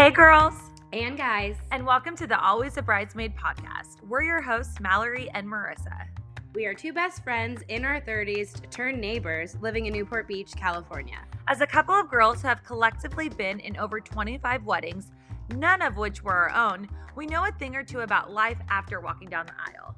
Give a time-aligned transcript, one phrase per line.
[0.00, 0.54] Hey, girls,
[0.94, 1.56] and guys.
[1.72, 4.02] and welcome to the Always a Bridesmaid podcast.
[4.08, 6.06] We're your hosts, Mallory and Marissa.
[6.54, 11.18] We are two best friends in our 30s turned neighbors living in Newport Beach, California.
[11.48, 15.12] As a couple of girls who have collectively been in over 25 weddings,
[15.54, 19.00] none of which were our own, we know a thing or two about life after
[19.00, 19.89] walking down the aisle.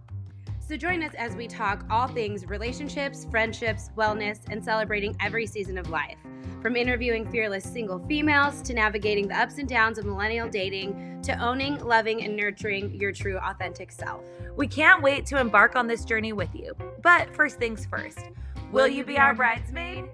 [0.73, 5.77] So join us as we talk all things relationships, friendships, wellness, and celebrating every season
[5.77, 6.17] of life.
[6.63, 11.39] From interviewing fearless single females to navigating the ups and downs of millennial dating to
[11.45, 14.25] owning, loving, and nurturing your true authentic self.
[14.57, 16.73] We can't wait to embark on this journey with you.
[17.03, 18.21] But first things first,
[18.71, 20.07] will you be our bridesmaid?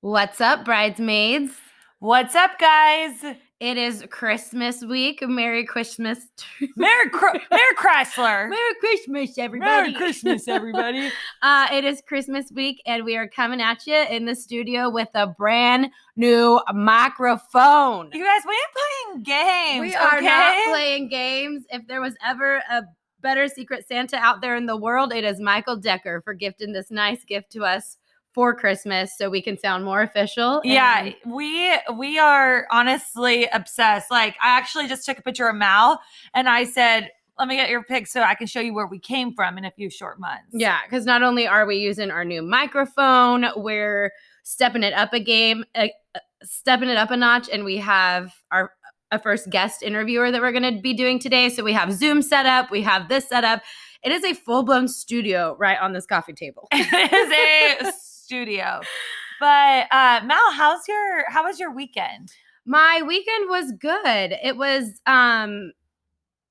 [0.00, 1.52] What's up, bridesmaids?
[1.98, 3.36] What's up, guys?
[3.58, 5.26] It is Christmas week.
[5.26, 6.18] Merry Christmas.
[6.76, 8.50] Merry, Chr- Merry Chrysler.
[8.50, 9.70] Merry Christmas, everybody.
[9.70, 11.10] Merry Christmas, everybody.
[11.42, 15.08] Uh, it is Christmas week, and we are coming at you in the studio with
[15.14, 18.10] a brand new microphone.
[18.12, 19.80] You guys, we ain't playing games.
[19.80, 20.26] we are okay?
[20.26, 21.64] not playing games.
[21.70, 22.82] If there was ever a
[23.20, 26.90] better Secret Santa out there in the world, it is Michael Decker for gifting this
[26.90, 27.96] nice gift to us
[28.36, 30.60] for Christmas so we can sound more official.
[30.62, 34.10] Yeah, we we are honestly obsessed.
[34.10, 35.98] Like I actually just took a picture of Mal
[36.34, 38.98] and I said, "Let me get your pic so I can show you where we
[38.98, 42.26] came from in a few short months." Yeah, because not only are we using our
[42.26, 47.48] new microphone, we're stepping it up a game, uh, uh, stepping it up a notch,
[47.50, 48.70] and we have our
[49.12, 51.48] a first guest interviewer that we're going to be doing today.
[51.48, 53.62] So we have Zoom set up, we have this set up.
[54.02, 56.68] It is a full blown studio right on this coffee table.
[56.72, 57.92] it is a
[58.26, 58.80] studio.
[59.38, 62.32] But uh Mal, how's your how was your weekend?
[62.64, 64.34] My weekend was good.
[64.42, 65.72] It was um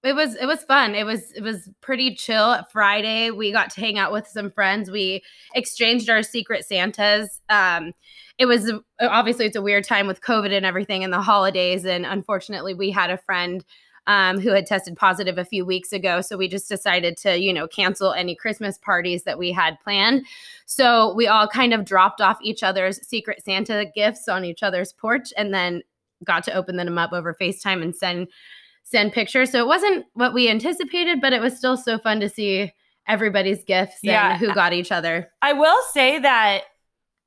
[0.01, 0.95] it was it was fun.
[0.95, 2.63] It was it was pretty chill.
[2.71, 4.89] Friday we got to hang out with some friends.
[4.89, 5.21] We
[5.53, 7.41] exchanged our secret Santas.
[7.49, 7.91] Um
[8.37, 12.05] it was obviously it's a weird time with COVID and everything and the holidays and
[12.05, 13.65] unfortunately we had a friend
[14.07, 16.21] um, who had tested positive a few weeks ago.
[16.21, 20.25] So we just decided to, you know, cancel any Christmas parties that we had planned.
[20.65, 24.93] So we all kind of dropped off each other's secret Santa gifts on each other's
[24.93, 25.81] porch and then
[26.23, 28.27] got to open them up over FaceTime and send
[28.83, 29.51] send pictures.
[29.51, 32.71] So it wasn't what we anticipated, but it was still so fun to see
[33.07, 34.31] everybody's gifts Yeah.
[34.33, 35.29] and who got each other.
[35.41, 36.63] I will say that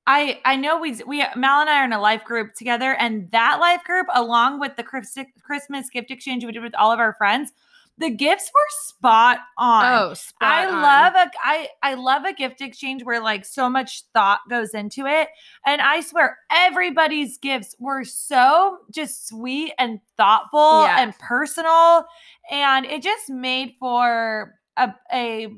[0.08, 3.30] I I know we we Mal and I are in a life group together, and
[3.30, 7.12] that life group, along with the Christmas gift exchange we did with all of our
[7.14, 7.52] friends,
[7.98, 9.84] the gifts were spot on.
[9.84, 10.82] Oh, spot I on.
[10.82, 15.04] love a I I love a gift exchange where like so much thought goes into
[15.06, 15.28] it,
[15.66, 21.02] and I swear everybody's gifts were so just sweet and thoughtful Yeah.
[21.02, 22.06] and personal,
[22.50, 25.48] and it just made for a a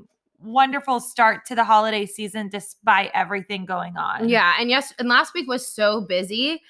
[0.42, 4.28] wonderful start to the holiday season despite everything going on.
[4.28, 6.62] Yeah, and yes, and last week was so busy.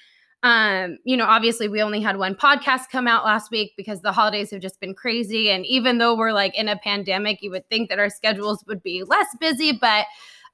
[0.43, 4.11] Um, you know, obviously we only had one podcast come out last week because the
[4.11, 5.51] holidays have just been crazy.
[5.51, 8.81] And even though we're like in a pandemic, you would think that our schedules would
[8.81, 10.05] be less busy, but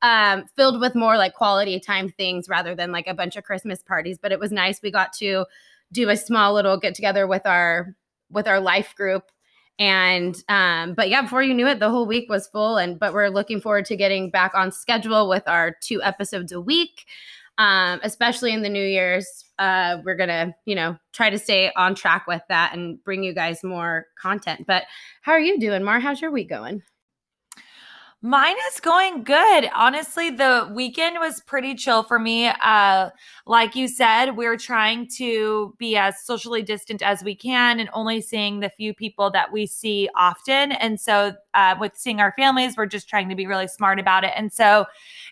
[0.04, 3.82] um filled with more like quality time things rather than like a bunch of Christmas
[3.82, 4.20] parties.
[4.22, 4.82] But it was nice.
[4.82, 5.46] We got to
[5.92, 7.96] do a small little get together with our
[8.30, 9.24] with our life group
[9.80, 13.14] and um but yeah before you knew it the whole week was full and but
[13.14, 17.06] we're looking forward to getting back on schedule with our two episodes a week.
[17.58, 21.96] Um especially in the new year's uh we're gonna you know try to stay on
[21.96, 24.66] track with that and bring you guys more content.
[24.68, 24.84] But
[25.22, 26.00] how are you doing mar?
[26.00, 26.82] How's your week going
[28.24, 29.70] Mine is going good.
[29.76, 32.48] Honestly, the weekend was pretty chill for me.
[32.48, 33.12] Uh,
[33.46, 38.20] like you said, we're trying to be as socially distant as we can and only
[38.20, 40.72] seeing the few people that we see often.
[40.72, 44.24] And so, uh, with seeing our families, we're just trying to be really smart about
[44.24, 44.34] it.
[44.36, 44.86] And so,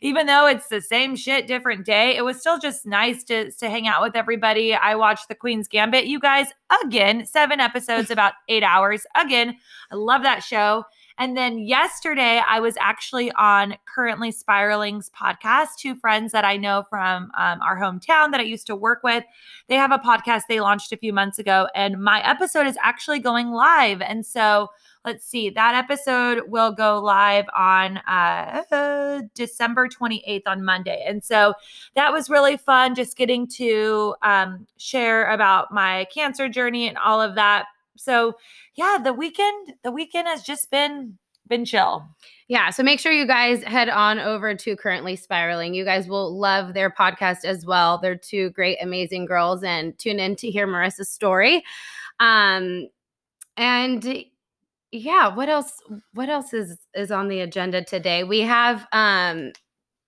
[0.04, 3.68] even though it's the same shit, different day, it was still just nice to to
[3.68, 4.76] hang out with everybody.
[4.76, 6.06] I watched The Queen's Gambit.
[6.06, 6.50] You guys,
[6.84, 9.08] again, seven episodes, about eight hours.
[9.18, 9.58] Again,
[9.92, 10.84] I love that show.
[11.18, 15.78] And then yesterday, I was actually on Currently Spiraling's podcast.
[15.78, 19.24] Two friends that I know from um, our hometown that I used to work with.
[19.68, 23.20] They have a podcast they launched a few months ago, and my episode is actually
[23.20, 24.02] going live.
[24.02, 24.70] And so
[25.06, 31.06] let's see, that episode will go live on uh, December 28th on Monday.
[31.08, 31.54] And so
[31.94, 37.22] that was really fun just getting to um, share about my cancer journey and all
[37.22, 37.68] of that.
[37.98, 38.34] So
[38.76, 42.04] yeah, the weekend, the weekend has just been been chill.
[42.48, 45.74] Yeah, so make sure you guys head on over to Currently Spiraling.
[45.74, 47.98] You guys will love their podcast as well.
[47.98, 51.64] They're two great, amazing girls, and tune in to hear Marissa's story.
[52.20, 52.88] Um,
[53.58, 54.26] and
[54.92, 55.82] yeah, what else?
[56.14, 58.24] What else is is on the agenda today?
[58.24, 59.52] We have um,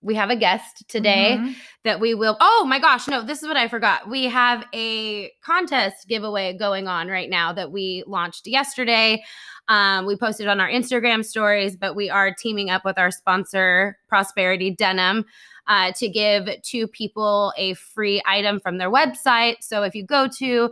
[0.07, 1.56] we have a guest today Mhm.
[1.83, 2.38] that we will.
[2.39, 4.09] Oh my gosh, no, this is what I forgot.
[4.09, 9.21] We have a contest giveaway going on right now that we launched yesterday.
[9.68, 13.98] Um, we posted on our Instagram stories, but we are teaming up with our sponsor,
[14.07, 15.25] Prosperity Denim,
[15.68, 19.57] uh, to give two people a free item from their website.
[19.60, 20.71] So if you go to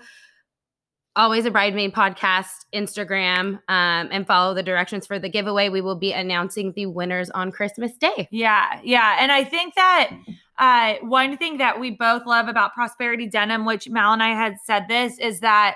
[1.18, 5.96] Always a Bridesmaid podcast Instagram um, and follow the directions for the giveaway, we will
[5.96, 8.28] be announcing the winners on Christmas Day.
[8.32, 9.18] Yeah, yeah.
[9.20, 10.12] And I think that
[10.60, 14.58] uh, one thing that we both love about Prosperity Denim, which Mal and I had
[14.66, 15.76] said this, is that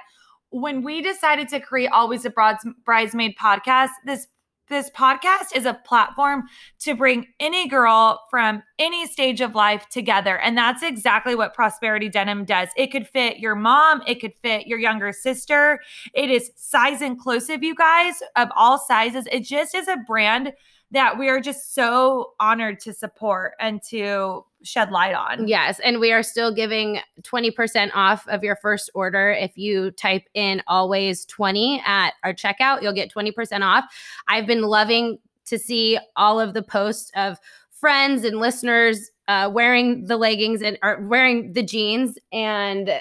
[0.49, 4.27] when we decided to create Always a Brides- Bridesmaid podcast, this
[4.69, 6.43] this podcast is a platform
[6.79, 10.39] to bring any girl from any stage of life together.
[10.39, 12.69] And that's exactly what Prosperity Denim does.
[12.77, 15.79] It could fit your mom, it could fit your younger sister.
[16.13, 19.27] It is size inclusive, you guys, of all sizes.
[19.31, 20.53] It just is a brand
[20.91, 25.47] that we are just so honored to support and to shed light on.
[25.47, 30.23] Yes, and we are still giving 20% off of your first order if you type
[30.33, 32.81] in always 20 at our checkout.
[32.81, 33.85] You'll get 20% off.
[34.27, 37.37] I've been loving to see all of the posts of
[37.71, 42.99] friends and listeners uh, wearing the leggings and are wearing the jeans and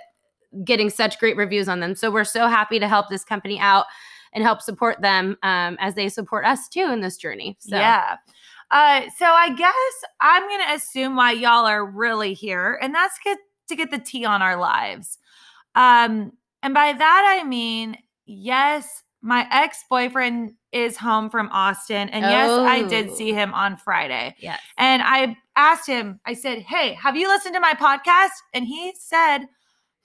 [0.65, 1.95] getting such great reviews on them.
[1.95, 3.87] So we're so happy to help this company out
[4.33, 7.57] and help support them um, as they support us too in this journey.
[7.61, 8.17] So Yeah.
[8.71, 9.75] Uh, so I guess
[10.21, 13.39] I'm gonna assume why y'all are really here, and that's get
[13.69, 15.19] to get the tea on our lives.
[15.75, 16.33] Um,
[16.63, 17.97] and by that I mean,
[18.27, 23.15] yes, my ex-boyfriend is home from Austin, and yes, I did Oh.
[23.15, 24.35] see him on Friday.
[24.39, 24.61] yes.
[24.77, 28.31] And I asked him, I said, Hey, have you listened to my podcast?
[28.53, 29.47] And he said,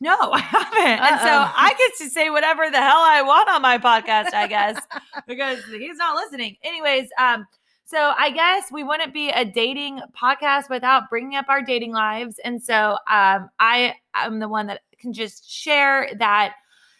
[0.03, 0.99] No, I haven't.
[0.99, 4.47] And so I get to say whatever the hell I want on my podcast, I
[4.47, 4.77] guess,
[5.27, 6.57] because he's not listening.
[6.61, 7.47] Anyways, um,
[7.85, 12.37] so I guess we wouldn't be a dating podcast without bringing up our dating lives.
[12.43, 16.55] And so um, I am the one that can just share that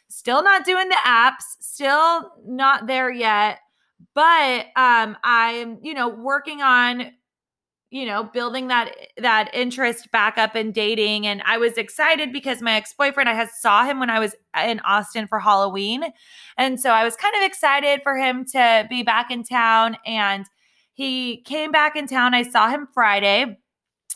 [0.08, 3.60] still not doing the apps, still not there yet,
[4.14, 7.12] but um, I'm, you know, working on
[7.94, 12.60] you know building that that interest back up in dating and i was excited because
[12.60, 14.36] my ex-boyfriend i had saw him when i was
[14.66, 16.04] in austin for halloween
[16.58, 20.48] and so i was kind of excited for him to be back in town and
[20.94, 23.58] he came back in town i saw him friday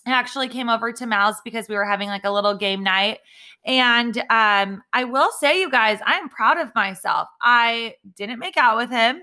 [0.05, 3.19] I actually came over to Mal's because we were having like a little game night.
[3.65, 7.27] And um, I will say, you guys, I'm proud of myself.
[7.41, 9.21] I didn't make out with him.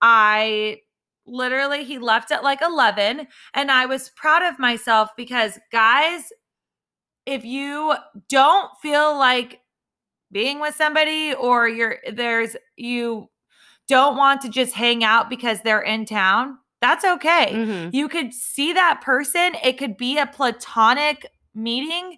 [0.00, 0.82] I
[1.26, 3.26] literally, he left at like 11.
[3.54, 6.32] And I was proud of myself because, guys,
[7.26, 7.94] if you
[8.28, 9.60] don't feel like
[10.32, 13.28] being with somebody or you're there's, you
[13.88, 17.90] don't want to just hang out because they're in town, that's okay Mhm.
[17.92, 22.16] you could see that person it could be a platonic meeting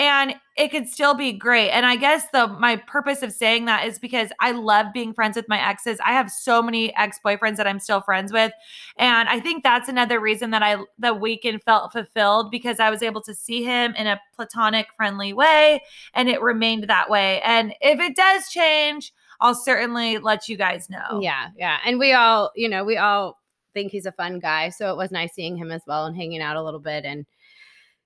[0.00, 3.86] and it could still be great and i guess the my purpose of saying that
[3.86, 7.66] is because i love being friends with my exes i have so many ex-boyfriends that
[7.66, 8.50] i'm still friends with
[8.96, 13.02] and i think that's another reason that i the weekend felt fulfilled because i was
[13.02, 15.80] able to see him in a platonic friendly way
[16.14, 20.88] and it remained that way and if it does change i'll certainly let you guys
[20.88, 21.78] know Yeah, yeah.
[21.84, 23.38] And we all, you know, we all
[23.74, 24.68] think he's a fun guy.
[24.70, 27.04] So it was nice seeing him as well and hanging out a little bit.
[27.04, 27.26] And,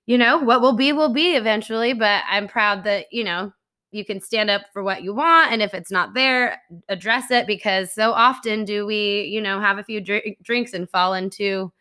[0.05, 1.93] you know, what will be, will be eventually.
[1.93, 3.51] But I'm proud that, you know,
[3.91, 5.51] you can stand up for what you want.
[5.51, 9.77] And if it's not there, address it because so often do we, you know, have
[9.77, 11.71] a few dri- drinks and fall into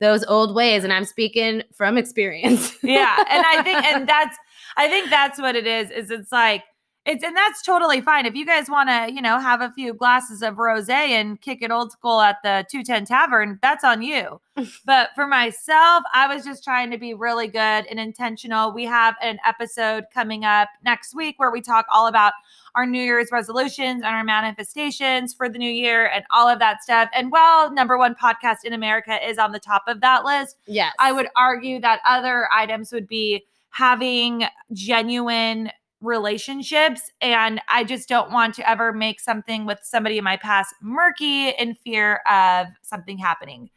[0.00, 0.82] those old ways.
[0.82, 2.74] And I'm speaking from experience.
[2.82, 4.36] yeah and i think and that's
[4.76, 6.64] i think that's what it is is it's like
[7.06, 8.26] it's and that's totally fine.
[8.26, 11.62] If you guys want to you know have a few glasses of rosé and kick
[11.62, 14.40] it old school at the 210 tavern that's on you.
[14.84, 18.72] But for myself i was just trying to be really good and intentional.
[18.72, 22.34] We have an episode coming up next week where we talk all about
[22.74, 26.82] our new year's resolutions and our manifestations for the new year and all of that
[26.82, 27.08] stuff.
[27.14, 30.92] And while number one podcast in america is on the top of that list yes.
[30.98, 37.10] I would argue that other items would be having genuine relationships.
[37.20, 41.50] And I just don't want to ever make something with somebody in my past murky
[41.50, 43.70] in fear of something happening.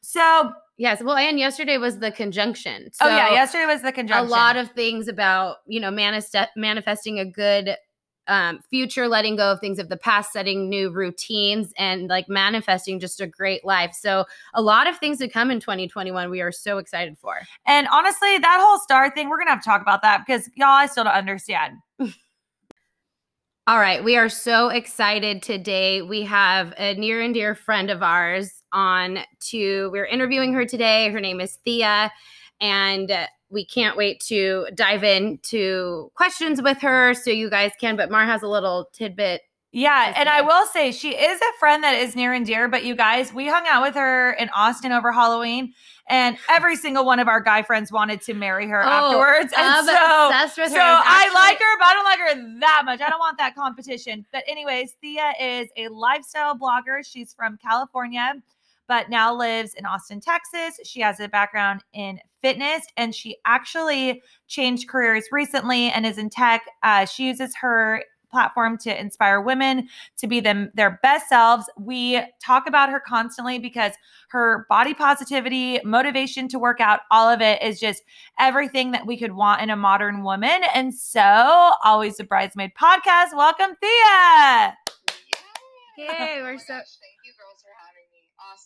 [0.00, 1.02] So, Yes.
[1.02, 2.90] Well, and yesterday was the conjunction.
[2.94, 4.26] So oh yeah, yesterday was the conjunction.
[4.26, 7.76] a lot of things about you know manifest- manifesting a good
[8.30, 13.00] um, future, letting go of things of the past, setting new routines, and like manifesting
[13.00, 13.92] just a great life.
[13.92, 16.30] So a lot of things to come in 2021.
[16.30, 17.40] We are so excited for.
[17.66, 20.68] and honestly, that whole star thing, we're gonna have to talk about that because y'all,
[20.68, 21.74] I still don't understand.
[23.66, 26.02] All right, we are so excited today.
[26.02, 29.18] We have a near and dear friend of ours on
[29.50, 31.10] to we're interviewing her today.
[31.10, 32.10] Her name is Thea
[32.60, 33.12] and
[33.50, 37.96] we can't wait to dive into questions with her so you guys can.
[37.96, 39.42] But Mar has a little tidbit
[39.72, 42.84] yeah, and I will say she is a friend that is near and dear, but
[42.84, 45.74] you guys, we hung out with her in Austin over Halloween,
[46.08, 49.54] and every single one of our guy friends wanted to marry her oh, afterwards.
[49.56, 53.00] And so, so I like her, but I don't like her that much.
[53.00, 54.26] I don't want that competition.
[54.32, 57.06] But anyways, Thea is a lifestyle blogger.
[57.06, 58.34] She's from California,
[58.90, 60.80] but now lives in Austin, Texas.
[60.84, 66.28] She has a background in fitness, and she actually changed careers recently and is in
[66.28, 66.62] tech.
[66.82, 71.70] Uh, she uses her platform to inspire women to be them their best selves.
[71.78, 73.92] We talk about her constantly because
[74.30, 78.02] her body positivity, motivation to work out, all of it is just
[78.40, 80.62] everything that we could want in a modern woman.
[80.74, 83.36] And so, always a bridesmaid podcast.
[83.36, 84.74] Welcome, Thea.
[85.96, 86.74] Yay, we're so.
[86.74, 88.20] Thank you, girls, for having me.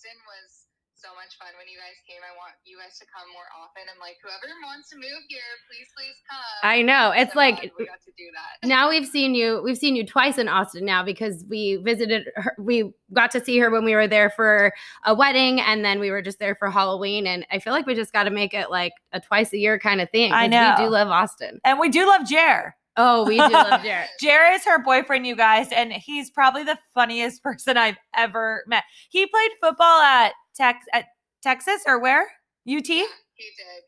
[0.04, 2.20] Austin was so much fun when you guys came.
[2.20, 3.84] I want you guys to come more often.
[3.88, 6.60] I'm like whoever wants to move here, please, please come.
[6.62, 7.10] I know.
[7.10, 8.68] It's so like we got to do that.
[8.68, 9.62] Now we've seen you.
[9.64, 12.54] We've seen you twice in Austin now because we visited her.
[12.58, 14.74] We got to see her when we were there for
[15.06, 17.26] a wedding, and then we were just there for Halloween.
[17.26, 19.78] And I feel like we just got to make it like a twice a year
[19.78, 20.32] kind of thing.
[20.32, 20.74] I know.
[20.78, 22.76] We do love Austin, and we do love Jer.
[22.96, 24.08] Oh, we do love Jared.
[24.20, 28.84] Jared is her boyfriend, you guys, and he's probably the funniest person I've ever met.
[29.10, 31.06] He played football at Tex at
[31.42, 32.22] Texas or where?
[32.22, 32.28] UT?
[32.66, 33.04] Yeah, he did.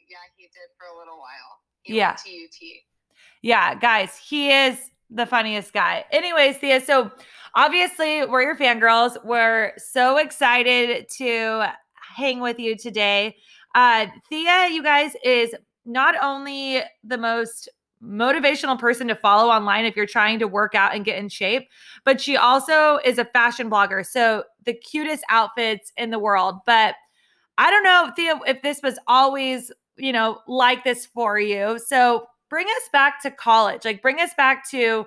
[0.08, 1.60] Yeah, he did for a little while.
[1.82, 2.12] He yeah.
[2.12, 2.76] to UT.
[3.42, 6.04] Yeah, guys, he is the funniest guy.
[6.10, 7.10] Anyways, Thea, so
[7.54, 9.16] obviously we're your fangirls.
[9.24, 11.66] We're so excited to
[12.16, 13.36] hang with you today.
[13.74, 17.68] Uh, Thea, you guys, is not only the most
[18.02, 21.68] motivational person to follow online if you're trying to work out and get in shape,
[22.04, 24.06] but she also is a fashion blogger.
[24.06, 26.56] So the cutest outfits in the world.
[26.66, 26.94] But
[27.58, 31.78] I don't know, Thea, if this was always, you know, like this for you.
[31.78, 33.84] So bring us back to college.
[33.84, 35.06] Like bring us back to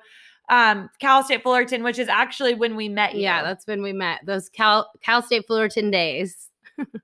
[0.50, 3.22] um, Cal State Fullerton, which is actually when we met you.
[3.22, 4.22] Yeah, that's when we met.
[4.26, 6.49] Those Cal Cal State Fullerton days.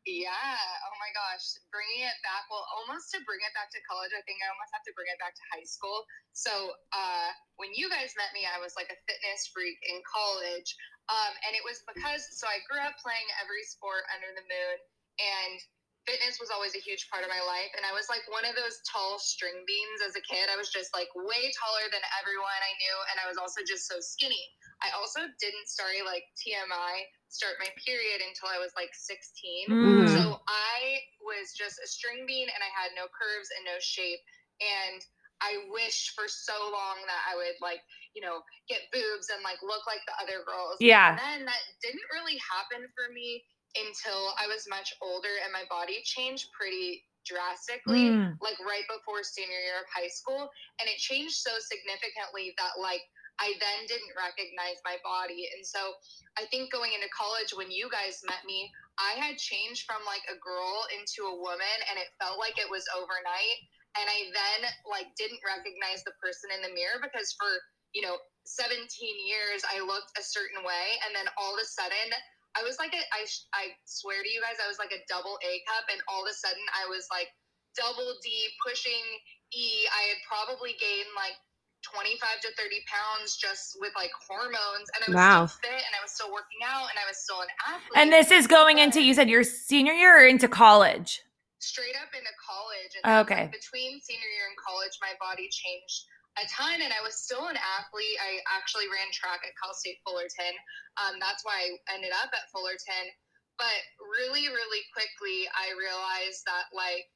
[0.07, 0.59] Yeah.
[0.87, 1.59] Oh my gosh.
[1.71, 2.47] Bringing it back.
[2.47, 5.09] Well, almost to bring it back to college, I think I almost have to bring
[5.11, 6.05] it back to high school.
[6.31, 6.51] So
[6.95, 7.29] uh,
[7.59, 10.75] when you guys met me, I was like a fitness freak in college.
[11.11, 14.77] Um, and it was because, so I grew up playing every sport under the moon
[15.21, 15.57] and
[16.05, 18.53] fitness was always a huge part of my life and i was like one of
[18.53, 22.61] those tall string beans as a kid i was just like way taller than everyone
[22.61, 24.45] i knew and i was also just so skinny
[24.85, 26.93] i also didn't start like tmi
[27.33, 30.05] start my period until i was like 16 mm.
[30.13, 34.21] so i was just a string bean and i had no curves and no shape
[34.61, 35.03] and
[35.43, 37.83] I wished for so long that I would like,
[38.15, 38.39] you know,
[38.71, 40.79] get boobs and like look like the other girls.
[40.79, 41.11] Yeah.
[41.11, 43.43] And then that didn't really happen for me
[43.75, 48.37] until I was much older and my body changed pretty drastically, mm.
[48.39, 50.47] like right before senior year of high school.
[50.79, 53.01] And it changed so significantly that, like,
[53.39, 55.51] I then didn't recognize my body.
[55.51, 55.99] And so
[56.39, 60.23] I think going into college, when you guys met me, I had changed from like
[60.31, 63.59] a girl into a woman and it felt like it was overnight.
[63.99, 67.51] And I then like didn't recognize the person in the mirror because for,
[67.91, 68.15] you know,
[68.47, 68.87] 17
[69.27, 70.95] years I looked a certain way.
[71.03, 72.15] And then all of a sudden
[72.55, 75.35] I was like a, I, I swear to you guys, I was like a double
[75.43, 77.27] A cup, and all of a sudden I was like
[77.75, 78.31] double D
[78.63, 79.03] pushing
[79.51, 79.83] E.
[79.91, 81.35] I had probably gained like
[81.83, 85.45] 25 to 30 pounds just with like hormones, and I was wow.
[85.45, 87.99] still fit, and I was still working out, and I was still an athlete.
[87.99, 91.21] And this is going into you said your senior year or into college?
[91.59, 92.93] Straight up into college.
[93.03, 93.51] And okay.
[93.51, 97.47] Like, between senior year and college, my body changed a ton and I was still
[97.47, 98.19] an athlete.
[98.19, 100.55] I actually ran track at Cal State Fullerton.
[100.99, 103.07] Um, that's why I ended up at Fullerton.
[103.55, 107.07] But really, really quickly, I realized that like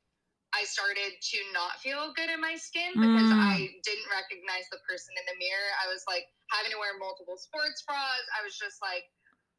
[0.55, 3.35] I started to not feel good in my skin because mm.
[3.35, 5.69] I didn't recognize the person in the mirror.
[5.83, 8.23] I was like having to wear multiple sports bras.
[8.31, 9.03] I was just like,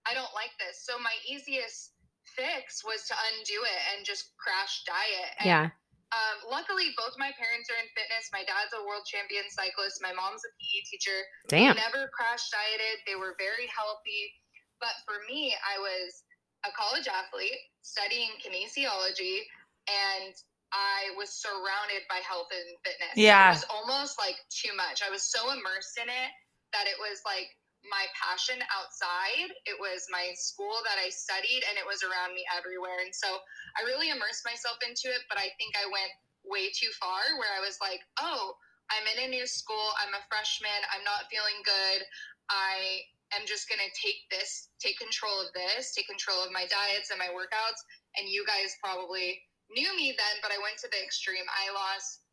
[0.09, 0.81] I don't like this.
[0.88, 1.93] So my easiest
[2.25, 5.31] fix was to undo it and just crash diet.
[5.45, 5.67] And yeah
[6.11, 8.35] um, luckily, both my parents are in fitness.
[8.35, 10.02] My dad's a world champion cyclist.
[10.02, 11.19] My mom's a PE teacher.
[11.47, 11.79] Damn.
[11.79, 13.07] They never crash dieted.
[13.07, 14.35] They were very healthy.
[14.83, 16.26] But for me, I was
[16.67, 19.47] a college athlete studying kinesiology,
[19.87, 20.35] and
[20.75, 23.14] I was surrounded by health and fitness.
[23.14, 23.55] Yeah.
[23.55, 25.07] It was almost like too much.
[25.07, 26.31] I was so immersed in it
[26.75, 27.50] that it was like
[27.87, 29.51] my passion outside.
[29.65, 33.01] It was my school that I studied, and it was around me everywhere.
[33.01, 33.41] And so
[33.79, 36.13] I really immersed myself into it, but I think I went
[36.45, 38.57] way too far where I was like, oh,
[38.91, 39.95] I'm in a new school.
[40.03, 40.81] I'm a freshman.
[40.91, 42.03] I'm not feeling good.
[42.51, 46.67] I am just going to take this, take control of this, take control of my
[46.67, 47.81] diets and my workouts.
[48.19, 49.39] And you guys probably
[49.71, 51.47] knew me then, but I went to the extreme.
[51.47, 52.27] I lost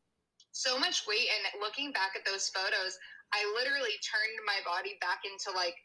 [0.58, 2.98] so much weight, and looking back at those photos,
[3.36, 5.76] I literally turned my body back into like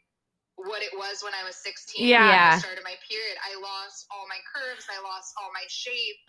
[0.55, 2.05] what it was when I was 16.
[2.05, 2.23] Yeah.
[2.23, 2.53] When Yeah.
[2.55, 3.35] I started my period.
[3.41, 4.85] I lost all my curves.
[4.87, 6.19] I lost all my shape.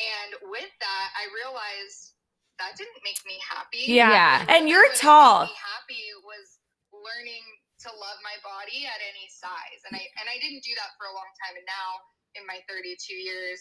[0.00, 2.18] And with that, I realized
[2.58, 3.84] that didn't make me happy.
[3.88, 4.10] Yeah.
[4.44, 4.52] Yeah.
[4.52, 5.44] And you're What made tall.
[5.48, 6.58] me happy was
[6.92, 7.44] learning
[7.86, 11.08] to love my body at any size, and I and I didn't do that for
[11.08, 11.56] a long time.
[11.56, 11.88] And now,
[12.36, 13.56] in my 32 years,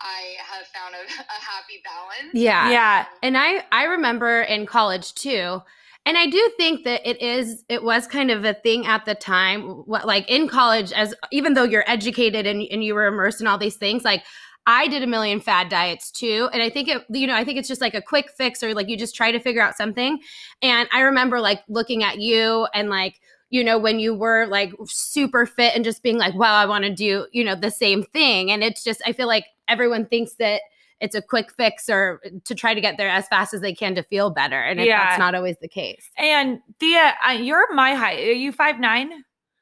[0.00, 1.02] I have found a,
[1.36, 2.30] a happy balance.
[2.34, 2.70] Yeah.
[2.70, 3.06] Yeah.
[3.22, 5.62] And I I remember in college too.
[6.06, 9.14] And I do think that it is it was kind of a thing at the
[9.14, 13.40] time what like in college as even though you're educated and and you were immersed
[13.40, 14.22] in all these things like
[14.66, 16.48] I did a million fad diets too.
[16.52, 18.74] And I think it you know I think it's just like a quick fix or
[18.74, 20.18] like you just try to figure out something.
[20.62, 23.20] And I remember like looking at you and like
[23.50, 26.84] you know when you were like super fit and just being like wow I want
[26.84, 28.50] to do you know the same thing.
[28.50, 30.60] And it's just I feel like everyone thinks that
[31.04, 33.94] it's a quick fix or to try to get there as fast as they can
[33.94, 34.60] to feel better.
[34.60, 35.04] And Yeah.
[35.04, 36.08] that's not always the case.
[36.16, 38.20] And Thea, uh, you're my height.
[38.26, 39.10] Are you five nine?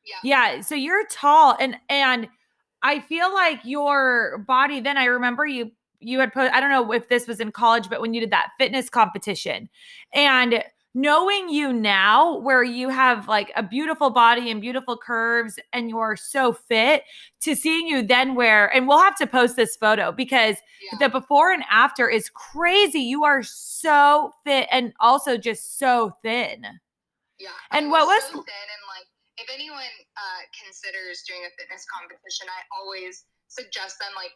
[0.05, 0.55] Yeah.
[0.55, 0.61] Yeah.
[0.61, 2.29] So you're tall, and and
[2.83, 4.81] I feel like your body.
[4.81, 6.53] Then I remember you you had put.
[6.53, 9.69] I don't know if this was in college, but when you did that fitness competition,
[10.15, 15.89] and knowing you now, where you have like a beautiful body and beautiful curves, and
[15.89, 17.05] you're so fit,
[17.41, 20.99] to seeing you then where, and we'll have to post this photo because Yeah.
[20.99, 23.01] the before and after is crazy.
[23.01, 26.67] You are so fit and also just so thin.
[27.39, 27.49] Yeah.
[27.71, 29.07] And I what was- so thin and like
[29.39, 29.83] if anyone
[30.17, 34.31] uh, considers doing a fitness competition, I always suggest them like,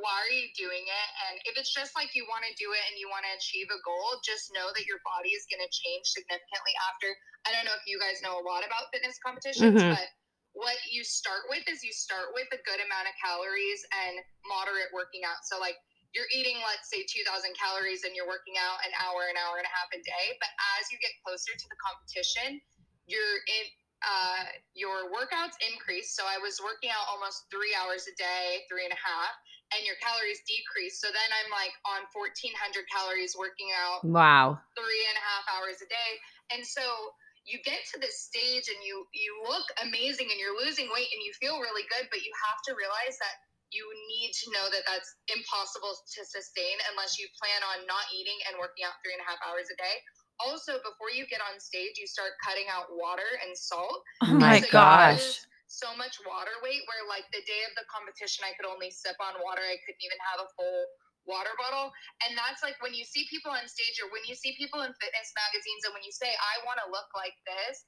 [0.00, 1.08] why are you doing it?
[1.28, 3.68] And if it's just like you want to do it and you want to achieve
[3.72, 7.08] a goal, just know that your body is going to change significantly after.
[7.48, 9.90] I don't know if you guys know a lot about fitness competitions, Mhm.
[9.90, 10.08] but
[10.52, 14.92] what you start with is you start with a good amount of calories and moderate
[14.92, 15.44] working out.
[15.44, 15.76] So like
[16.16, 19.68] you're eating, let's say, 2,000 calories and you're working out an hour, an hour and
[19.68, 20.26] a half a day.
[20.40, 20.48] But
[20.80, 22.60] as you get closer to the competition,
[23.04, 23.64] you're in
[24.04, 24.44] uh,
[24.76, 26.14] your workouts increase.
[26.16, 29.32] So I was working out almost three hours a day, three and a half,
[29.74, 31.00] and your calories decrease.
[31.00, 32.54] So then I'm like on 1,400
[32.90, 34.60] calories working out Wow.
[34.78, 36.12] three and a half hours a day.
[36.54, 36.84] And so
[37.46, 41.22] you get to this stage and you you look amazing and you're losing weight and
[41.22, 43.36] you feel really good, but you have to realize that
[43.74, 48.38] you need to know that that's impossible to sustain unless you plan on not eating
[48.50, 49.96] and working out three and a half hours a day.
[50.38, 54.02] Also, before you get on stage, you start cutting out water and salt.
[54.22, 55.40] Oh my So gosh.
[55.66, 59.18] So much water weight where like the day of the competition I could only sip
[59.18, 59.62] on water.
[59.62, 60.80] I couldn't even have a full
[61.26, 61.90] water bottle.
[62.22, 64.94] And that's like when you see people on stage or when you see people in
[65.02, 67.82] fitness magazines and when you say, I want to look like this,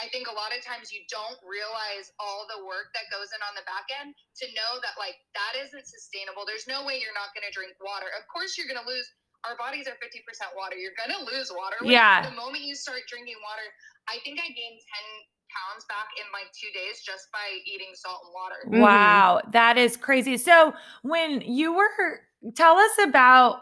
[0.00, 3.40] I think a lot of times you don't realize all the work that goes in
[3.44, 6.48] on the back end to know that like that isn't sustainable.
[6.48, 8.08] There's no way you're not going to drink water.
[8.16, 9.04] Of course, you're going to lose.
[9.44, 10.22] Our bodies are 50%
[10.54, 10.78] water.
[10.78, 11.76] You're going to lose water.
[11.82, 12.22] Yeah.
[12.24, 13.66] The moment you start drinking water,
[14.06, 18.20] I think I gained 10 pounds back in like two days just by eating salt
[18.24, 18.56] and water.
[18.66, 18.80] Mhm.
[18.80, 20.36] Wow, that is crazy.
[20.36, 22.20] So when you were
[22.56, 23.60] tell us about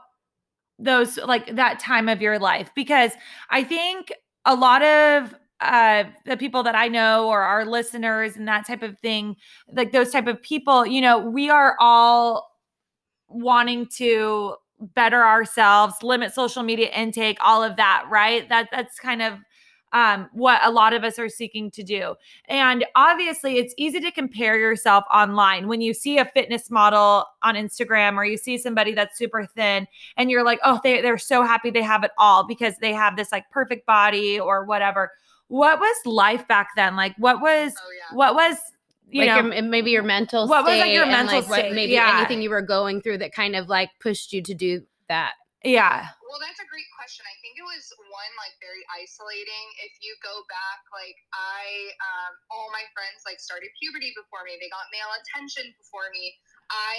[0.78, 3.12] those like that time of your life because
[3.50, 4.12] I think
[4.46, 8.82] a lot of uh the people that I know or our listeners and that type
[8.82, 9.36] of thing
[9.72, 12.50] like those type of people you know we are all
[13.28, 14.56] wanting to
[14.94, 19.34] better ourselves limit social media intake all of that right that that's kind of
[19.92, 22.14] um, what a lot of us are seeking to do
[22.48, 27.54] and obviously, it's easy to compare yourself online when you see a fitness model on
[27.54, 31.42] Instagram or you see somebody that's super thin and you're like, oh, they, they're so
[31.42, 35.12] happy they have it all because they have this like perfect body or whatever.
[35.48, 36.96] What was life back then?
[36.96, 38.16] Like, what was, Oh, yeah.
[38.16, 38.56] what was,
[39.10, 41.74] you like know, your, maybe your mental What was, like, your mental like, what state?
[41.74, 42.16] maybe Yeah.
[42.18, 45.32] anything you were going through that kind of like pushed you to do that.
[45.66, 46.08] Yeah.
[46.24, 47.26] Well, that's a great question.
[47.28, 49.66] I think it was one like very isolating.
[49.84, 54.56] If you go back, like I, um, all my friends like started puberty before me.
[54.56, 56.32] They got male attention before me.
[56.70, 56.96] I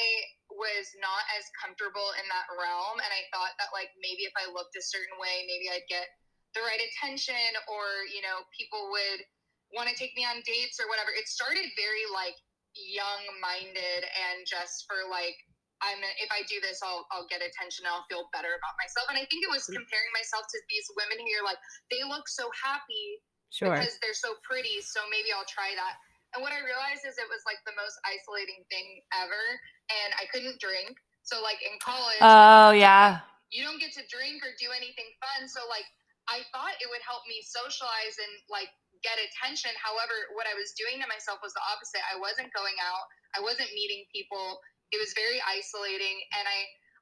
[0.51, 4.51] was not as comfortable in that realm, and I thought that like maybe if I
[4.51, 6.11] looked a certain way, maybe I'd get
[6.53, 9.23] the right attention, or you know, people would
[9.71, 11.15] want to take me on dates or whatever.
[11.15, 12.35] It started very like
[12.75, 15.39] young-minded and just for like
[15.81, 17.85] I'm if I do this, I'll I'll get attention.
[17.89, 19.09] I'll feel better about myself.
[19.09, 22.29] And I think it was comparing myself to these women who you're like, they look
[22.29, 23.75] so happy Sure.
[23.75, 24.79] because they're so pretty.
[24.79, 25.97] So maybe I'll try that.
[26.31, 28.87] And what I realized is it was like the most isolating thing
[29.19, 29.43] ever.
[29.91, 30.95] And I couldn't drink.
[31.27, 33.19] So like in college, Oh, yeah.
[33.51, 35.49] you don't get to drink or do anything fun.
[35.51, 35.83] So like
[36.31, 38.71] I thought it would help me socialize and like
[39.03, 39.73] get attention.
[39.81, 41.99] However, what I was doing to myself was the opposite.
[42.07, 43.03] I wasn't going out.
[43.35, 44.61] I wasn't meeting people.
[44.91, 46.59] It was very isolating and I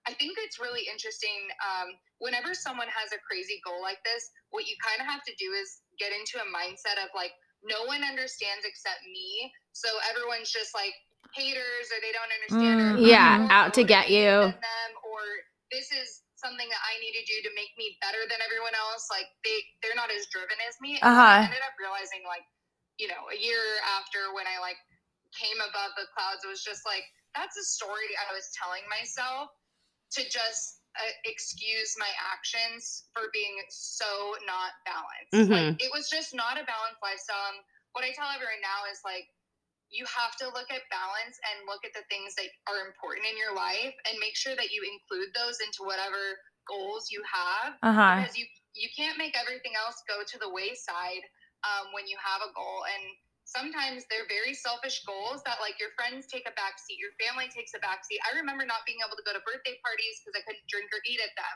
[0.07, 1.51] I think it's really interesting.
[1.59, 5.33] Um, whenever someone has a crazy goal like this, what you kind of have to
[5.35, 9.51] do is get into a mindset of like, no one understands except me.
[9.75, 10.95] So everyone's just like
[11.35, 12.77] haters or they don't understand.
[12.79, 14.49] Mm, or, yeah, out to get you.
[14.49, 15.21] Them, or
[15.69, 19.11] this is something that I need to do to make me better than everyone else.
[19.11, 20.95] Like they, they're not as driven as me.
[21.03, 21.43] Uh-huh.
[21.43, 22.47] I ended up realizing like,
[22.95, 23.61] you know, a year
[23.99, 24.79] after when I like
[25.35, 27.03] came above the clouds, it was just like,
[27.35, 29.49] that's a story I was telling myself
[30.17, 35.33] to just uh, excuse my actions for being so not balanced.
[35.49, 35.53] Mhm.
[35.53, 37.53] Like it was just not a balanced lifestyle.
[37.53, 37.61] And
[37.93, 39.29] what I tell everyone now is like
[39.89, 43.37] you have to look at balance and look at the things that are important in
[43.37, 46.37] your life and make sure that you include those into whatever
[46.69, 48.21] goals you have Uh-huh.
[48.21, 48.45] because you
[48.77, 51.25] you can't make everything else go to the wayside
[51.65, 53.03] um, when you have a goal and
[53.49, 57.73] sometimes they're very selfish goals that like your friends take a backseat, your family takes
[57.73, 58.21] a backseat.
[58.29, 61.01] i remember not being able to go to birthday parties because i couldn't drink or
[61.09, 61.55] eat at them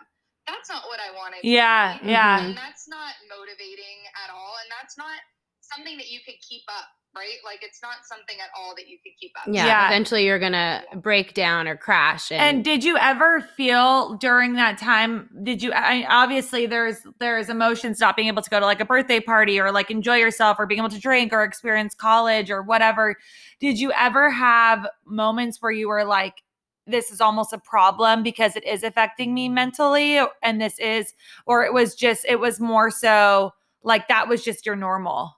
[0.49, 2.41] that's not what i wanted Yeah, yeah.
[2.43, 5.15] and that's not motivating at all and that's not
[5.61, 8.97] something that you could keep up right like it's not something at all that you
[9.03, 9.87] could keep up Yeah, Yeah.
[9.87, 12.31] eventually you're gonna break down or crash.
[12.31, 15.29] And, And did you ever feel during that time?
[15.43, 15.71] Did you?
[15.73, 19.59] I, obviously, there's there's emotions not being able to go to like a birthday party
[19.59, 23.15] or like enjoy yourself or being able to drink or experience college or whatever.
[23.59, 26.43] Did you ever have moments where you were like,
[26.87, 31.13] "This is almost a problem because it is affecting me mentally," and this is,
[31.45, 35.37] or it was just, it was more so like that was just your normal.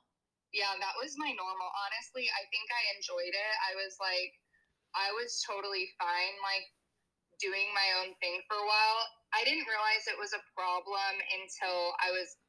[0.56, 1.70] Yeah that was my normal.
[1.86, 3.54] Honestly i think i enjoyed it.
[3.68, 4.32] I was like
[4.96, 6.66] i was totally fine like
[7.44, 9.02] doing my own thing for a while.
[9.36, 12.40] I didn't realize it was a problem until i was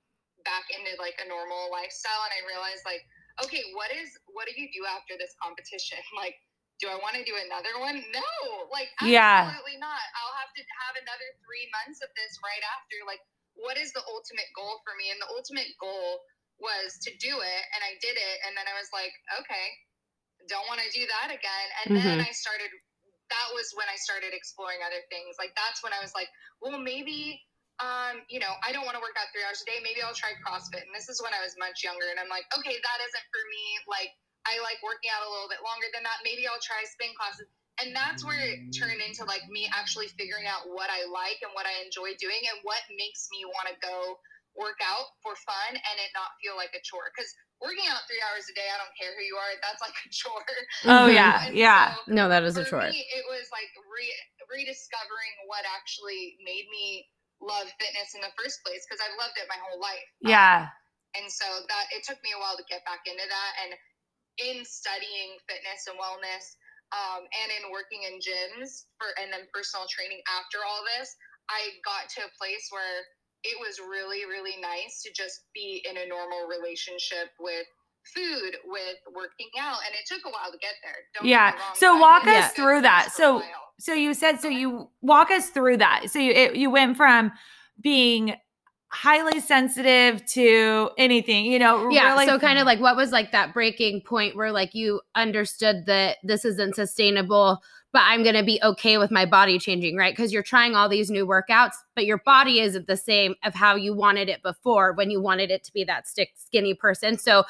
[0.47, 3.03] back into like a normal lifestyle and i realized like
[3.43, 5.99] okay what is what do you do after this competition?
[6.17, 6.37] Like
[6.79, 7.99] do i want to do another one?
[8.15, 8.31] No
[8.71, 9.49] like Yeah.
[9.51, 10.05] absolutely not.
[10.23, 13.03] I'll have to have another three months of this right after.
[13.09, 13.23] Like
[13.57, 15.09] what is the ultimate goal for me?
[15.11, 16.21] And the ultimate goal
[16.59, 19.13] was to do it and I did it and then I was like,
[19.45, 19.67] okay,
[20.49, 21.69] don't want to do that again.
[21.85, 22.71] And then I started
[23.27, 25.35] that was when I started exploring other things.
[25.37, 26.31] Like that's when I was like,
[26.63, 27.43] well maybe
[27.77, 29.85] um, you know, I don't want to work out three hours a day.
[29.85, 30.81] Maybe I'll try CrossFit.
[30.81, 33.43] And this is when I was much younger and I'm like, okay, that isn't for
[33.53, 33.65] me.
[33.85, 34.17] Like
[34.49, 36.25] I like working out a little bit longer than that.
[36.25, 37.51] Maybe I'll try spin classes.
[37.77, 41.53] And that's where it turned into like me actually figuring out what I like and
[41.53, 44.17] what I enjoy doing and what makes me want to go
[44.59, 47.09] work out for fun and it not feel like a chore.
[47.15, 47.29] Because
[47.63, 50.09] working out three hours a day, I don't care who you are, that's like a
[50.15, 50.53] chore.
[50.85, 51.15] Oh Mhm.
[51.15, 51.95] yeah, And yeah.
[51.97, 52.83] so no, that is a chore.
[52.93, 57.07] me, it was like re- rediscovering what actually made me
[57.41, 60.11] love fitness in the first place because I've loved it my whole life.
[60.27, 60.69] Um, Yeah.
[61.17, 63.53] and so that it took me a while to get back into that.
[63.65, 63.73] And
[64.43, 66.59] in studying fitness and wellness,
[66.95, 71.11] um, and in working in gyms for and then personal training after all this,
[71.51, 73.03] I got to a place where
[73.47, 77.67] it was really, really nice to just be in a normal relationship with
[78.15, 79.79] food, with working out.
[79.87, 80.95] And it took a while to get there.
[81.15, 81.53] Don't Yeah.
[81.53, 83.13] wrong, So walk us through that.
[83.13, 83.43] So-
[83.79, 86.11] So you said so you walk us through that.
[86.11, 87.33] So you it, you went from
[87.81, 88.37] being
[88.97, 93.31] highly sensitive to anything, you know, yeah really so kind of like what was like
[93.33, 97.61] that breaking point where like you understood that this isn't sustainable
[97.93, 100.17] but i'm going to be okay with my body changing right?
[100.17, 103.75] Because you're trying all these new workouts but your body isn't the same of how
[103.75, 107.19] you wanted it before when you wanted it to be that stick skinny person.
[107.19, 107.45] So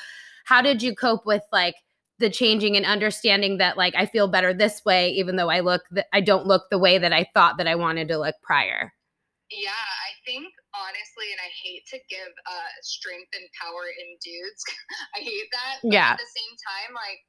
[0.45, 1.77] how did you cope with like
[2.19, 5.83] the changing and understanding that like i feel better this way even though i look
[5.93, 8.93] th- i don't look the way that i thought that i wanted to look prior
[9.47, 14.63] Yeah, I think honestly, and I hate to give uh, strength and power in dudes.
[15.17, 15.87] I hate that.
[15.87, 16.19] but Yeah.
[16.19, 17.23] At the same time, like,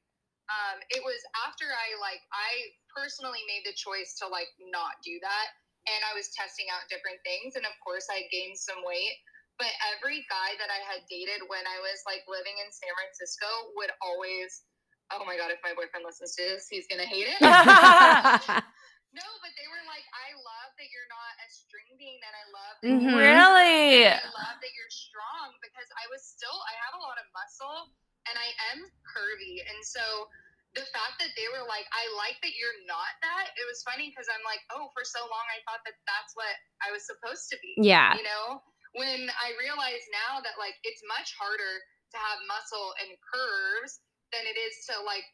[0.49, 5.19] um, it was after I like I personally made the choice to like not do
[5.21, 5.47] that,
[5.85, 9.13] and I was testing out different things, and of course, I gained some weight.
[9.61, 13.49] But every guy that I had dated when I was like living in San Francisco
[13.77, 14.65] would always.
[15.13, 15.53] Oh my god!
[15.53, 17.37] If my boyfriend listens to this, he's gonna hate it.
[19.17, 22.45] No, but they were like, I love that you're not a string bean, and I
[22.53, 23.01] love that Mhm.
[23.01, 27.17] you're really I love that you're strong because I was still I have a lot
[27.17, 27.89] of muscle
[28.29, 30.29] and I am curvy, and so
[30.77, 33.49] the fact that they were like, I like that you're not that.
[33.57, 36.53] It was funny because I'm like, oh, for so long I thought that that's what
[36.85, 37.73] I was supposed to be.
[37.81, 38.61] yeah You know,
[38.93, 41.73] when I realize now that like it's much harder
[42.13, 43.99] to have muscle and curves
[44.29, 45.25] than it is to like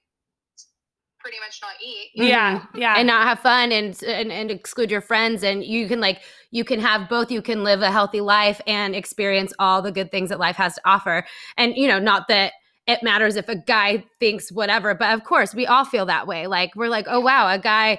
[1.23, 2.11] pretty much not eat.
[2.13, 2.79] yeah, know?
[2.79, 2.95] yeah.
[2.97, 6.63] and not have fun and, and and exclude your friends and you can like you
[6.63, 10.29] can have both you can live a healthy life and experience all the good things
[10.29, 11.25] that life has to offer
[11.57, 12.53] and you know not that
[12.85, 16.45] it matters if a guy thinks whatever but of course we all feel that way
[16.45, 17.97] like we're like oh wow a guy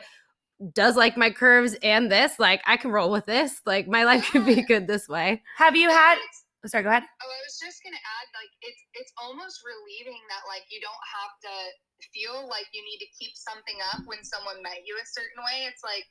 [0.72, 3.60] does like my curves and this, like I can roll with this.
[3.66, 5.42] Like my life could be good this way.
[5.56, 6.16] Have you had?
[6.64, 7.04] Oh, sorry, go ahead.
[7.04, 11.04] Oh, I was just gonna add, like it's it's almost relieving that like you don't
[11.20, 11.54] have to
[12.16, 15.68] feel like you need to keep something up when someone met you a certain way.
[15.68, 16.08] It's like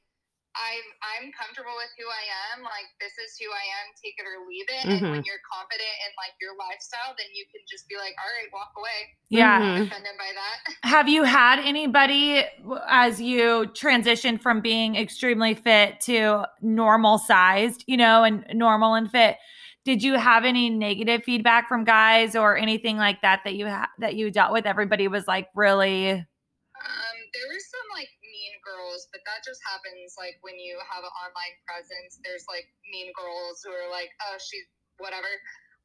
[0.53, 2.61] I'm I'm comfortable with who I am.
[2.61, 3.85] Like this is who I am.
[3.97, 4.85] Take it or leave it.
[4.85, 4.93] Mm-hmm.
[4.93, 8.29] And when you're confident in like your lifestyle, then you can just be like, all
[8.29, 8.99] right, walk away.
[9.33, 9.57] Yeah.
[9.57, 9.89] Mhm.
[9.89, 10.57] Offended by that.
[10.85, 12.45] Have you had anybody
[12.85, 19.09] as you transitioned from being extremely fit to normal sized, you know, and normal and
[19.09, 19.37] fit?
[19.83, 23.91] Did you have any negative feedback from guys or anything like that that you ha-
[23.99, 24.65] that you dealt with?
[24.65, 30.15] Everybody was like really Um, there were some like mean girls, but that just happens
[30.15, 32.19] like when you have an online presence.
[32.23, 34.67] There's like mean girls who are like, oh, she's
[35.03, 35.27] whatever.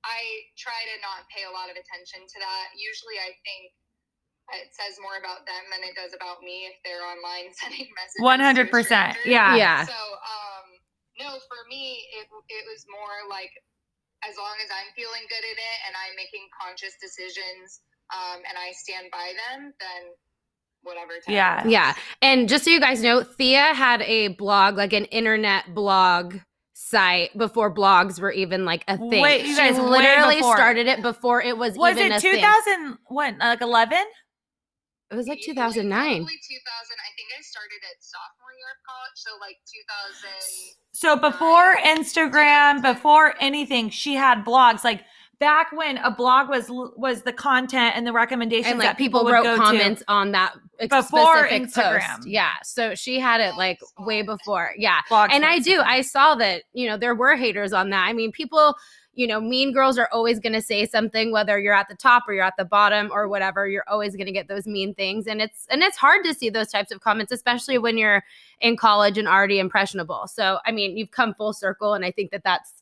[0.06, 0.22] I
[0.54, 2.66] try to not pay a lot of attention to that.
[2.78, 3.74] Usually, I think
[4.54, 8.22] it says more about them than it does about me if they're online sending messages.
[8.22, 9.26] 100%.
[9.26, 9.58] Yeah.
[9.58, 9.84] Yeah.
[9.84, 10.66] So, um,
[11.18, 13.50] no, for me, it it was more like
[14.26, 17.80] as long as I'm feeling good in it and I'm making conscious decisions,
[18.14, 20.02] um, and I stand by them, then
[20.82, 21.14] whatever.
[21.24, 21.60] time Yeah.
[21.62, 21.72] comes.
[21.72, 21.94] Yeah.
[22.22, 26.36] And just so you guys know, Thea had a blog, like an internet blog
[26.74, 29.20] site before blogs were even like a thing.
[29.20, 32.20] Wait, you she guys, way literally started it before it was, Was even it a
[32.20, 32.34] thing.
[32.36, 33.98] 2000 what like 11?
[35.10, 35.88] It was like Probably 2009.
[35.88, 36.22] 2000.
[36.22, 38.37] I think I started at sophomore
[38.68, 40.74] year of college, so like 2000.
[40.92, 45.02] So before Instagram, before anything, she had blogs like
[45.38, 49.20] back when a blog was was the content and the recommendations And like that people,
[49.20, 52.16] people, would wrote go comments on that ex- Before specific Instagram.
[52.16, 52.28] post.
[52.28, 52.50] Yeah.
[52.64, 54.72] So she had it like way before.
[54.76, 55.00] Yeah.
[55.08, 55.64] Blog and I posts.
[55.68, 55.80] do.
[55.80, 58.06] I saw that, you know, there were haters on that.
[58.08, 58.74] I mean, people,
[59.18, 62.22] you know, mean girls are always going to say something whether you're at the top
[62.28, 63.66] or you're at the bottom or whatever.
[63.66, 66.50] You're always going to get those mean things and it's and it's hard to see
[66.50, 68.22] those types of comments especially when you're
[68.60, 70.28] in college and already impressionable.
[70.28, 72.74] So, I mean, you've come full circle and I think that that's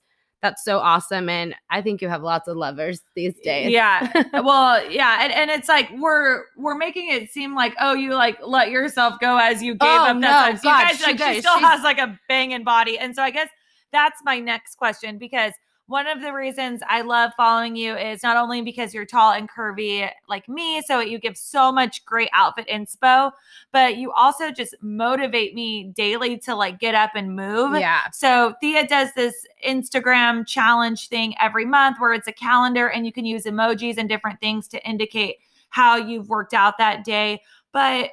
[0.42, 3.70] that's so awesome and I think you have lots of lovers these days.
[3.70, 4.12] Yeah.
[4.35, 8.37] well, yeah, and, and it's like we're we're making it seem like oh you like
[8.46, 10.57] let yourself go as you gave Oh, up no, that time.
[10.59, 13.16] So God, you guys she like she still She's- has like a banging body, and
[13.16, 13.49] so I guess
[13.90, 15.53] that's my next question because
[15.88, 19.49] one of the reasons I love following you is not only because you're tall and
[19.49, 23.31] curvy like me, so you give so much great outfit inspo,
[23.72, 27.79] but you also just motivate me daily to like get up and move.
[27.79, 28.11] Yeah.
[28.12, 33.12] So Thea does this Instagram challenge thing every month where it's a calendar and you
[33.12, 35.37] can use emojis and different things to indicate
[35.68, 37.42] how you've worked out that day.
[37.72, 38.11] But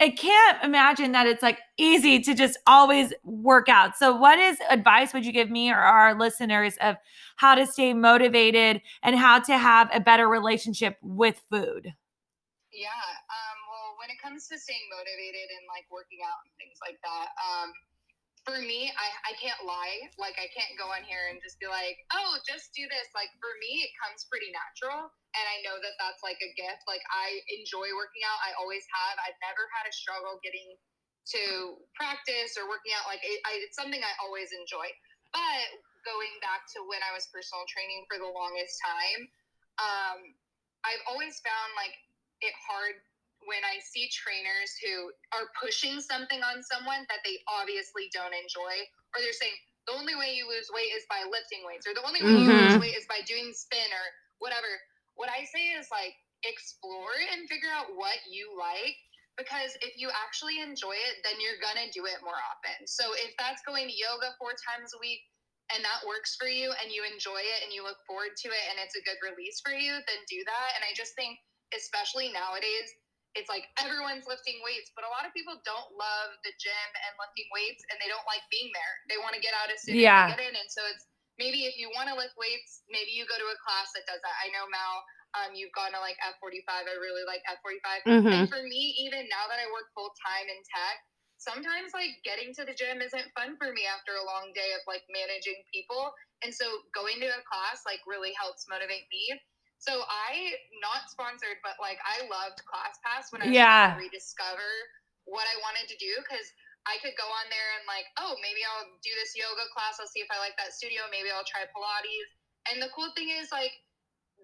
[0.00, 3.96] I can't imagine that it's like easy to just always work out.
[3.96, 6.96] So what is advice would you give me or our listeners of
[7.36, 11.94] how to stay motivated and how to have a better relationship with food?
[12.70, 13.02] Yeah.
[13.26, 17.00] Um, well, when it comes to staying motivated and like working out and things like
[17.02, 17.72] that, um,
[18.48, 20.08] for me, I, I can't lie.
[20.16, 23.04] Like, I can't go on here and just be like, oh, just do this.
[23.12, 25.12] Like, for me, it comes pretty natural.
[25.36, 26.88] And I know that that's like a gift.
[26.88, 28.40] Like, I enjoy working out.
[28.40, 29.20] I always have.
[29.20, 30.72] I've never had a struggle getting
[31.36, 33.04] to practice or working out.
[33.04, 34.88] Like, it, I, it's something I always enjoy.
[35.36, 35.68] But
[36.08, 39.28] going back to when I was personal training for the longest time,
[39.76, 40.18] um,
[40.88, 41.92] I've always found like
[42.40, 42.96] it hard
[43.48, 48.84] when I see trainers who are pushing something on someone that they obviously don't enjoy,
[49.16, 49.56] or they're saying
[49.88, 52.44] the only way you lose weight is by lifting weights, or the only way you
[52.44, 52.76] mm-hmm.
[52.76, 54.06] lose weight is by doing spin or
[54.44, 54.68] whatever.
[55.16, 56.12] What I say is like
[56.44, 58.94] explore and figure out what you like.
[59.38, 62.90] Because if you actually enjoy it, then you're gonna do it more often.
[62.90, 65.22] So if that's going to yoga four times a week
[65.70, 68.64] and that works for you and you enjoy it and you look forward to it
[68.66, 70.68] and it's a good release for you, then do that.
[70.74, 71.38] And I just think,
[71.70, 72.90] especially nowadays,
[73.36, 77.12] it's like everyone's lifting weights, but a lot of people don't love the gym and
[77.20, 78.94] lifting weights and they don't like being there.
[79.12, 80.32] They want to get out as soon Yeah.
[80.32, 80.54] as they get in.
[80.56, 81.04] And so it's
[81.36, 84.20] maybe if you want to lift weights, maybe you go to a class that does
[84.24, 84.36] that.
[84.42, 84.94] I know Mal,
[85.38, 86.66] um, you've gone to like F45.
[86.88, 88.02] I really like F45.
[88.08, 88.32] Mhm.
[88.32, 90.98] And for me, even now that I work full time in tech,
[91.38, 94.82] sometimes like getting to the gym isn't fun for me after a long day of
[94.90, 96.10] like managing people.
[96.42, 99.38] And so going to a class like really helps motivate me.
[99.78, 103.96] So I not sponsored, but like I loved ClassPass when I Yeah.
[103.96, 104.70] rediscover
[105.24, 106.46] what I wanted to do because
[106.86, 110.00] I could go on there and like, oh, maybe I'll do this yoga class.
[110.00, 111.02] I'll see if I like that studio.
[111.10, 112.30] Maybe I'll try Pilates.
[112.72, 113.72] And the cool thing is like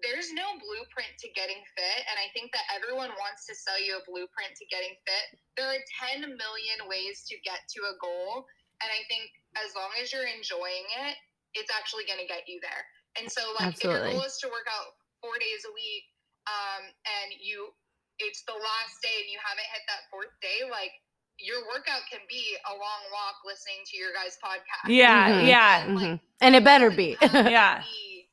[0.03, 1.99] there's no blueprint to getting fit.
[2.11, 5.25] And I think that everyone wants to sell you a blueprint to getting fit.
[5.55, 8.45] There are 10 million ways to get to a goal.
[8.83, 11.15] And I think as long as you're enjoying it,
[11.55, 12.83] it's actually going to get you there.
[13.15, 16.05] And so, like, if your goal is to work out four days a week,
[16.45, 17.73] um, and you,
[18.21, 20.93] it's the last day and you haven't hit that fourth day, like,
[21.41, 24.87] your workout can be a long walk listening to your guys' podcast.
[24.87, 25.49] Yeah, Mhm.
[25.49, 26.19] yeah, And, like, Mhm.
[26.39, 27.17] And it better be.
[27.51, 27.81] Yeah.
[27.83, 28.29] be,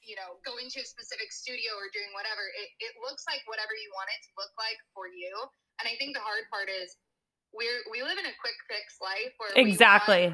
[0.00, 2.40] you know, going to a specific studio or doing whatever.
[2.56, 5.34] It, it looks like whatever you want it to look like for you.
[5.80, 6.96] And I think the hard part is
[7.52, 10.32] we're we live in a quick fix life where we want exactly.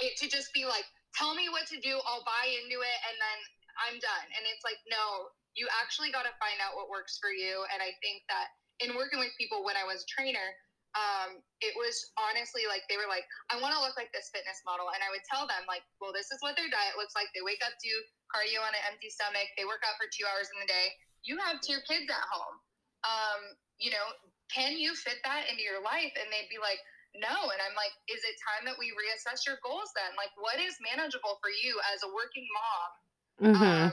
[0.00, 0.84] it to just be like,
[1.16, 3.38] tell me what to do, I'll buy into it, and then
[3.80, 4.26] I'm done.
[4.36, 7.64] And it's like, no, you actually got to find out what works for you.
[7.72, 8.48] And I think that
[8.80, 10.48] in working with people when I was a trainer,
[10.92, 14.60] um, it was honestly like they were like, I want to look like this fitness
[14.68, 17.32] model, and I would tell them like, well, this is what their diet looks like.
[17.32, 17.92] They wake up, do
[18.28, 20.92] cardio on an empty stomach, they work out for two hours in the day.
[21.24, 22.56] You have two kids at home.
[23.08, 23.40] Um,
[23.80, 24.04] you know,
[24.52, 26.12] can you fit that into your life?
[26.12, 26.78] And they'd be like,
[27.16, 27.52] no.
[27.52, 30.12] And I'm like, is it time that we reassess your goals then?
[30.16, 32.90] Like, what is manageable for you as a working mom?
[33.40, 33.92] Mhm.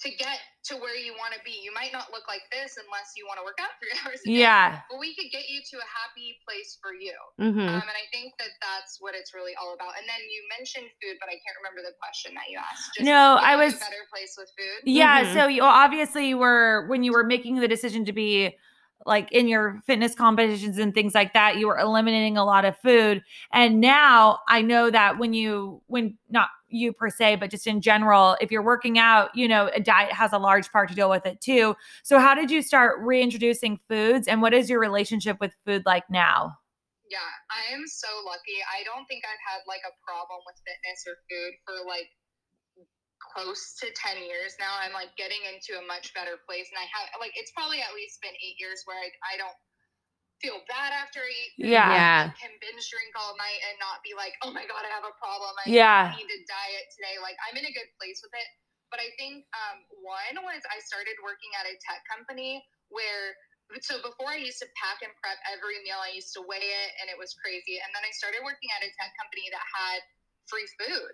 [0.00, 1.58] to get to where you want to be.
[1.62, 4.28] You might not look like this unless you want to work out three hours a
[4.30, 4.46] day.
[4.46, 4.80] Yeah.
[4.90, 7.14] But we could get you to a happy place for you.
[7.40, 7.58] Mm-hmm.
[7.66, 9.98] Um, and I think that that's what it's really all about.
[9.98, 12.98] And then you mentioned food, but I can't remember the question that you asked.
[13.00, 14.86] No, I was- a better place with food.
[14.86, 15.24] Yeah.
[15.24, 15.34] Mhm.
[15.34, 18.56] So you obviously you were when you were making the decision to be
[19.04, 22.78] like in your fitness competitions and things like that, you were eliminating a lot of
[22.78, 23.24] food.
[23.52, 27.80] And now I know that when you when not you per se, but just in
[27.80, 31.10] general, if you're working out, you know, a diet has a large part to deal
[31.10, 31.76] with it too.
[32.02, 36.08] So how did you start reintroducing foods and what is your relationship with food like
[36.10, 36.56] now?
[37.10, 38.64] Yeah, I am so lucky.
[38.64, 42.08] I don't think I've had like a problem with fitness or food for like
[43.20, 44.72] close to 10 years now.
[44.80, 46.72] I'm like getting into a much better place.
[46.72, 49.56] And I have like, it's probably at least been eight years where I, I don't
[50.42, 51.52] feel bad after I eat.
[51.56, 51.88] Yeah.
[51.88, 52.30] Yeah.
[52.30, 55.06] I can binge drink all night and not be like, oh my God, I have
[55.06, 55.54] a problem.
[55.56, 56.12] I Yeah.
[56.12, 57.16] need to diet today.
[57.22, 58.48] Like, I'm in a good place with it.
[58.90, 63.34] But I think um, one was I started working at a tech company where
[63.80, 66.90] so before I used to pack and prep every meal, I used to weigh it
[67.00, 67.80] and it was crazy.
[67.80, 70.00] And then I started working at a tech company that had
[70.50, 71.12] free food.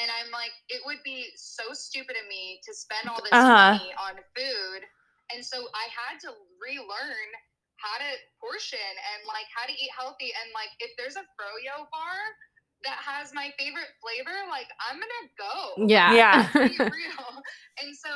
[0.00, 3.78] And I'm like, it would be so stupid of me to spend all this Uh-huh.
[3.78, 4.82] money on food.
[5.30, 7.28] And so I had to relearn
[7.80, 10.30] how to portion and like how to eat healthy.
[10.36, 12.20] And like, if there's a froyo bar
[12.84, 15.56] that has my favorite flavor, like I'm gonna go
[15.88, 16.12] Yeah.
[16.12, 16.44] Yeah.
[16.92, 17.32] real.
[17.80, 18.12] And so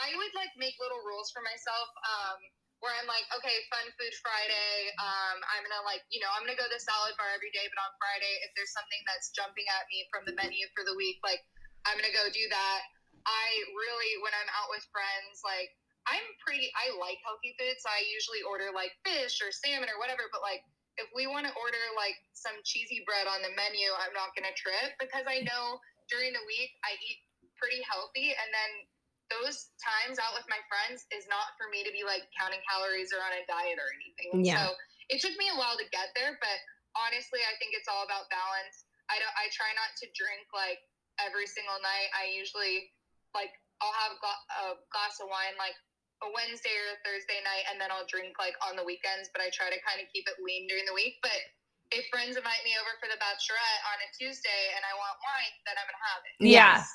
[0.00, 2.38] I would like make little rules for myself um,
[2.82, 4.92] where I'm like, okay, fun food Friday.
[5.00, 7.64] Um, I'm gonna like, you know, I'm gonna go to the salad bar every day,
[7.68, 10.92] but on Friday, if there's something that's jumping at me from the menu for the
[10.96, 11.40] week, like
[11.88, 12.80] I'm gonna go do that.
[13.24, 15.72] I really, when I'm out with friends, like
[16.04, 19.96] I'm pretty, I like healthy food, so I usually order like fish or salmon or
[19.96, 20.28] whatever.
[20.28, 20.60] But like,
[21.00, 24.54] if we want to order like some cheesy bread on the menu, I'm not gonna
[24.54, 27.24] trip because I know during the week I eat
[27.56, 28.70] pretty healthy, and then
[29.32, 33.08] those times out with my friends is not for me to be like counting calories
[33.10, 34.44] or on a diet or anything.
[34.44, 34.60] Yeah.
[34.60, 34.76] So
[35.08, 36.58] it took me a while to get there, but
[36.94, 38.84] honestly, I think it's all about balance.
[39.08, 39.34] I don't.
[39.36, 40.80] I try not to drink like
[41.20, 42.08] every single night.
[42.12, 42.92] I usually
[43.32, 45.76] like I'll have a glass of wine like
[46.24, 49.28] a Wednesday or a Thursday night, and then I'll drink like on the weekends.
[49.30, 51.20] But I try to kind of keep it lean during the week.
[51.20, 51.36] But
[51.92, 55.54] if friends invite me over for the bachelorette on a Tuesday and I want wine,
[55.68, 56.34] then I'm gonna have it.
[56.40, 56.80] Yeah.
[56.80, 56.88] Yes.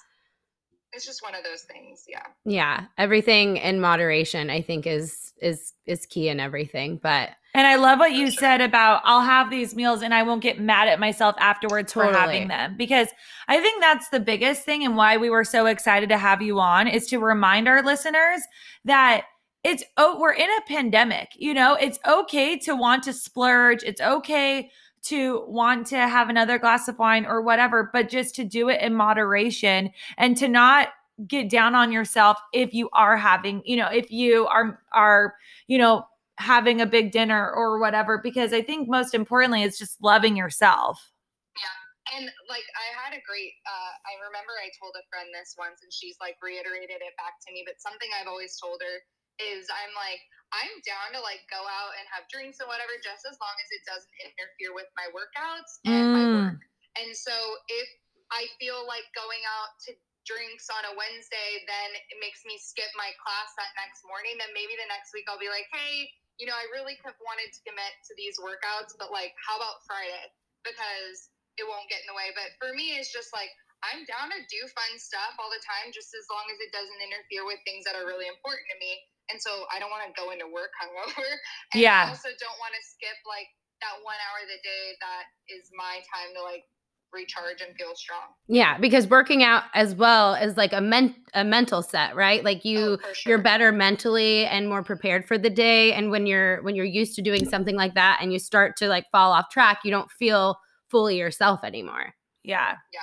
[0.91, 2.03] It's just one of those things.
[2.09, 2.25] Yeah.
[2.45, 2.85] Yeah.
[2.97, 6.99] Everything in moderation, I think, is is is key in everything.
[7.01, 10.43] But And I love what you said about I'll have these meals and I won't
[10.43, 12.75] get mad at myself afterwards for having them.
[12.77, 13.07] Because
[13.47, 16.59] I think that's the biggest thing and why we were so excited to have you
[16.59, 18.41] on is to remind our listeners
[18.85, 19.23] that
[19.63, 23.99] it's oh we're in a pandemic, you know, it's okay to want to splurge, it's
[23.99, 28.69] okay to want to have another glass of wine or whatever, but just to do
[28.69, 30.89] it in moderation and to not
[31.27, 35.35] get down on yourself if you are having, you know, if you are are,
[35.67, 36.05] you know,
[36.39, 41.11] having a big dinner or whatever because i think most importantly it's just loving yourself
[41.57, 41.75] yeah
[42.17, 45.85] And like I had a great uh I remember I told a friend this once
[45.85, 48.95] and she's like reiterated it back to me, but something I've always told her
[49.37, 50.19] is I'm like,
[50.51, 53.69] I'm down to like go out and have drinks and whatever just as long as
[53.71, 56.33] it doesn't interfere with my workouts and my Mm.
[56.33, 56.59] work.
[56.99, 57.33] And so
[57.69, 57.87] if
[58.33, 59.95] I feel like going out to
[60.25, 64.51] drinks on a Wednesday, then it makes me skip my class that next morning, then
[64.53, 66.09] maybe the next week I'll be like, hey,
[66.39, 69.83] you know, I really have wanted to commit to these workouts, but like, how about
[69.83, 70.31] Friday?
[70.63, 71.29] Because
[71.59, 72.31] it won't get in the way.
[72.31, 73.51] But for me, it's just like,
[73.83, 76.99] I'm down to do fun stuff all the time, just as long as it doesn't
[77.03, 78.99] interfere with things that are really important to me.
[79.31, 81.27] And so I don't want to go into work hungover.
[81.75, 82.07] And Yeah.
[82.07, 83.47] I also don't want to skip like
[83.83, 86.67] that one hour of the day that is my time to like
[87.13, 88.21] recharge and feel strong.
[88.47, 92.43] Yeah, because working out as well is like a men- a mental set, right?
[92.43, 93.31] Like you Oh, sure.
[93.31, 97.15] you're better mentally and more prepared for the day and when you're when you're used
[97.15, 100.11] to doing something like that and you start to like fall off track, you don't
[100.11, 100.57] feel
[100.87, 102.13] fully yourself anymore.
[102.43, 102.75] Yeah.
[102.93, 102.99] Yeah.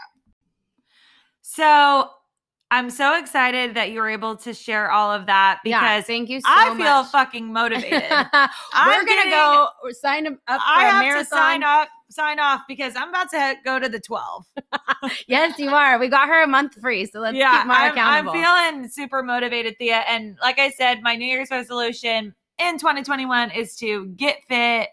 [1.43, 2.11] So
[2.71, 6.29] I'm so excited that you were able to share all of that yeah, because thank
[6.29, 7.13] you so I feel much.
[7.13, 7.91] fucking motivated.
[8.11, 11.25] We're I'm gonna getting- go sign up for I have marathon.
[11.25, 14.45] to sign up, sign off because I'm about to go to the 12.
[15.29, 15.99] Yes, you are.
[16.01, 18.33] We got her a month free, so let's keep Mara I'm, accountable.
[18.33, 20.03] I'm feeling super motivated, Thea.
[20.09, 24.89] And like I said, my New Year's resolution in 2021 is to get fit,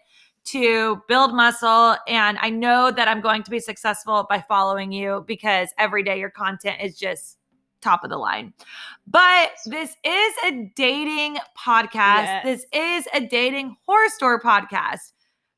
[0.46, 1.96] to build muscle.
[2.06, 6.20] And I know that I'm going to be successful by following you because every day
[6.20, 7.38] your content is just
[7.84, 8.52] top of the line.
[9.06, 11.94] But this is a dating podcast.
[11.94, 12.44] Yes.
[12.44, 15.12] This is a dating horror story podcast.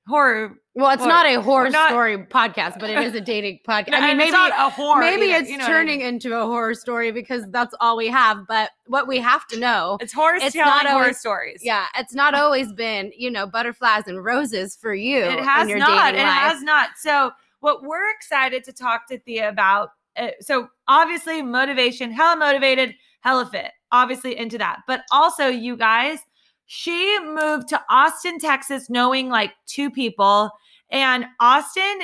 [0.09, 0.55] Horror.
[0.77, 3.95] well, it's or- not a horror not- story podcast, but it is a dating podcast.
[3.95, 5.01] I mean, maybe it's not a horror.
[5.01, 6.07] maybe either, it's you know what I turning mean?
[6.15, 8.47] into a horror story because that's all we have.
[8.47, 11.61] But what we have to know, It's horror it's not horror always- stories.
[11.65, 15.19] yeah, it's not always been you know butterflies and roses for you.
[15.25, 16.15] It has not.
[16.15, 16.27] It life.
[16.29, 16.91] has not.
[16.99, 19.91] So, what we're excited to talk to Thea about.
[20.17, 23.73] Uh, so, obviously, motivation, hella motivated, hella fit.
[23.93, 24.81] Obviously, into that.
[24.87, 26.19] But also, you guys,
[26.67, 30.51] she moved to Austin, Texas, knowing like two people.
[30.91, 32.01] And Austin,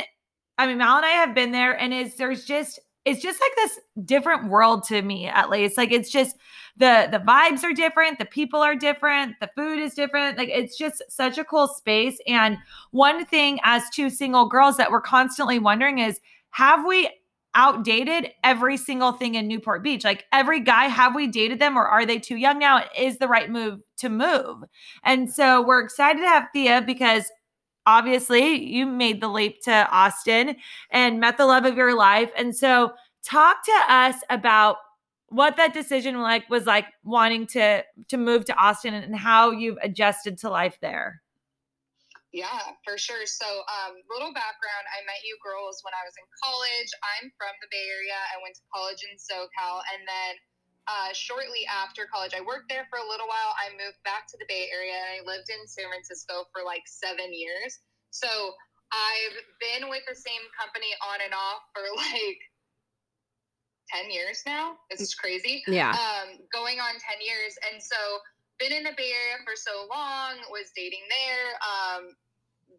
[0.58, 3.50] I mean, Mal and I have been there, and is there's just it's just like
[3.56, 5.76] this different world to me, at least.
[5.76, 6.36] Like it's just
[6.76, 10.38] the the vibes are different, the people are different, the food is different.
[10.38, 12.18] Like it's just such a cool space.
[12.26, 12.56] And
[12.92, 17.10] one thing as two single girls that we're constantly wondering is have we
[17.55, 20.05] outdated every single thing in Newport Beach?
[20.05, 22.84] Like every guy, have we dated them or are they too young now?
[22.96, 24.64] Is the right move to move?
[25.05, 27.30] And so we're excited to have Thea because
[27.86, 30.57] obviously you made the leap to Austin
[30.90, 32.30] and met the love of your life.
[32.36, 32.92] And so
[33.24, 34.76] talk to us about
[35.28, 39.78] what that decision like was like wanting to to move to Austin and how you've
[39.82, 41.21] adjusted to life there.
[42.33, 43.28] Yeah, for sure.
[43.28, 46.91] So, um, little background I met you girls when I was in college.
[47.16, 48.16] I'm from the Bay Area.
[48.33, 49.85] I went to college in SoCal.
[49.93, 50.33] And then
[50.89, 53.53] uh, shortly after college, I worked there for a little while.
[53.61, 56.89] I moved back to the Bay Area and I lived in San Francisco for like
[56.89, 57.85] seven years.
[58.11, 58.28] So,
[58.93, 62.41] I've been with the same company on and off for like
[63.93, 64.76] 10 years now.
[64.91, 65.93] This is crazy Yeah.
[65.93, 67.57] um, going on 10 years.
[67.72, 67.97] And so,
[68.62, 72.14] been in the Bay Area for so long, was dating there, um,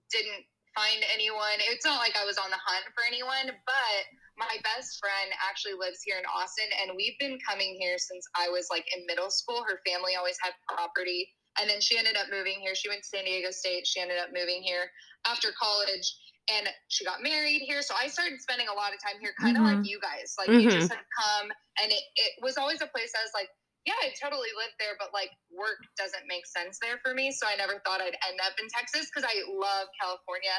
[0.07, 1.59] didn't find anyone.
[1.67, 4.01] It's not like I was on the hunt for anyone, but
[4.39, 8.47] my best friend actually lives here in Austin, and we've been coming here since I
[8.47, 9.61] was like in middle school.
[9.67, 11.27] Her family always had property.
[11.61, 12.73] And then she ended up moving here.
[12.73, 13.85] She went to San Diego State.
[13.85, 14.89] She ended up moving here
[15.29, 16.17] after college
[16.49, 17.81] and she got married here.
[17.81, 19.77] So I started spending a lot of time here, kind of Mhm.
[19.77, 20.35] like you guys.
[20.37, 20.71] Like you Mhm.
[20.71, 23.49] just had come, and it, it was always a place I was like,
[23.83, 27.35] yeah, I totally lived there, but like work doesn't make sense there for me.
[27.35, 30.55] So I never thought I'd end up in Texas because I love California.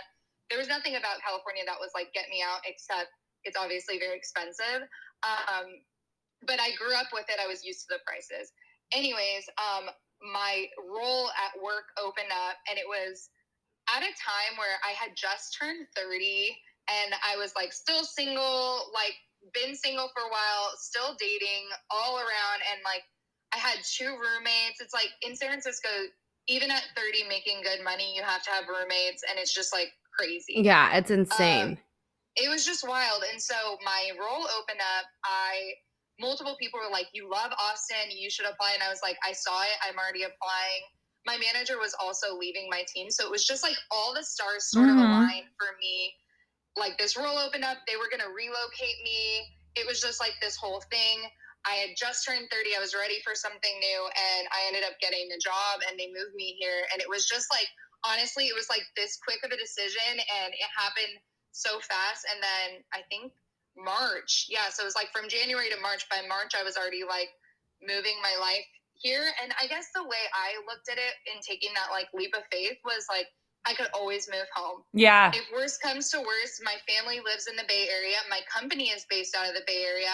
[0.53, 3.09] There was nothing about California that was like, get me out, except
[3.49, 4.85] it's obviously very expensive.
[5.25, 5.81] Um,
[6.45, 7.41] but I grew up with it.
[7.41, 8.53] I was used to the prices.
[8.93, 9.89] Anyways, um,
[10.21, 13.33] my role at work opened up, and it was
[13.89, 16.53] at a time where I had just turned 30
[16.89, 19.17] and I was like still single, like
[19.53, 22.61] been single for a while, still dating all around.
[22.69, 23.05] And like
[23.55, 24.81] I had two roommates.
[24.81, 25.89] It's like in San Francisco,
[26.49, 29.89] even at 30 making good money, you have to have roommates, and it's just like
[30.19, 31.79] crazy Yeah, it's insane.
[32.37, 33.23] it was just wild.
[33.31, 35.07] And so my role opened up.
[35.25, 35.75] I
[36.21, 39.33] multiple people were like, "You love Austin, you should apply." And I was like, "I
[39.33, 39.77] saw it.
[39.83, 40.83] I'm already applying."
[41.27, 44.71] My manager was also leaving my team, so it was just like all the stars
[44.71, 45.09] sort of Mhm.
[45.09, 46.15] aligned for me.
[46.77, 49.57] Like this role opened up, they were going to relocate me.
[49.77, 51.31] It was just like this whole thing.
[51.65, 52.77] I had just turned 30.
[52.77, 56.13] I was ready for something new, and I ended up getting a job, and they
[56.13, 56.85] moved me here.
[56.93, 57.69] And it was just like,
[58.05, 61.17] honestly, it was like this quick of a decision, and it happened
[61.53, 62.29] so fast.
[62.29, 63.33] And then I think
[63.77, 64.69] March, yeah.
[64.71, 66.05] So it was like from January to March.
[66.11, 67.33] By March, I was already like
[67.81, 69.33] moving my life here.
[69.43, 72.45] And I guess the way I looked at it in taking that like leap of
[72.53, 73.27] faith was like,
[73.67, 74.85] I could always move home.
[74.93, 75.33] Yeah.
[75.33, 78.21] If worst comes to worst, my family lives in the Bay Area.
[78.29, 80.13] My company is based out of the Bay Area.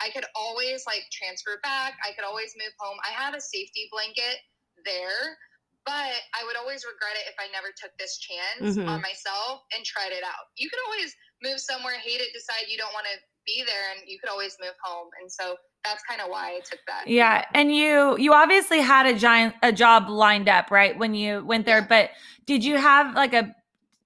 [0.00, 1.94] I could always like transfer back.
[2.04, 2.96] I could always move home.
[3.04, 4.40] I have a safety blanket
[4.84, 5.36] there,
[5.84, 8.88] but I would always regret it if I never took this chance Mhm.
[8.88, 10.48] on myself and tried it out.
[10.56, 14.08] You could always move somewhere, hate it, decide you don't want to be there, and
[14.08, 15.08] you could always move home.
[15.20, 17.08] And so that's kind of why I took that.
[17.08, 20.96] Yeah, and you you obviously had a giant a job lined up, right?
[20.98, 22.10] When you went there, but
[22.46, 23.54] did you have like a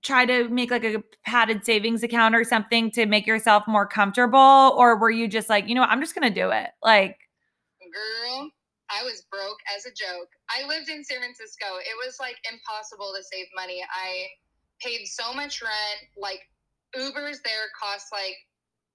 [0.04, 4.74] try to make like a padded savings account or something to make yourself more comfortable?
[4.76, 6.70] Or were you just like, you know, I'm just going to do it?
[6.82, 7.18] Like,
[7.92, 8.50] girl,
[8.90, 10.28] I was broke as a joke.
[10.48, 11.66] I lived in San Francisco.
[11.80, 13.82] It was like impossible to save money.
[13.90, 14.26] I
[14.80, 16.10] paid so much rent.
[16.16, 16.40] Like,
[16.94, 18.36] Ubers there cost like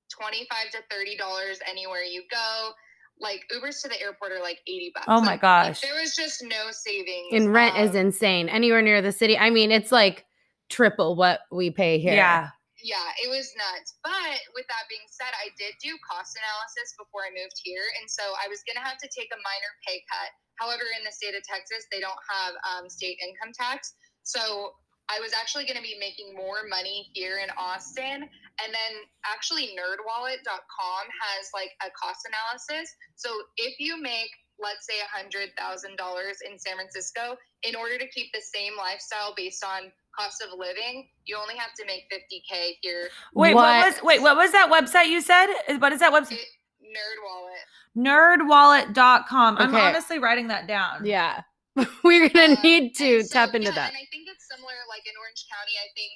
[0.10, 2.72] 25 to $30 anywhere you go
[3.20, 5.06] like Ubers to the airport are like 80 bucks.
[5.10, 5.82] Oh my like, gosh.
[5.82, 7.34] There was just no savings.
[7.34, 8.50] And rent um, is insane.
[8.50, 9.38] Anywhere near the city.
[9.38, 10.26] I mean, it's like
[10.70, 12.16] triple what we pay here.
[12.16, 12.50] Yeah.
[12.80, 14.00] Yeah, it was nuts.
[14.08, 17.84] But with that being said, I did do cost analysis before I moved here.
[18.00, 20.32] And so I was going to have to take a minor pay cut.
[20.64, 24.00] However, in the state of Texas, they don't have um, state income tax.
[24.24, 24.80] So
[25.12, 28.30] I was actually going to be making more money here in Austin.
[28.62, 28.94] And then
[29.26, 32.88] actually, nerdwallet.com has like a cost analysis.
[33.16, 34.30] So if you make,
[34.62, 39.92] let's say, $100,000 in San Francisco, in order to keep the same lifestyle based on
[40.18, 43.10] cost of living, you only have to make 50K here.
[43.34, 43.86] Wait, what, What?
[43.94, 45.48] was wait, what was that website you said?
[45.80, 46.34] What is that website?
[46.34, 46.48] It,
[46.84, 47.64] NerdWallet.
[47.98, 49.58] Nerdwallet.com.
[49.58, 51.06] I'm honestly writing that down.
[51.06, 51.42] Yeah.
[52.04, 53.90] We're going to Uh, need to so, tap into yeah, that.
[53.90, 55.74] And I think it's similar, like in Orange County.
[55.78, 56.12] I think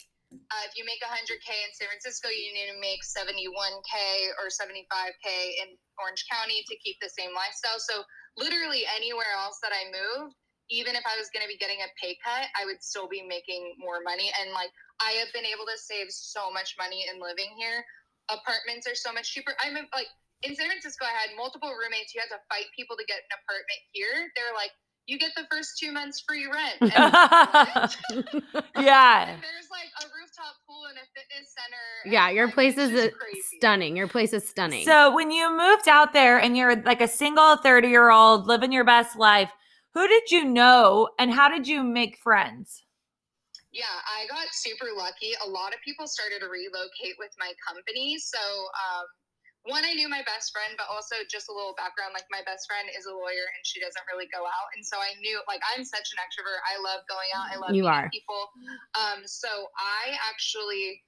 [0.50, 3.94] uh, if you make 100k in San Francisco, you need to make 71k
[4.40, 5.28] or 75k
[5.64, 7.80] in Orange County to keep the same lifestyle.
[7.80, 8.04] So
[8.36, 10.36] literally anywhere else that I moved,
[10.72, 13.22] even if I was going to be getting a pay cut, I would still be
[13.24, 14.32] making more money.
[14.42, 14.72] And like
[15.04, 17.84] I have been able to save so much money in living here.
[18.32, 19.52] Apartments are so much cheaper.
[19.60, 20.10] I'm like
[20.44, 22.12] in San Francisco, I had multiple roommates.
[22.12, 24.32] You had to fight people to get an apartment here.
[24.36, 24.76] They're like,
[25.06, 26.76] you get the first two months free rent.
[26.82, 29.30] And I'm like, "What?" yeah.
[29.34, 32.14] And there's like a rooftop pool and a fitness center.
[32.14, 33.98] Yeah, your like, place is just uh, stunning.
[33.98, 34.86] Your place is stunning.
[34.86, 38.72] So when you moved out there and you're like a single 30 year old living
[38.72, 39.52] your best life,
[39.94, 42.84] who did you know and how did you make friends?
[43.72, 45.32] Yeah, I got super lucky.
[45.44, 48.18] A lot of people started to relocate with my company.
[48.20, 49.06] So, um,
[49.64, 52.12] one, I knew my best friend, but also just a little background.
[52.12, 54.68] Like, my best friend is a lawyer and she doesn't really go out.
[54.76, 56.60] And so I knew, like, I'm such an extrovert.
[56.68, 57.48] I love going out.
[57.48, 58.12] I love You meeting are.
[58.12, 58.44] people.
[59.00, 59.48] Um, so
[59.80, 61.00] I actually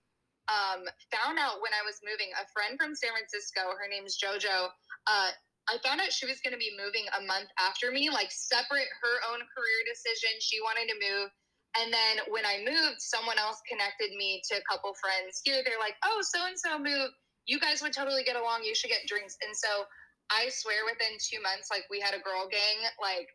[0.48, 4.72] um, found out when I was moving, a friend from San Francisco, her name's JoJo.
[5.10, 5.32] Uh,
[5.68, 8.88] I found out she was going to be moving a month after me, like separate
[9.02, 10.30] her own career decision.
[10.40, 11.28] She wanted to move.
[11.76, 15.60] And then when I moved, someone else connected me to a couple friends here.
[15.66, 17.18] They're like, oh, so and so moved.
[17.46, 18.64] You guys would totally get along.
[18.64, 19.38] You should get drinks.
[19.46, 19.86] And so
[20.32, 23.30] I swear within two months, like we had a girl gang, like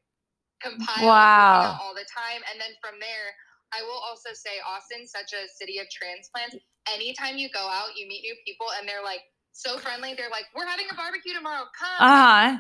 [0.63, 1.79] compiled Wow.
[1.81, 2.43] all the time.
[2.51, 3.31] And then from there,
[3.73, 6.57] I will also say Austin, such a city of transplants.
[6.91, 10.15] Anytime you go out, you meet new people and they're like so friendly.
[10.15, 11.71] They're like, we're having a barbecue tomorrow.
[11.79, 11.99] Come.
[12.03, 12.59] Uh huh.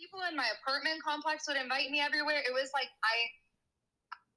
[0.00, 2.38] People in my apartment complex would invite me everywhere.
[2.40, 3.16] It was like, I,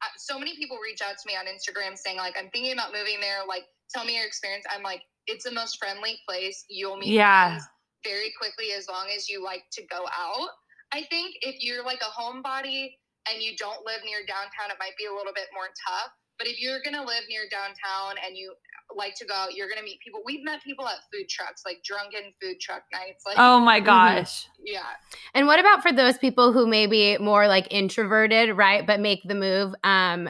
[0.04, 2.92] I, so many people reach out to me on Instagram saying like, I'm thinking about
[2.92, 3.46] moving there.
[3.48, 4.66] Like, tell me your experience.
[4.68, 6.66] I'm like, it's the most friendly place.
[6.70, 7.60] You'll meet Yeah.
[8.04, 10.50] very quickly as long as you like to go out.
[10.92, 12.98] I think if you're like a homebody
[13.32, 16.12] and you don't live near downtown, it might be a little bit more tough.
[16.40, 18.54] But if you're gonna live near downtown and you
[18.96, 20.22] like to go out, you're gonna meet people.
[20.26, 23.24] We've met people at food trucks, like drunken food truck nights.
[23.26, 24.48] Like, Oh my gosh.
[24.64, 24.82] yeah,
[25.36, 29.22] And what about for those people who may be more like introverted, right, but make
[29.24, 29.76] the move?
[29.84, 30.30] Um,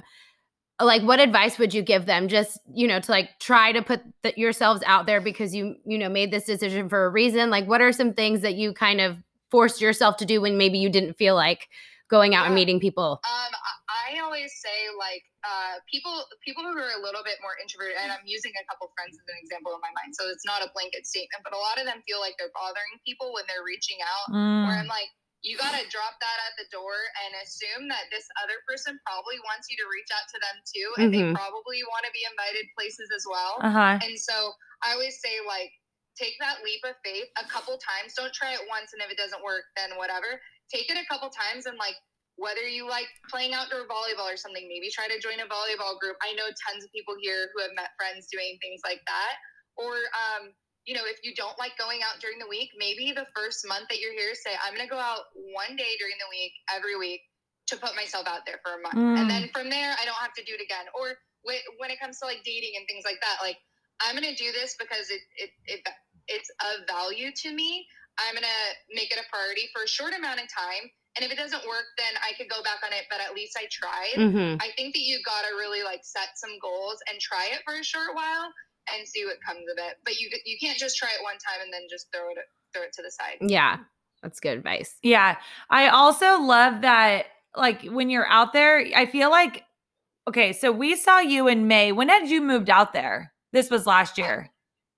[0.85, 2.27] like, what advice would you give them?
[2.27, 5.97] Just you know, to like try to put th- yourselves out there because you you
[5.97, 7.49] know made this decision for a reason.
[7.49, 9.17] Like, what are some things that you kind of
[9.49, 11.67] forced yourself to do when maybe you didn't feel like
[12.09, 13.21] going out and meeting people?
[13.23, 17.55] Um, I I always say like uh, people people who are a little bit more
[17.61, 20.45] introverted, and I'm using a couple friends as an example in my mind, so it's
[20.45, 23.43] not a blanket statement, but a lot of them feel like they're bothering people when
[23.47, 24.31] they're reaching out.
[24.31, 24.81] Where Mm.
[24.83, 25.09] I'm like,
[25.41, 26.93] you gotta drop that at the door
[27.25, 30.87] and assume that this other person probably wants you to reach out to them too,
[31.01, 31.13] and Mhm.
[31.17, 33.57] they probably want to be invited places as well.
[33.61, 33.95] Uh huh.
[34.05, 34.53] And so
[34.85, 35.73] I always say, like,
[36.15, 38.13] take that leap of faith a couple times.
[38.13, 40.41] Don't try it once, and if it doesn't work, then whatever.
[40.69, 41.95] Take it a couple times, and like,
[42.37, 46.17] whether you like playing outdoor volleyball or something, maybe try to join a volleyball group.
[46.21, 49.35] I know tons of people here who have met friends doing things like that.
[49.75, 50.53] Or, um,
[50.85, 53.85] you know, if you don't like going out during the week, maybe the first month
[53.89, 56.97] that you're here, say, I'm going to go out one day during the week, every
[56.97, 57.21] week,
[57.69, 58.97] to put myself out there for a month.
[58.97, 59.17] Mm.
[59.21, 60.89] And then from there, I don't have to do it again.
[60.97, 63.61] Or wh- when it comes to like dating and things like that, like,
[64.01, 65.81] I'm going to do this because it, it, it,
[66.25, 67.85] it's of value to me.
[68.17, 70.89] I'm going to make it a priority for a short amount of time.
[71.13, 73.53] And if it doesn't work, then I could go back on it, but at least
[73.53, 74.17] I tried.
[74.17, 77.61] hmm I think that you got to really like set some goals and try it
[77.67, 78.49] for a short while
[78.87, 79.97] and see what comes of it.
[80.03, 82.37] But you you can't just try it one time and then just throw it
[82.73, 83.37] throw it to the side.
[83.41, 83.77] Yeah,
[84.21, 84.95] that's good advice.
[85.03, 85.37] Yeah.
[85.69, 87.25] I also love that,
[87.55, 89.63] like, when you're out there, I feel like
[90.27, 91.91] okay, so we saw you in May.
[91.91, 93.33] When had you moved out there?
[93.53, 94.49] This was last year.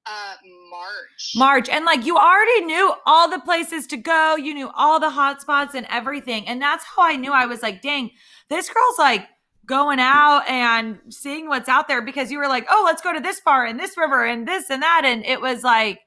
[0.05, 0.36] Uh,
[0.69, 1.34] March.
[1.36, 1.69] March.
[1.69, 5.41] And like you already knew all the places to go, you knew all the hot
[5.41, 6.47] spots and everything.
[6.47, 8.11] And that's how I knew I was like, dang,
[8.49, 9.27] this girl's like
[9.66, 13.20] going out and seeing what's out there because you were like, oh, let's go to
[13.20, 15.03] this bar and this river and this and that.
[15.05, 16.01] And it was like,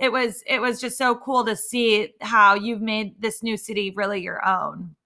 [0.00, 3.92] it was it was just so cool to see how you've made this new city
[3.94, 4.96] really your own.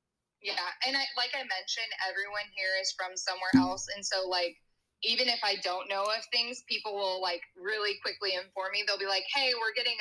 [0.41, 4.55] Yeah, and I like I mentioned, everyone here is from somewhere else, and so like
[5.03, 8.85] even if I don't know of things, people will like really quickly inform me.
[8.87, 9.99] They'll be like, "Hey, we're getting."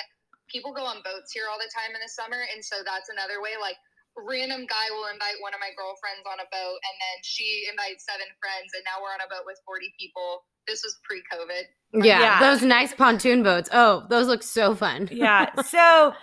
[0.52, 3.42] People go on boats here all the time in the summer, and so that's another
[3.42, 3.58] way.
[3.60, 3.78] Like
[4.18, 8.06] random guy will invite one of my girlfriends on a boat and then she invites
[8.06, 11.64] seven friends and now we're on a boat with 40 people this was pre-covid
[12.06, 12.40] Yeah, Yeah.
[12.40, 13.70] those nice pontoon boats.
[13.74, 15.10] Oh, those look so fun.
[15.12, 15.50] Yeah.
[15.64, 16.14] So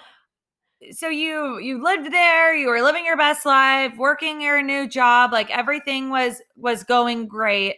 [0.92, 5.30] so you you lived there, you were living your best life, working your new job,
[5.32, 7.76] like everything was was going great.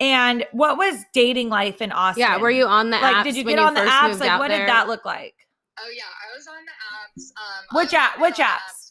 [0.00, 2.20] And what was dating life in Austin?
[2.20, 4.20] yeah, were you on the like apps did you get on the apps?
[4.20, 4.58] Like what there?
[4.58, 5.34] did that look like?
[5.78, 7.30] Oh yeah, I was on the apps.
[7.40, 8.83] Um, Which I- app- which been on apps?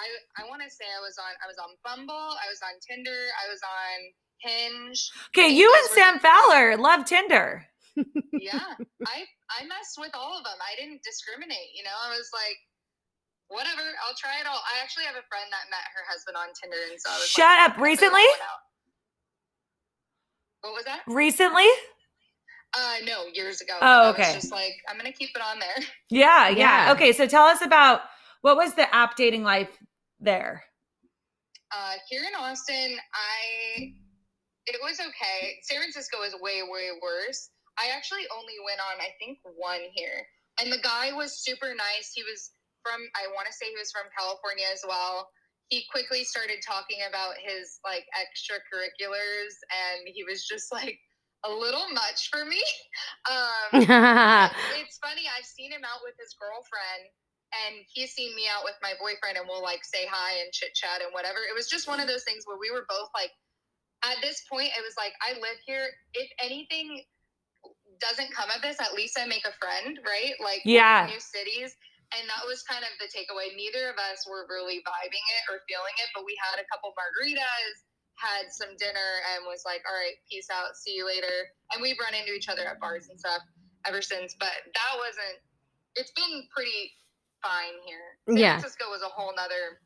[0.00, 2.60] For- I I want to say I was on I was on Bumble, I was
[2.64, 3.96] on Tinder, I was on
[4.40, 5.10] Hinge.
[5.36, 7.66] Okay, you and Sam Fowler love Tinder.
[8.32, 8.56] Yeah,
[9.04, 10.56] I I messed with all of them.
[10.64, 11.76] I didn't discriminate.
[11.76, 12.56] You know, I was like,
[13.52, 14.56] whatever, I'll try it all.
[14.64, 17.26] I actually have a friend that met her husband on Tinder, and so I was
[17.28, 17.76] Shut like, up.
[17.76, 18.24] "I'll Recently?
[18.24, 18.62] that one out."
[20.62, 21.00] What was that?
[21.06, 21.68] Recently?
[22.72, 23.74] Uh, no, years ago.
[23.82, 24.32] Oh, I was okay.
[24.32, 25.84] just like, I'm gonna keep it on there.
[26.08, 26.86] Yeah, yeah.
[26.86, 26.92] Yeah.
[26.92, 28.00] Okay, so tell us about
[28.42, 29.76] what was the app dating life
[30.20, 30.64] there?
[31.70, 33.94] Uh, here in Austin, I
[34.66, 35.58] it was okay.
[35.62, 37.50] San Francisco is way way worse.
[37.78, 40.26] I actually only went on I think one here,
[40.60, 42.12] and the guy was super nice.
[42.14, 42.50] He was
[42.82, 45.28] from I want to say he was from California as well.
[45.68, 50.98] He quickly started talking about his like extracurriculars, and he was just like
[51.46, 52.62] a little much for me.
[53.30, 53.84] Um,
[54.80, 55.28] it's funny.
[55.28, 57.04] I've seen him out with his girlfriend,
[57.52, 60.74] and he's seen me out with my boyfriend, and we'll like say hi and chit
[60.74, 61.42] chat and whatever.
[61.42, 63.32] It was just one of those things where we were both like,
[64.02, 65.84] at this point, it was like, I live here.
[66.14, 67.04] If anything
[68.00, 70.32] doesn't come of this, at least I make a friend, right?
[70.40, 71.04] Like, Yeah.
[71.10, 71.76] new cities.
[72.16, 73.54] And that was kind of the takeaway.
[73.54, 76.90] Neither of us were really vibing it or feeling it, but we had a couple
[76.96, 77.74] margaritas,
[78.16, 81.52] had some dinner, and was like, all right, peace out, see you later.
[81.72, 83.42] And we've run into each other at bars and stuff
[83.86, 84.34] ever since.
[84.40, 85.38] But that wasn't,
[85.94, 86.90] it's been pretty
[87.42, 88.18] fine here.
[88.28, 88.58] San Yeah.
[88.58, 89.78] Francisco was a whole nother.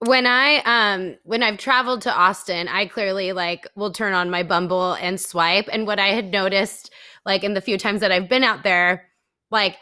[0.00, 4.42] when I um when I've traveled to Austin, I clearly like will turn on my
[4.42, 5.68] Bumble and swipe.
[5.72, 6.90] And what I had noticed,
[7.26, 9.08] like in the few times that I've been out there,
[9.50, 9.76] like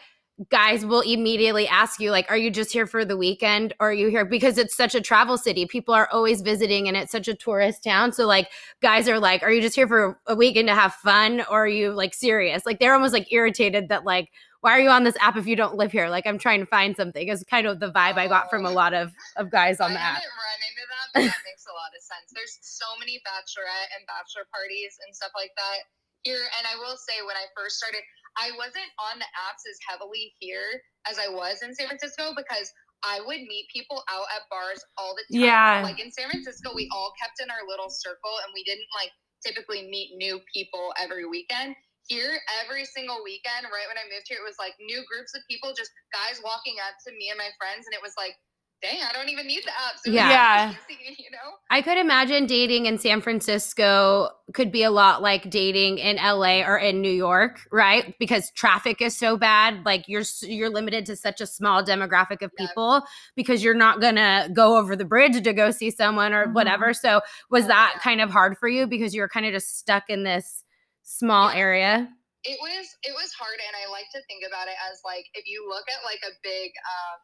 [0.49, 3.93] guys will immediately ask you like are you just here for the weekend or are
[3.93, 7.27] you here because it's such a travel city people are always visiting and it's such
[7.27, 8.47] a tourist town so like
[8.81, 11.67] guys are like are you just here for a weekend to have fun or are
[11.67, 14.29] you like serious like they're almost like irritated that like
[14.61, 16.65] why are you on this app if you don't live here like i'm trying to
[16.65, 18.73] find something is kind of the vibe i got from a oh.
[18.73, 21.65] lot of of guys on I the app haven't run into that, but that makes
[21.69, 22.27] a lot of sense.
[22.33, 25.87] There's so many bachelorette and bachelor parties and stuff like that
[26.23, 26.43] here.
[26.59, 28.03] And I will say, when I first started,
[28.37, 32.71] I wasn't on the apps as heavily here as I was in San Francisco because
[33.03, 35.45] I would meet people out at bars all the time.
[35.45, 35.81] Yeah.
[35.83, 39.11] Like in San Francisco, we all kept in our little circle and we didn't like
[39.39, 41.75] typically meet new people every weekend.
[42.09, 45.41] Here, every single weekend, right when I moved here, it was like new groups of
[45.49, 48.33] people, just guys walking up to me and my friends, and it was like,
[48.81, 50.01] dang, I don't even need the apps.
[50.05, 50.73] It Yeah.
[50.89, 51.53] easy, you know?
[51.69, 56.63] I could imagine dating in San Francisco could be a lot like dating in LA
[56.65, 58.15] or in New York, right?
[58.19, 62.51] Because traffic is so bad, like you're you're limited to such a small demographic of
[62.57, 62.65] Yeah.
[62.67, 63.03] people
[63.35, 66.53] because you're not going to go over the bridge to go see someone or Mhm.
[66.53, 66.91] whatever.
[66.93, 68.01] So, was Oh, that yeah.
[68.01, 70.63] kind of hard for you because you were kind of just stuck in this
[71.09, 72.05] small area?
[72.45, 75.49] It was it was hard, and I like to think about it as like if
[75.49, 77.19] you look at like a big um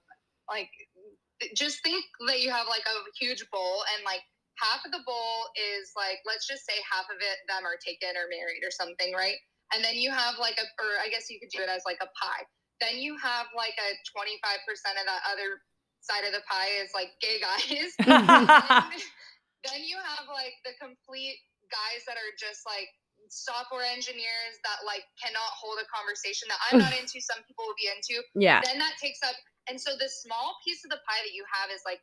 [0.49, 0.73] like
[1.53, 4.25] just think that you have like a huge bowl and like
[4.57, 8.11] half of the bowl is like let's just say half of it them are taken
[8.17, 9.37] or married or something right?
[9.73, 12.01] And then you have like a or i guess you could do it as like
[12.01, 12.43] a pie.
[12.83, 14.27] Then you have like a 25%
[14.99, 15.63] of that other
[16.03, 17.95] side of the pie is like gay guys.
[19.65, 21.41] Then you have like the complete
[21.73, 22.85] guys that are just like
[23.29, 27.77] software engineers that like cannot hold a conversation that i'm not into some people will
[27.79, 28.61] be into Yeah.
[28.61, 29.35] then that takes up
[29.69, 32.01] and so the small piece of the pie that you have is like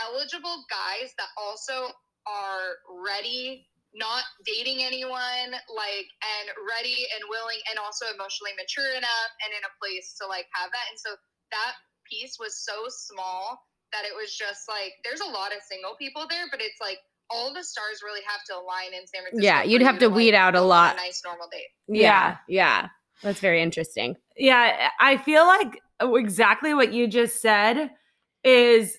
[0.00, 1.94] eligible guys that also
[2.26, 9.30] are ready not dating anyone like and ready and willing and also emotionally mature enough
[9.40, 11.16] and in a place to like have that and so
[11.54, 11.72] that
[12.04, 13.56] piece was so small
[13.94, 17.00] that it was just like there's a lot of single people there but it's like
[17.30, 19.44] all the stars really have to align in San Francisco.
[19.44, 20.96] Yeah, you'd you have to like, weed out a go on lot.
[20.96, 21.66] nice normal date.
[21.88, 22.36] Yeah.
[22.48, 22.88] Yeah.
[23.22, 24.16] That's very interesting.
[24.36, 27.90] Yeah, I feel like exactly what you just said
[28.44, 28.96] is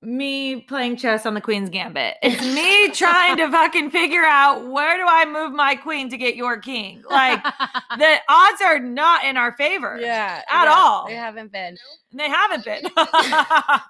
[0.00, 2.16] me playing chess on the Queen's Gambit.
[2.22, 6.36] It's me trying to fucking figure out where do I move my queen to get
[6.36, 7.02] your king.
[7.08, 7.42] Like
[7.98, 9.98] the odds are not in our favor.
[10.00, 10.42] yeah.
[10.48, 11.06] At yeah, all.
[11.08, 11.74] They haven't been.
[11.74, 12.18] Nope.
[12.20, 12.82] They haven't been.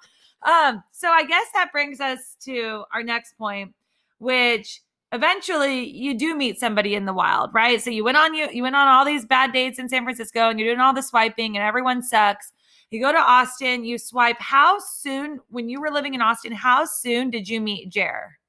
[0.43, 3.73] um, so I guess that brings us to our next point,
[4.19, 4.81] which
[5.11, 7.81] eventually you do meet somebody in the wild, right?
[7.81, 10.49] So you went on you you went on all these bad dates in San Francisco
[10.49, 12.51] and you're doing all the swiping and everyone sucks.
[12.91, 14.39] You go to Austin, you swipe.
[14.39, 18.39] How soon, when you were living in Austin, how soon did you meet Jer?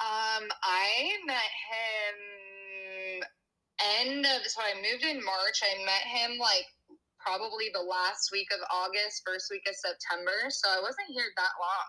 [0.00, 2.38] Um, I met him
[4.00, 5.62] end of so I moved in March.
[5.62, 6.66] I met him like
[7.28, 10.48] probably the last week of August, first week of September.
[10.48, 11.88] So I wasn't here that long.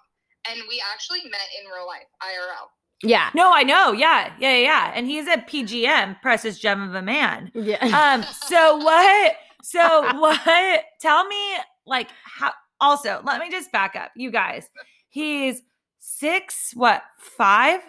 [0.52, 2.68] And we actually met in real life, IRL.
[3.04, 3.30] Yeah.
[3.34, 3.94] No, I know.
[3.94, 4.92] Yeah, yeah, yeah, yeah.
[4.94, 7.52] And he's a PGM, precious gem of a man.
[7.54, 7.78] Yeah.
[7.86, 14.12] um so what so what tell me like how also let me just back up
[14.16, 14.70] you guys
[15.10, 15.62] he's
[16.00, 17.82] six what five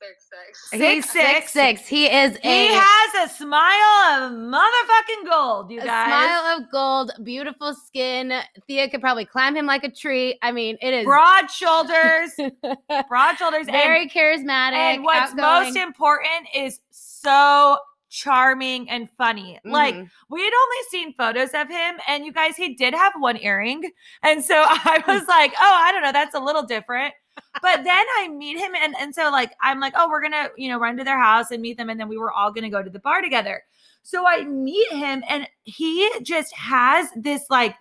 [0.00, 0.70] Six six.
[0.72, 1.52] He's six.
[1.52, 1.86] six.
[1.86, 6.70] He is he a, has a smile of motherfucking gold you a guys smile of
[6.70, 8.32] gold, beautiful skin.
[8.66, 10.38] Thea could probably climb him like a tree.
[10.42, 12.30] I mean, it is broad shoulders
[13.08, 14.72] broad shoulders and- very charismatic.
[14.72, 15.64] and, what's outgoing.
[15.74, 17.76] most important is so
[18.12, 20.10] charming and funny like Mhm.
[20.30, 23.88] we had only seen photos of him and you guys he did have one earring
[24.24, 27.14] and so i was like oh i don't know that's a little different
[27.62, 30.68] but then i meet him and, and so like i'm like oh we're gonna you
[30.68, 32.82] know run to their house and meet them and then we were all gonna go
[32.82, 33.62] to the bar together.
[34.02, 37.74] So i meet him and he just has this like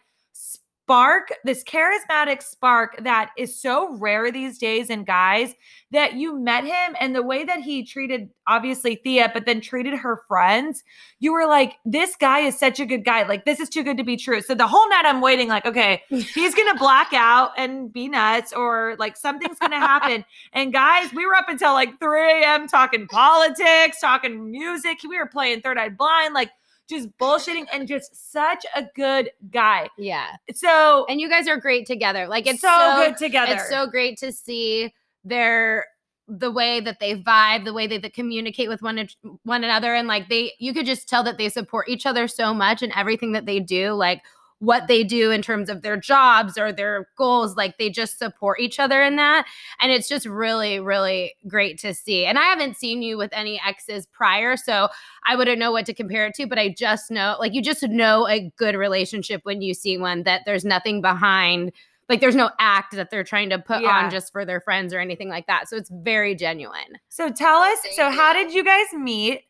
[0.90, 5.54] spark this charismatic spark that is so rare these days in guys
[5.92, 9.94] that you met him and the way that he treated obviously Thea, but then treated
[9.94, 10.84] her friends,
[11.20, 13.26] you were like, this guy is such a good guy.
[13.28, 14.42] Like, this is too good to be true.
[14.42, 18.52] So the whole night I'm waiting, like, okay, he's gonna black out and be nuts,
[18.52, 20.26] or like something's gonna happen.
[20.54, 22.68] and guys, we were up until like 3 a.m.
[22.68, 25.00] talking politics, talking music.
[25.08, 26.50] We were playing Third Eye Blind, like
[26.90, 29.90] just bullshitting and just such a good guy.
[29.98, 30.36] yeah.
[30.54, 32.28] So And you guys are great together.
[32.28, 33.54] Like it's so, good together.
[33.54, 35.86] It's so great to see their
[36.28, 39.08] the way that they vibe, the way that they communicate with one
[39.44, 42.54] one another, and like they, you could just tell that they support each other so
[42.54, 43.94] much and everything that they do.
[43.94, 44.22] Like
[44.60, 48.60] what they do in terms of their jobs or their goals, like they just support
[48.60, 49.46] each other in that,
[49.80, 52.26] and it's just really, really great to see.
[52.26, 54.90] And I haven't seen you with any exes prior, so
[55.26, 56.46] I wouldn't know what to compare it to.
[56.48, 60.24] But I just know, like you just know a good relationship when you see one
[60.24, 61.72] that there's nothing behind
[62.10, 63.90] like there's no act that they're trying to put Yeah.
[64.06, 65.70] on just for their friends or anything like that.
[65.70, 66.98] So it's very genuine.
[67.10, 67.78] So tell us.
[67.96, 69.44] So how did you guys meet?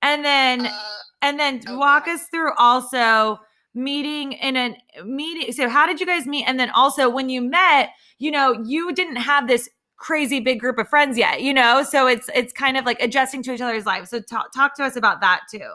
[0.00, 0.80] And then Uh,
[1.22, 3.40] and then oh, walk us through also
[3.74, 5.52] meeting in a meeting.
[5.52, 6.44] So how did you guys meet?
[6.46, 10.78] And then also when you met, you know, you didn't have this crazy big group
[10.78, 11.82] of friends yet, you know.
[11.82, 14.10] So it's it's kind of like adjusting to each other's lives.
[14.10, 15.68] So talk talk to us about that too.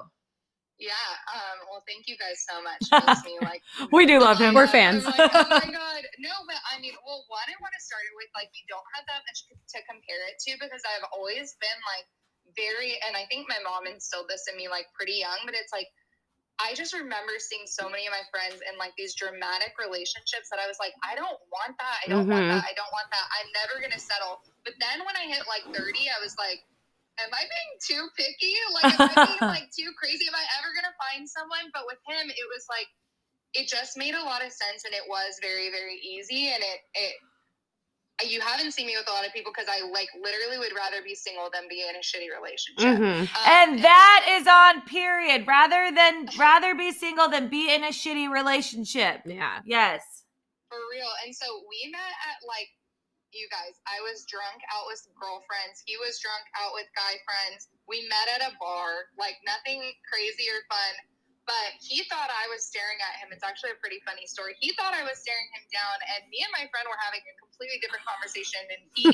[0.80, 1.12] yeah.
[1.36, 2.88] Um, well, thank you guys so much.
[2.96, 4.56] It makes me like We do love him.
[4.56, 5.04] We're fans.
[5.06, 8.16] like, oh my god, no, but I mean, well, one, I want to start it
[8.16, 9.40] with like we don't have that much
[9.76, 12.08] to compare it to because I've always been like
[12.56, 15.72] very, and I think my mom instilled this in me like pretty young, but it's
[15.76, 15.88] like
[16.60, 20.60] I just remember seeing so many of my friends in like these dramatic relationships that
[20.60, 21.98] I was like, I don't want that.
[22.04, 22.52] I don't want Mhm.
[22.52, 22.64] that.
[22.68, 23.26] I don't want that.
[23.40, 24.44] I'm never gonna settle.
[24.68, 26.64] But then when I hit like 30, I was like.
[27.20, 28.56] Am I being too picky?
[28.72, 30.24] Like, am I being like too crazy?
[30.32, 31.68] Am I ever gonna find someone?
[31.76, 32.88] But with him, it was like
[33.54, 36.80] it just made a lot of sense and it was very very easy and it
[36.94, 37.16] it
[38.26, 41.02] you haven't seen me with a lot of people because I like literally would rather
[41.04, 43.00] be single than be in a shitty relationship.
[43.00, 43.22] Mhm.
[43.22, 45.48] Um, And that is on period.
[45.48, 49.22] Rather than rather be single than be in a shitty relationship.
[49.26, 49.62] Yeah.
[49.66, 50.02] Yes.
[50.70, 51.10] for real.
[51.26, 52.70] And so we met at like
[53.34, 53.74] you guys.
[53.90, 55.82] I was drunk out with girlfriends.
[55.86, 57.70] He was drunk out with guy friends.
[57.88, 60.94] We met at a bar, like nothing crazy or fun.
[61.50, 63.34] But he thought I was staring at him.
[63.34, 64.54] It's actually a pretty funny story.
[64.62, 67.34] He thought I was staring him down, and me and my friend were having a
[67.42, 68.62] completely different conversation.
[68.70, 69.10] And he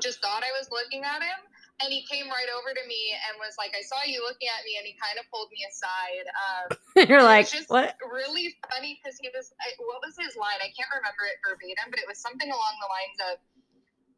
[0.06, 1.40] just thought I was looking at him.
[1.84, 4.64] And he came right over to me and was like, I saw you looking at
[4.64, 4.80] me.
[4.80, 6.24] And he kind of pulled me aside.
[6.32, 6.66] Um,
[7.10, 8.00] You're like, just what?
[8.00, 10.56] really funny because he was, I, what was his line?
[10.64, 13.34] I can't remember it verbatim, but it was something along the lines of,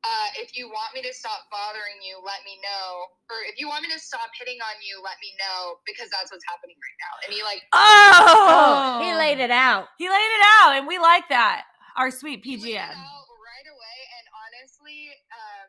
[0.07, 3.11] uh, if you want me to stop bothering you, let me know.
[3.27, 6.31] Or if you want me to stop hitting on you, let me know because that's
[6.31, 7.15] what's happening right now.
[7.27, 9.91] And he like, Oh, Oh, he laid it out.
[9.99, 11.67] He laid it out, and we like that.
[11.99, 12.95] Our sweet he PGM.
[12.95, 13.99] right away.
[14.15, 15.67] And honestly, um,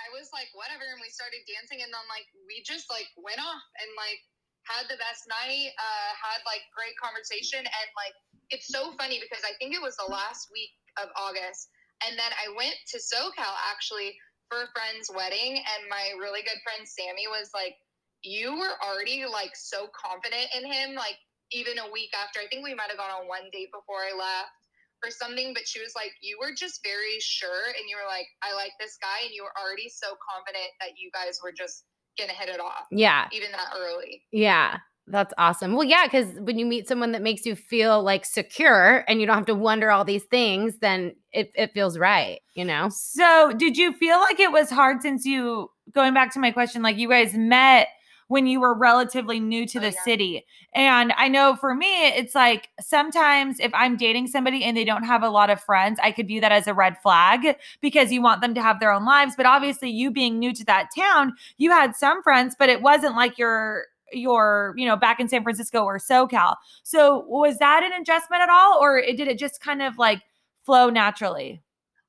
[0.00, 3.38] I was like, whatever, and we started dancing, and then like we just like went
[3.42, 4.16] off and like
[4.64, 8.16] had the best night, uh, had like great conversation, and like
[8.48, 11.68] it's so funny because I think it was the last week of August,
[12.08, 14.16] and then I went to SoCal actually
[14.48, 17.76] for a friend's wedding, and my really good friend Sammy was like,
[18.22, 21.16] "You were already like so confident in him, like."
[21.54, 24.16] Even a week after, I think we might have gone on one date before I
[24.16, 24.56] left
[25.04, 27.76] or something, but she was like, You were just very sure.
[27.76, 29.26] And you were like, I like this guy.
[29.26, 31.84] And you were already so confident that you guys were just
[32.18, 32.86] to hit it off.
[32.90, 33.28] Yeah.
[33.32, 34.22] Even that early.
[34.30, 34.78] Yeah.
[35.08, 35.72] That's awesome.
[35.74, 39.26] Well, yeah, because when you meet someone that makes you feel like secure and you
[39.26, 42.88] don't have to wonder all these things, then it, it feels right, you know?
[42.88, 46.82] So, did you feel like it was hard since you, going back to my question,
[46.82, 47.88] like you guys met
[48.28, 50.02] when you were relatively new to Oh, the yeah.
[50.04, 50.46] city.
[50.74, 55.04] And I know for me, it's like sometimes if I'm dating somebody and they don't
[55.04, 58.22] have a lot of friends, I could view that as a red flag because you
[58.22, 59.34] want them to have their own lives.
[59.36, 63.16] But obviously, you being new to that town, you had some friends, but it wasn't
[63.16, 66.56] like your your you know back in San Francisco or SoCal.
[66.82, 70.22] So was that an adjustment at all, or did it just kind of like
[70.64, 71.62] flow naturally?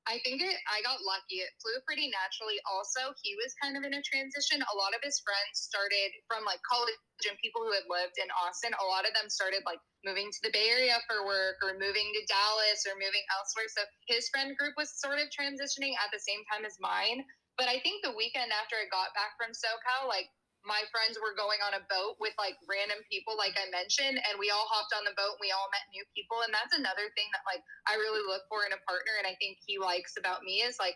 [0.04, 1.40] I think it, I got lucky.
[1.40, 2.60] It flew pretty naturally.
[2.68, 4.60] Also, he was kind of in a transition.
[4.60, 8.28] A lot of his friends started from like college and people who had lived in
[8.36, 8.76] Austin.
[8.76, 12.12] A lot of them started like moving to the Bay Area for work or moving
[12.12, 13.72] to Dallas or moving elsewhere.
[13.72, 17.24] So his friend group was sort of transitioning at the same time as mine.
[17.56, 20.28] But I think the weekend after I got back from SoCal, like
[20.64, 24.40] my friends were going on a boat with like random people, like I mentioned, and
[24.40, 26.40] we all hopped on the boat and we all met new people.
[26.48, 29.36] And that's another thing that like I really look for in a partner, and I
[29.44, 30.96] think he likes about me is like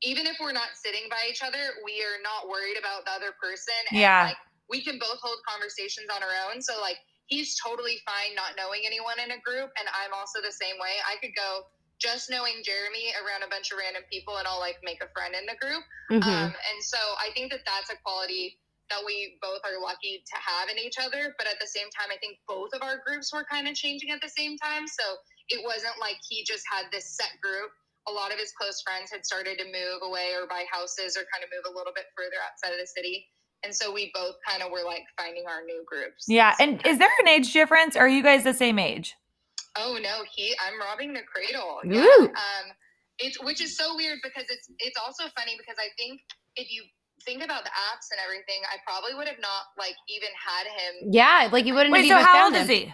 [0.00, 3.34] even if we're not sitting by each other, we are not worried about the other
[3.42, 3.76] person.
[3.90, 4.30] And, Yeah.
[4.32, 6.62] Like we can both hold conversations on our own.
[6.62, 10.54] So like he's totally fine not knowing anyone in a group, and I'm also the
[10.54, 10.96] same way.
[11.04, 11.68] I could go
[11.98, 15.34] just knowing Jeremy around a bunch of random people, and I'll like make a friend
[15.34, 15.82] in the group.
[16.10, 16.24] Mhm.
[16.24, 18.60] Um, and so I think that that's a quality
[18.90, 21.34] that we both are lucky to have in each other.
[21.36, 24.10] But at the same time, I think both of our groups were kind of changing
[24.10, 24.86] at the same time.
[24.86, 25.04] So
[25.48, 27.70] it wasn't like he just had this set group.
[28.08, 31.28] A lot of his close friends had started to move away or buy houses or
[31.28, 33.28] kind of move a little bit further outside of the city.
[33.64, 36.24] And so we both kind of were like finding our new groups.
[36.28, 36.54] Yeah.
[36.58, 37.96] And is there an age difference?
[37.96, 39.16] Are you guys the same age?
[39.76, 41.80] Oh no, he I'm robbing the cradle.
[41.84, 41.92] Ooh.
[41.92, 42.26] Yeah.
[42.28, 42.72] Um
[43.18, 46.20] it's which is so weird because it's it's also funny because I think
[46.56, 46.84] if you
[47.24, 51.12] think about the apps and everything, I probably would have not like even had him.
[51.12, 52.92] Yeah, like you wouldn't have Wait, so even how old found is he?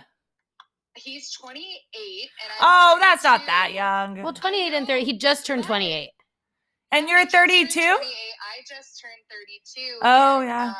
[0.96, 4.22] He's 28 and I'm Oh, that's not that young.
[4.22, 5.04] Well, 28 and 30.
[5.04, 6.10] He just turned 28.
[6.92, 7.80] and you're 32?
[7.80, 9.98] I just turned 32.
[10.02, 10.66] Oh, and, yeah.
[10.68, 10.74] Um,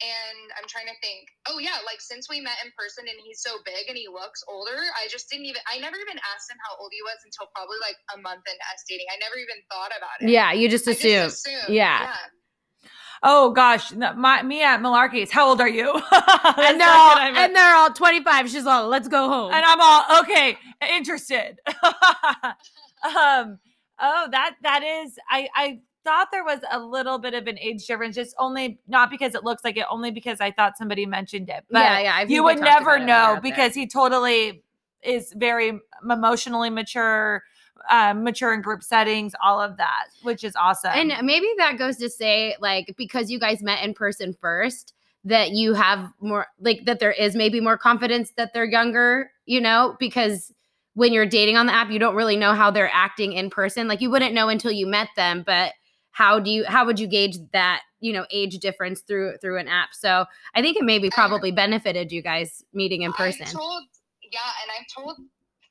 [0.00, 1.28] and I'm trying to think.
[1.48, 4.42] Oh yeah, like since we met in person and he's so big and he looks
[4.48, 5.60] older, I just didn't even.
[5.68, 8.64] I never even asked him how old he was until probably like a month into
[8.72, 9.06] us dating.
[9.12, 10.32] I never even thought about it.
[10.32, 11.28] Yeah, you just assume.
[11.28, 11.76] just assumed.
[11.76, 12.14] Yeah.
[13.22, 15.30] Oh gosh, my me at Malarkey's.
[15.30, 15.92] How old are you?
[16.10, 16.86] I That's know.
[16.86, 17.38] not what I meant.
[17.38, 18.50] And they're all 25.
[18.50, 19.52] She's all, let's go home.
[19.52, 20.56] and I'm all okay,
[20.90, 21.58] interested.
[23.04, 23.58] um,
[24.00, 25.18] oh, that that is.
[25.30, 29.10] I I thought there was a little bit of an age difference, just only not
[29.10, 31.64] because it looks like it, only because I thought somebody mentioned it.
[31.70, 32.20] But yeah, yeah.
[32.22, 34.62] You would never about it when we were know because he totally
[35.02, 35.78] is very
[36.08, 37.42] emotionally mature,
[37.90, 40.92] um, mature in group settings, all of that, which is awesome.
[40.94, 44.94] And maybe that goes to say, like, because you guys met in person first,
[45.24, 49.60] that you have more, like, that there is maybe more confidence that they're younger, you
[49.60, 50.52] know, because
[50.94, 53.86] when you're dating on the app, you don't really know how they're acting in person.
[53.86, 55.72] Like, you wouldn't know until you met them, but
[56.12, 59.68] how do you, how would you gauge that, you know, age difference through, through an
[59.68, 59.90] app?
[59.92, 63.46] So I think it maybe probably benefited you guys meeting in person.
[63.46, 63.82] I've told,
[64.32, 65.16] yeah, and I've told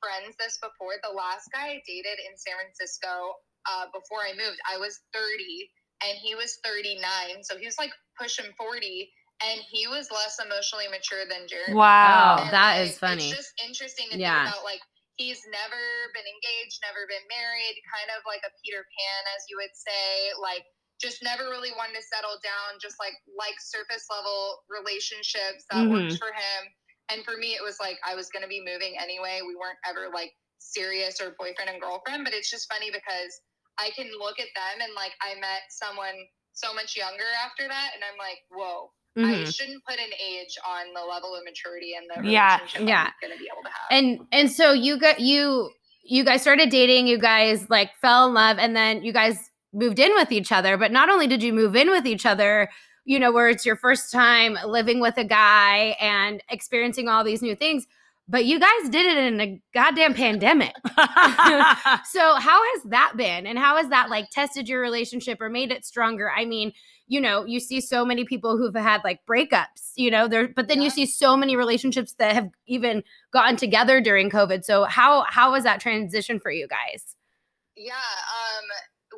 [0.00, 0.96] friends this before.
[1.02, 3.36] The last guy I dated in San Francisco
[3.68, 5.70] uh, before I moved, I was 30
[6.08, 7.44] and he was 39.
[7.44, 9.10] So he was like pushing 40
[9.44, 11.76] and he was less emotionally mature than Jeremy.
[11.76, 12.40] wow.
[12.40, 13.28] And, that like, is funny.
[13.28, 14.44] It's just interesting to Yeah.
[14.44, 14.80] think about like
[15.20, 19.60] he's never been engaged, never been married, kind of like a Peter Pan, as you
[19.60, 20.64] would say, like
[20.96, 25.92] just never really wanted to settle down, just like like surface level relationships that Mhm.
[25.92, 26.72] worked for him.
[27.12, 29.44] And for me, it was like I was gonna be moving anyway.
[29.44, 33.32] We weren't ever like serious or boyfriend and girlfriend, but it's just funny because
[33.78, 36.16] I can look at them and like I met someone
[36.52, 38.92] so much younger after that, and I'm like, whoa.
[39.16, 39.54] I Mhm.
[39.54, 43.04] shouldn't put an age on the level of maturity and the Yeah, relationship yeah.
[43.06, 43.86] I'm gonna be able to have.
[43.90, 45.70] and and so you got you
[46.02, 49.98] you guys started dating you guys like fell in love and then you guys moved
[49.98, 52.68] in with each other but not only did you move in with each other
[53.04, 57.42] you know where it's your first time living with a guy and experiencing all these
[57.42, 57.86] new things
[58.28, 60.72] but you guys did it in a goddamn pandemic.
[62.04, 63.44] so how has that been?
[63.44, 66.30] And how has that like tested your relationship or made it stronger?
[66.30, 66.72] I mean,
[67.10, 70.68] you know, you see so many people who've had like breakups, you know, there but
[70.68, 70.84] then yeah.
[70.84, 73.02] you see so many relationships that have even
[73.32, 74.64] gotten together during COVID.
[74.64, 77.16] So how how was that transition for you guys?
[77.76, 78.64] Yeah, um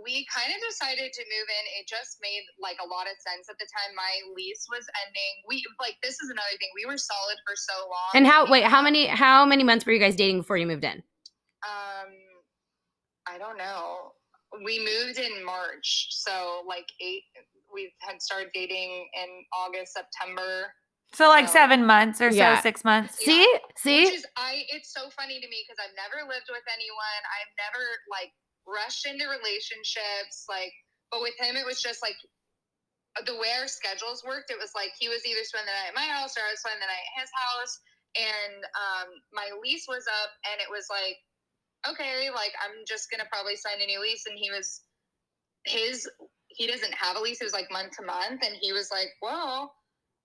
[0.02, 1.64] we kind of decided to move in.
[1.80, 3.94] It just made like a lot of sense at the time.
[3.94, 5.44] My lease was ending.
[5.46, 6.70] We like this is another thing.
[6.74, 8.10] We were solid for so long.
[8.14, 10.84] And how wait, how many how many months were you guys dating before you moved
[10.84, 11.02] in?
[11.60, 12.08] Um
[13.28, 14.12] I don't know.
[14.64, 16.08] We moved in March.
[16.10, 17.20] So like 8
[17.72, 20.72] we had started dating in August, September.
[21.12, 22.56] So like so, seven months or yeah.
[22.56, 23.20] so, six months.
[23.20, 23.26] Yeah.
[23.26, 24.04] See, see.
[24.04, 24.64] Which is, I.
[24.72, 27.20] It's so funny to me because I've never lived with anyone.
[27.36, 28.32] I've never like
[28.64, 30.48] rushed into relationships.
[30.48, 30.72] Like,
[31.12, 32.16] but with him, it was just like
[33.28, 34.48] the way our schedules worked.
[34.48, 36.64] It was like he was either spending the night at my house or I was
[36.64, 37.74] spending the night at his house.
[38.12, 41.16] And um, my lease was up, and it was like,
[41.88, 44.24] okay, like I'm just gonna probably sign a new lease.
[44.24, 44.80] And he was
[45.68, 46.08] his
[46.56, 47.40] he doesn't have a lease.
[47.40, 49.72] It was like month to month, and he was like, well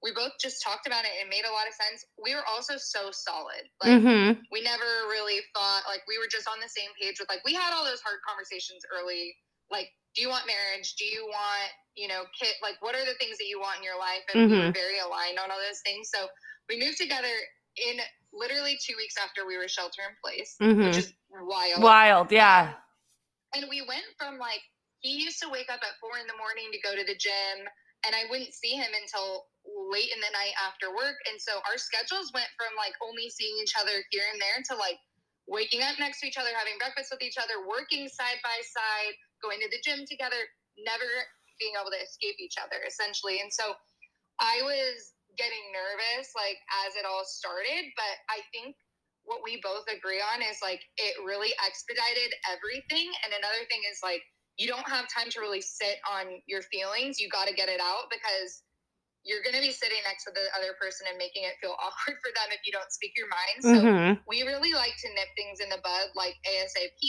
[0.03, 2.05] we both just talked about it and it made a lot of sense.
[2.21, 3.65] We were also so solid.
[3.81, 4.45] Like mm-hmm.
[4.53, 7.57] we never really thought like we were just on the same page with like we
[7.57, 9.33] had all those hard conversations early.
[9.73, 10.95] Like, do you want marriage?
[10.95, 13.85] Do you want, you know, kid like what are the things that you want in
[13.85, 14.21] your life?
[14.33, 14.53] And mm-hmm.
[14.53, 14.85] we were mm-hmm.
[14.85, 16.13] very aligned on all those things.
[16.13, 16.29] So
[16.69, 17.33] we moved together
[17.73, 17.97] in
[18.29, 20.93] literally two weeks after we were shelter in place, mm-hmm.
[20.93, 21.81] which is wild.
[21.81, 22.77] Wild, yeah.
[23.57, 24.61] And we went from like
[24.99, 27.67] he used to wake up at four in the morning to go to the gym
[28.05, 31.17] and I wouldn't see him until late in the night after work.
[31.27, 34.73] And so our schedules went from like only seeing each other here and there to
[34.77, 35.01] like
[35.49, 39.15] waking up next to each other, having breakfast with each other, working side by side,
[39.41, 40.39] going to the gym together,
[40.77, 41.09] never
[41.57, 43.41] being able to escape each other essentially.
[43.41, 43.73] And so
[44.37, 48.77] I was getting nervous like as it all started, but I think
[49.25, 53.11] what we both agree on is like it really expedited everything.
[53.25, 54.23] And another thing is like
[54.57, 57.21] you don't have time to really sit on your feelings.
[57.21, 58.65] You got to get it out because
[59.21, 62.17] you're going to be sitting next to the other person and making it feel awkward
[62.25, 63.57] for them if you don't speak your mind.
[63.61, 64.11] So mm-hmm.
[64.25, 67.01] we really like to nip things in the bud, like ASAP.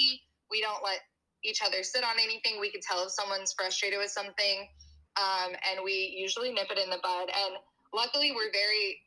[0.53, 1.01] We don't let
[1.41, 2.61] each other sit on anything.
[2.61, 4.69] We can tell if someone's frustrated with something,
[5.17, 7.33] um, and we usually nip it in the bud.
[7.33, 7.57] And
[7.95, 9.01] luckily, we're very,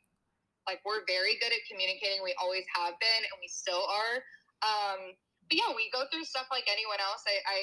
[0.66, 2.24] like, we're very good at communicating.
[2.24, 4.16] We always have been, and we still are.
[4.64, 5.14] Um,
[5.46, 7.26] but yeah, we go through stuff like anyone else.
[7.28, 7.58] I, I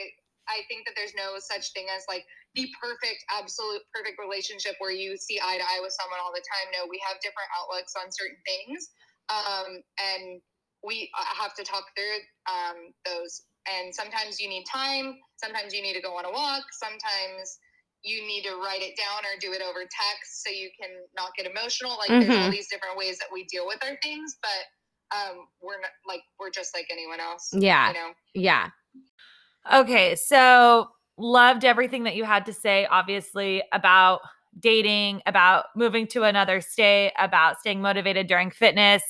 [0.50, 2.26] I think that there's no such thing as like
[2.58, 6.43] the perfect, absolute perfect relationship where you see eye to eye with someone all the
[6.43, 6.74] time.
[6.74, 8.89] No, we have different outlooks on certain things.
[9.30, 10.41] Um, and
[10.82, 12.18] we uh, have to talk through
[12.50, 13.45] um, those.
[13.70, 15.22] And sometimes you need time.
[15.38, 16.66] Sometimes you need to go on a walk.
[16.74, 17.62] Sometimes
[18.02, 21.36] you need to write it down or do it over text so you can not
[21.38, 21.97] get emotional.
[22.00, 22.20] Like mm-hmm.
[22.26, 22.52] there's all mm-hmm.
[22.52, 24.66] these different ways that we deal with our things, but
[25.12, 27.50] um, we're not like we're just like anyone else.
[27.52, 27.89] Yeah.
[27.89, 28.10] You know?
[28.34, 28.70] Yeah.
[29.72, 34.22] Okay, so loved everything that you had to say, obviously, about
[34.60, 39.03] dating, about moving to another state, about staying motivated during fitness.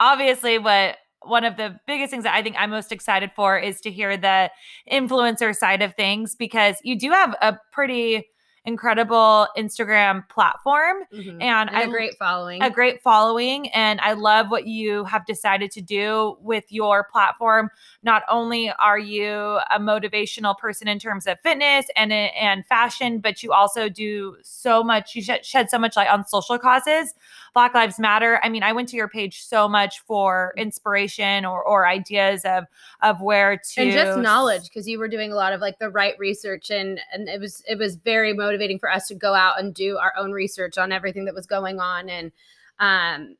[0.00, 3.80] Obviously, what one of the biggest things that I think I'm most excited for is
[3.82, 4.50] to hear the
[4.92, 8.26] influencer side of things because you do have a pretty
[8.64, 11.42] incredible Instagram platform mm-hmm.
[11.42, 12.62] and, and a great following.
[12.62, 13.68] A great following.
[13.70, 17.70] And I love what you have decided to do with your platform.
[18.02, 23.42] Not only are you a motivational person in terms of fitness and, and fashion, but
[23.42, 27.14] you also do so much, you shed so much light on social causes.
[27.54, 28.40] Black Lives Matter.
[28.42, 32.64] I mean, I went to your page so much for inspiration or, or ideas of
[33.02, 35.90] of where to and just knowledge because you were doing a lot of like the
[35.90, 39.34] right research and and it was it was very motivating motivating for us to go
[39.34, 42.32] out and do our own research on everything that was going on and
[42.78, 43.36] um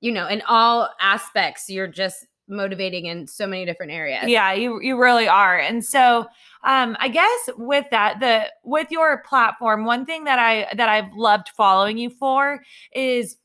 [0.00, 4.28] you know in all aspects you're just motivating in so many different areas.
[4.28, 5.58] Yeah you you really are.
[5.58, 6.26] And so
[6.62, 11.12] um i guess with that the with your platform one thing that i that i've
[11.14, 12.62] loved following you for
[12.94, 13.36] is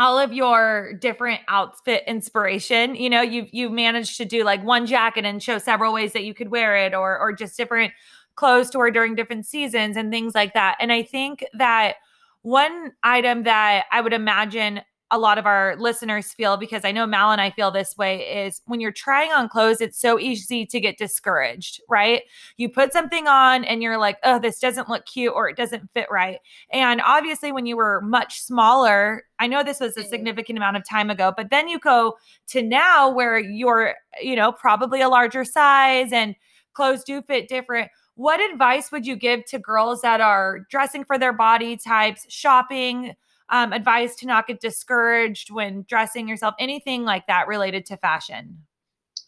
[0.00, 4.86] all of your different outfit inspiration you know you've you've managed to do like one
[4.86, 7.92] jacket and show several ways that you could wear it or or just different
[8.40, 10.76] clothes to wear during different seasons and things like that.
[10.80, 11.96] And I think that
[12.40, 14.80] one item that I would imagine
[15.10, 18.46] a lot of our listeners feel because I know Mal and I feel this way
[18.46, 22.22] is when you're trying on clothes, it's so easy to get discouraged, right?
[22.56, 25.90] You put something on and you're like, oh, this doesn't look cute or it doesn't
[25.92, 26.38] fit right.
[26.72, 30.08] And obviously, when you were much smaller, I know this was a mm-hmm.
[30.08, 32.16] significant amount of time ago, but then you go
[32.48, 36.36] to now where you're, you know, probably a larger size and
[36.72, 37.90] clothes do fit different
[38.20, 43.14] what advice would you give to girls that are dressing for their body types, shopping,
[43.50, 46.54] um, advice to not get discouraged when dressing yourself?
[46.58, 48.58] Anything like that related to fashion?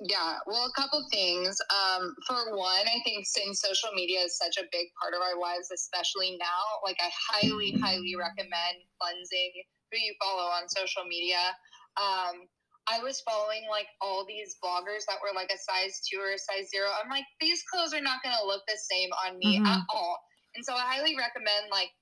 [0.00, 1.54] Yeah, well, a couple things.
[1.70, 5.38] Um, for one, I think since social media is such a big part of our
[5.38, 9.52] lives, especially now, like I highly, highly recommend cleansing
[9.92, 11.54] who you follow on social media.
[12.00, 12.50] Um,
[12.90, 16.38] I was following like all these bloggers that were like a size two or a
[16.38, 16.90] size zero.
[16.90, 19.70] I'm like, these clothes are not going to look the same on me mm-hmm.
[19.70, 20.18] at all.
[20.56, 21.94] And so I highly recommend like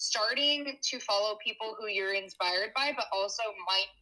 [0.00, 3.92] starting to follow people who you're inspired by, but also might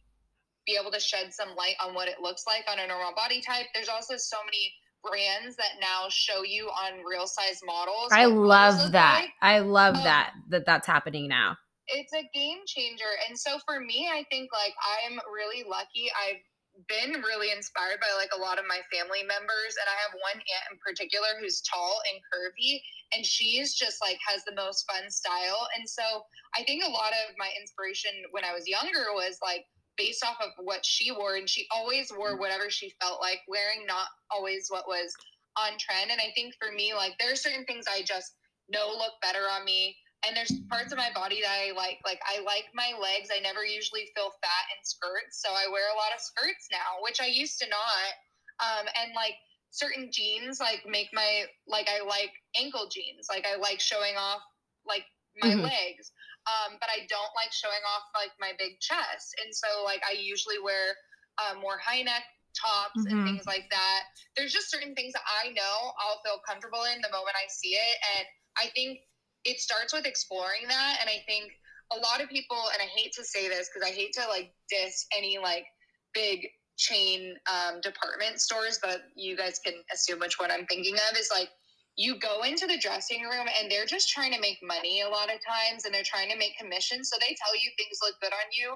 [0.65, 3.41] be able to shed some light on what it looks like on a normal body
[3.41, 3.65] type.
[3.73, 4.71] There's also so many
[5.03, 8.09] brands that now show you on real size models.
[8.13, 9.21] I love that.
[9.23, 9.31] Like.
[9.41, 11.57] I love um, that that that's happening now.
[11.87, 13.11] It's a game changer.
[13.27, 14.73] And so for me, I think like
[15.03, 16.09] I'm really lucky.
[16.15, 16.39] I've
[16.87, 20.39] been really inspired by like a lot of my family members and I have one
[20.39, 22.79] aunt in particular who's tall and curvy
[23.11, 25.67] and she's just like has the most fun style.
[25.75, 26.23] And so
[26.55, 29.65] I think a lot of my inspiration when I was younger was like
[29.99, 32.39] based off of what she wore and she always wore mm.
[32.39, 35.11] whatever she felt like wearing not always what was
[35.57, 38.35] on trend and i think for me like there are certain things i just
[38.71, 42.19] know look better on me and there's parts of my body that i like like
[42.27, 45.97] i like my legs i never usually feel fat in skirts so i wear a
[45.97, 48.11] lot of skirts now which i used to not
[48.59, 49.35] um, and like
[49.71, 54.41] certain jeans like make my like i like ankle jeans like i like showing off
[54.85, 55.05] like
[55.41, 55.63] my mm-hmm.
[55.63, 56.11] legs
[56.47, 59.35] um, but I don't like showing off like my big chest.
[59.43, 60.95] And so like I usually wear
[61.37, 62.23] uh, more high neck
[62.55, 63.11] tops mm-hmm.
[63.11, 64.09] and things like that.
[64.33, 67.77] There's just certain things that I know I'll feel comfortable in the moment I see
[67.77, 67.95] it.
[68.17, 68.25] And
[68.57, 69.03] I think
[69.45, 70.97] it starts with exploring that.
[71.01, 71.51] And I think
[71.91, 74.53] a lot of people, and I hate to say this because I hate to like
[74.69, 75.65] diss any like
[76.13, 81.17] big chain um, department stores, but you guys can assume which one I'm thinking of
[81.17, 81.49] is like
[81.97, 85.25] you go into the dressing room and they're just trying to make money a lot
[85.25, 87.09] of times and they're trying to make commissions.
[87.09, 88.75] So they tell you things look good on you,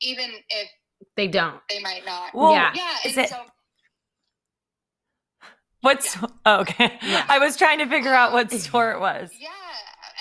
[0.00, 0.68] even if
[1.16, 1.60] they don't.
[1.70, 2.34] They might not.
[2.34, 2.72] Well, yeah.
[2.74, 3.36] yeah Is it- so,
[5.82, 6.28] What's yeah.
[6.46, 6.98] oh, okay?
[7.02, 7.26] Yeah.
[7.28, 9.30] I was trying to figure out what store it was.
[9.38, 9.48] Yeah,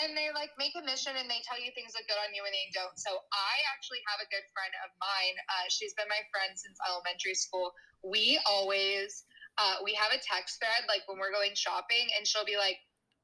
[0.03, 2.43] and they like make a mission and they tell you things look good on you
[2.43, 2.93] and they don't.
[2.99, 5.35] So I actually have a good friend of mine.
[5.47, 7.71] Uh, she's been my friend since elementary school.
[8.03, 9.23] We always
[9.57, 12.77] uh, we have a text thread like when we're going shopping, and she'll be like,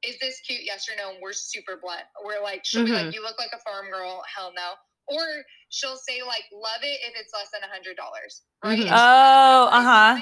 [0.05, 0.61] "Is this cute?
[0.63, 2.05] Yes or no?" And we're super blunt.
[2.23, 2.91] We're like, she'll mm-hmm.
[2.91, 3.17] be like, mm-hmm.
[3.17, 4.77] "You look like a farm girl." Hell no.
[5.09, 5.25] Or
[5.69, 8.77] she'll say like, "Love it if it's less than a hundred dollars." Right?
[8.77, 8.93] Mm-hmm.
[8.93, 10.13] Oh, uh huh.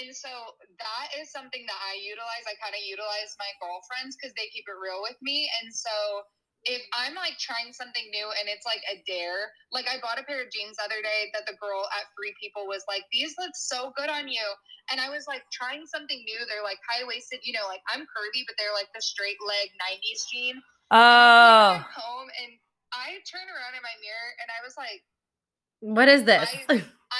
[0.00, 0.30] And so
[0.80, 2.44] that is something that I utilize.
[2.48, 5.50] I kind of utilize my girlfriends because they keep it real with me.
[5.60, 6.24] And so
[6.64, 10.24] if I'm like trying something new and it's like a dare, like I bought a
[10.24, 13.34] pair of jeans the other day that the girl at Free People was like, these
[13.34, 14.46] look so good on you.
[14.90, 16.40] And I was like trying something new.
[16.46, 19.74] They're like high waisted, you know, like I'm curvy, but they're like the straight leg
[19.74, 20.62] 90s jean.
[20.94, 21.82] Oh.
[21.82, 22.52] And home and
[22.94, 25.02] I turned around in my mirror and I was like,
[25.82, 26.46] what is this?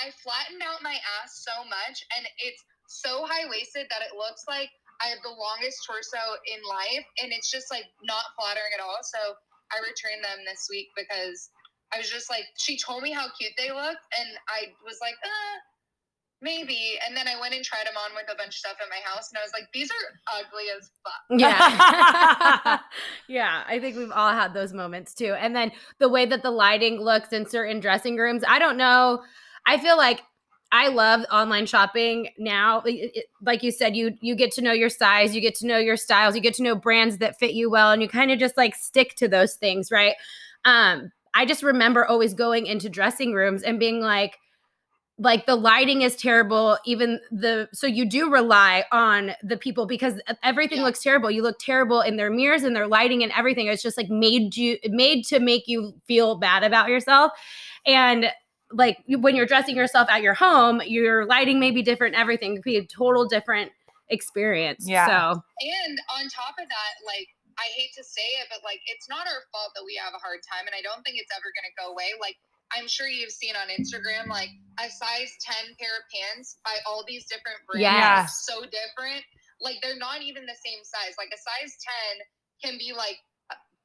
[0.03, 4.17] I, I flattened out my ass so much and it's so high waisted that it
[4.19, 4.71] looks like
[5.03, 9.03] I have the longest torso in life, and it's just like not flattering at all.
[9.03, 9.19] So
[9.75, 11.51] I returned them this week because
[11.93, 15.19] I was just like, she told me how cute they looked, and I was like,
[15.25, 15.55] uh,
[16.41, 16.99] maybe.
[17.05, 19.03] And then I went and tried them on with a bunch of stuff at my
[19.03, 21.23] house, and I was like, these are ugly as fuck.
[21.35, 22.79] Yeah.
[23.29, 23.65] yeah.
[23.67, 25.35] I think we've all had those moments too.
[25.35, 29.23] And then the way that the lighting looks in certain dressing rooms, I don't know.
[29.67, 30.23] I feel like
[30.73, 32.83] I love online shopping now.
[33.43, 35.99] like you said, you you get to know your size, you get to know your
[35.99, 38.57] styles, you get to know brands that fit you well, and you kind of just
[38.57, 40.15] like stick to those things, right?
[40.65, 44.39] Um, I just remember always going into dressing rooms and being like,
[45.19, 50.21] like the lighting is terrible even the so you do rely on the people because
[50.43, 50.85] everything yeah.
[50.85, 53.99] looks terrible you look terrible in their mirrors and their lighting and everything it's just
[53.99, 57.31] like made you made to make you feel bad about yourself
[57.87, 58.27] and
[58.73, 62.65] like when you're dressing yourself at your home, your lighting may be different, everything could
[62.65, 63.73] be a total different
[64.09, 64.85] experience.
[64.87, 65.07] Yeah.
[65.07, 67.29] So and on top of that, like
[67.59, 70.21] I hate to say it, but like it's not our fault that we have a
[70.21, 72.17] hard time and I don't think it's ever gonna go away.
[72.21, 72.37] Like
[72.73, 74.49] I'm sure you've seen on Instagram like
[74.81, 77.85] a size 10 pair of pants by all these different brands.
[77.85, 78.25] Yeah.
[78.27, 79.25] So different.
[79.61, 81.15] Like they're not even the same size.
[81.21, 81.77] Like a size
[82.65, 83.21] 10 can be like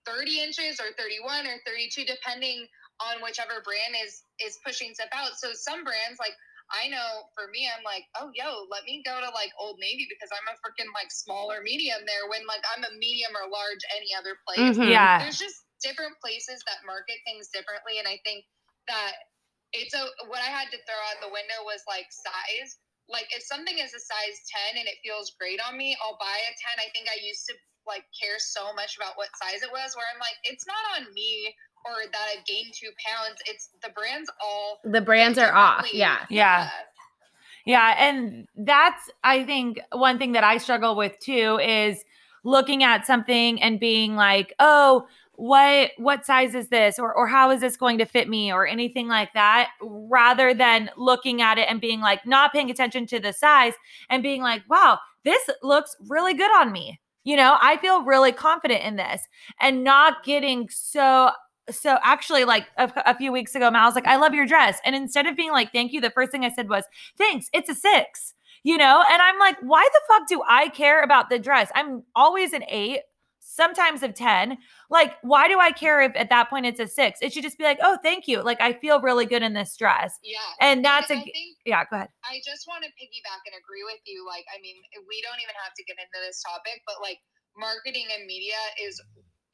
[0.08, 2.66] 30 inches or 31 or 32 depending
[3.00, 5.38] on whichever brand is is pushing stuff out.
[5.38, 6.34] So some brands like
[6.68, 10.04] I know for me, I'm like, oh yo, let me go to like Old Navy
[10.12, 13.48] because I'm a freaking like small or medium there when like I'm a medium or
[13.48, 14.76] large any other place.
[14.76, 14.92] Mm-hmm.
[14.92, 15.24] Yeah.
[15.24, 18.04] There's just different places that market things differently.
[18.04, 18.44] And I think
[18.92, 19.16] that
[19.72, 22.80] it's a what I had to throw out the window was like size.
[23.08, 24.38] Like if something is a size
[24.76, 26.84] 10 and it feels great on me, I'll buy a 10.
[26.84, 27.56] I think I used to
[27.88, 31.08] like care so much about what size it was where I'm like, it's not on
[31.16, 31.56] me
[31.88, 33.38] or that I've gained two pounds.
[33.46, 35.84] It's the brands all The brands are off.
[35.84, 36.00] differently.
[36.00, 36.26] Yeah.
[36.30, 36.70] Yeah.
[37.66, 42.04] Yeah, and that's I think one thing that I struggle with too is
[42.46, 47.52] looking at something and being like, "Oh, what what size is this or or how
[47.52, 51.68] is this going to fit me or anything like that rather than looking at it
[51.70, 53.74] and being like not paying attention to the size
[54.10, 58.32] and being like, "Wow, this looks really good on me." You know, I feel really
[58.32, 59.28] confident in this
[59.60, 61.32] and not getting so
[61.70, 64.80] so actually like a, a few weeks ago Mal was like, "I love your dress."
[64.86, 66.86] And instead of being like, "Thank you," the first thing I said was,
[67.18, 68.34] thanks, it's a six,
[68.64, 69.04] you know?
[69.12, 71.70] And I'm like, why the fuck do I care about the dress?
[71.76, 73.02] I'm always an eight,
[73.40, 74.58] sometimes of 10.
[74.90, 77.20] Like, why do I care if at that point it's a six?
[77.22, 78.42] It should just be like, oh, thank you.
[78.42, 80.18] Like, I feel really good in this dress.
[80.24, 80.40] Yeah.
[80.62, 81.32] And that's a think
[81.66, 82.10] yeah, go ahead.
[82.24, 84.26] I just want to piggyback and agree with you.
[84.28, 84.78] Like, I mean,
[85.08, 87.20] we don't even have to get into this topic, but like
[87.58, 89.02] marketing and media is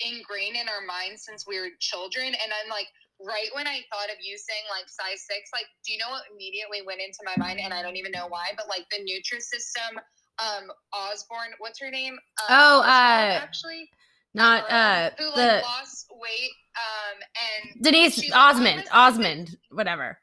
[0.03, 2.27] ingrained in our minds since we were children.
[2.27, 2.87] And I'm like,
[3.19, 6.23] right when I thought of you saying like size six, like, do you know what
[6.31, 7.59] immediately went into my mind?
[7.59, 9.97] And I don't even know why, but like the Nutrisystem,
[10.39, 12.13] um, Osborne, what's her name?
[12.13, 13.89] Um, Oh, Osborne, uh, actually.
[14.33, 18.81] Not uh who like the lost weight, um, and Denise she's "Oh, Osmond, I'm a
[18.81, 20.17] size six." Osmond, whatever.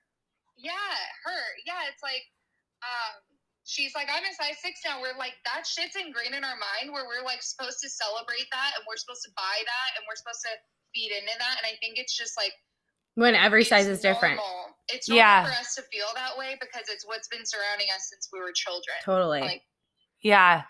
[0.59, 0.73] Yeah,
[1.25, 1.43] her.
[1.65, 2.27] Yeah, it's like,
[2.83, 3.23] um,
[3.71, 4.99] she's like, I'm a size six now.
[4.99, 8.75] We're like, that shit's ingrained in our mind where we're like supposed to celebrate that
[8.75, 10.53] and we're supposed to buy that and we're supposed to
[10.91, 11.63] feed into that.
[11.63, 12.51] And I think it's just like,
[13.15, 14.41] When every size is different.
[14.91, 15.45] It's normal Yeah.
[15.47, 18.51] for us to feel that way because it's what's been surrounding us since we were
[18.51, 18.99] children.
[19.07, 19.41] Totally.
[19.41, 19.63] Like,
[20.21, 20.63] Yeah.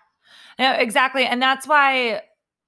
[0.59, 1.25] No, exactly.
[1.25, 2.21] And that's why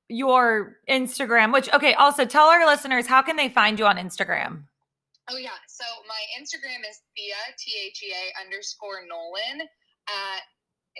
[0.09, 4.64] your Instagram, which, okay, also tell our listeners, how can they find you on Instagram?
[5.30, 5.50] oh yeah.
[5.68, 9.68] So my Instagram is Thea, T H E A underscore Nolan
[10.09, 10.43] at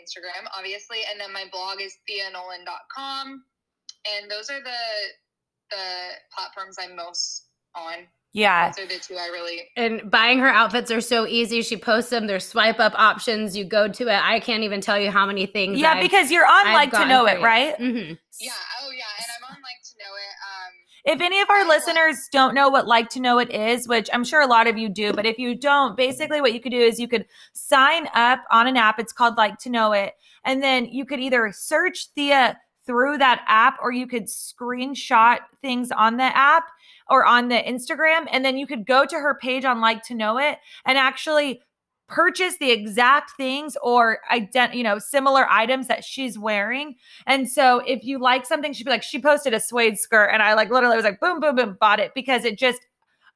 [0.01, 0.99] Instagram, obviously.
[1.11, 3.43] And then my blog is theanolan.com.
[4.17, 4.83] And those are the
[5.71, 8.07] the platforms I'm most on.
[8.35, 8.71] Yeah.
[8.73, 11.63] Those are the two I really and buying her outfits are so easy.
[11.63, 12.27] She posts them.
[12.27, 13.57] There's swipe up options.
[13.57, 14.21] You go to it.
[14.23, 15.79] I can't even tell you how many things.
[15.79, 17.45] Yeah, I've- because you're on I've Like to Know It, you.
[17.45, 17.77] right?
[17.79, 18.19] Mhm.
[18.41, 18.53] Yeah,
[18.83, 19.05] oh yeah.
[19.19, 20.35] And I'm on like to know it.
[20.49, 20.73] Um
[21.05, 24.23] If any of our listeners don't know what Like to Know It is, which I'm
[24.23, 26.81] sure a lot of you do, but if you don't, basically what you could do
[26.81, 29.01] is you could sign up on an app.
[29.01, 30.15] It's called Like to Know It.
[30.45, 32.57] And then you could either search Thea
[32.87, 36.65] through that app or you could screenshot things on the app
[37.11, 38.27] or on the Instagram.
[38.31, 41.63] And then you could go to her page on Like to Know It and actually
[42.13, 46.95] purchase the exact things or ident- you know similar items that she's wearing
[47.27, 50.43] and so if you like something, she'd be like, she posted a suede skirt, and
[50.43, 52.81] I like literally was like, boom, boom, boom, bought it because it just.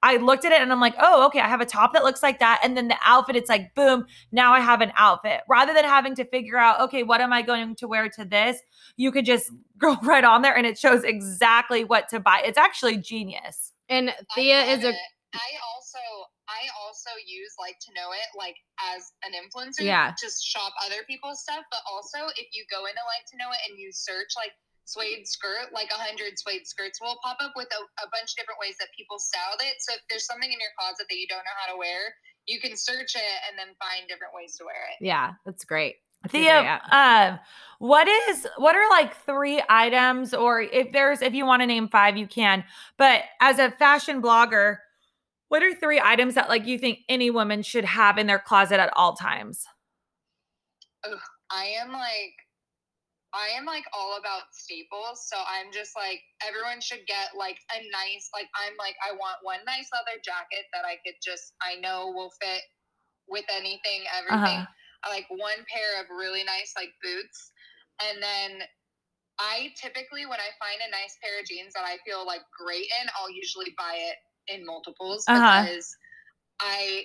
[0.03, 2.23] I looked at it and I'm like, oh, okay, I have a top that looks
[2.23, 2.61] like that.
[2.63, 5.41] And then the outfit, it's like, boom, now I have an outfit.
[5.49, 8.59] Rather than having to figure out, okay, what am I going to wear to this?
[8.99, 12.43] You could just go right on there and it shows exactly what to buy.
[12.45, 13.73] It's actually genius.
[13.89, 14.97] And Thea is a it.
[15.35, 15.99] I also
[16.47, 19.83] I also use like to know it like as an influencer.
[19.83, 20.15] Yeah.
[20.15, 21.67] Just shop other people's stuff.
[21.71, 24.55] But also if you go into like to know it and you search like
[24.87, 28.37] suede skirt, like a hundred suede skirts will pop up with a, a bunch of
[28.39, 29.83] different ways that people styled it.
[29.83, 32.15] So if there's something in your closet that you don't know how to wear,
[32.47, 35.03] you can search it and then find different ways to wear it.
[35.03, 35.35] yeah.
[35.45, 35.99] That's great.
[36.23, 37.39] That's a great Thea, um,
[37.79, 41.89] what is what are like three items, or if there's if you want to name
[41.89, 42.65] five, you can.
[42.97, 44.79] But as a fashion blogger,
[45.49, 48.81] what are three items that like you think any woman should have in their closet
[48.81, 49.65] at all times?
[51.51, 52.35] I am like
[53.35, 55.29] I am like all about staples.
[55.29, 59.43] So I'm just like everyone should get like a nice like I'm like I want
[59.43, 62.63] one nice leather jacket that I could just I know will fit
[63.29, 64.65] with anything, everything.
[64.65, 65.05] Uh-huh.
[65.05, 67.53] I like one pair of really nice like boots.
[68.03, 68.67] And then
[69.39, 72.89] I typically when I find a nice pair of jeans that I feel like great
[73.03, 74.17] in, I'll usually buy it
[74.49, 75.63] in multiples Uh-huh.
[75.63, 75.97] because
[76.61, 77.05] I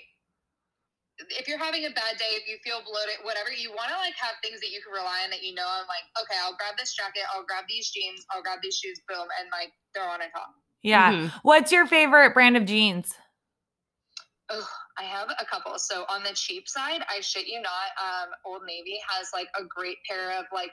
[1.29, 4.15] if you're having a bad day, if you feel bloated, whatever, you want to like
[4.17, 5.67] have things that you can rely on that you know.
[5.69, 8.99] I'm like, okay, I'll grab this jacket, I'll grab these jeans, I'll grab these shoes,
[9.07, 10.49] boom, and like throw on a top.
[10.81, 11.13] Yeah.
[11.13, 11.31] Mhm.
[11.43, 13.13] What's your favorite brand of jeans?
[14.49, 15.77] Oh, I have a couple.
[15.77, 19.63] So on the cheap side, I shit you not, um, Old Navy has like a
[19.63, 20.71] great pair of like.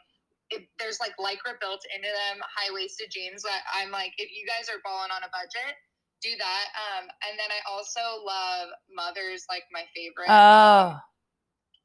[0.51, 3.43] It, there's like lycra built into them, high waisted jeans.
[3.43, 5.77] That I'm like, if you guys are balling on a budget,
[6.23, 6.67] do that.
[6.75, 10.29] Um, and then I also love Mother's, like my favorite.
[10.29, 10.99] Oh,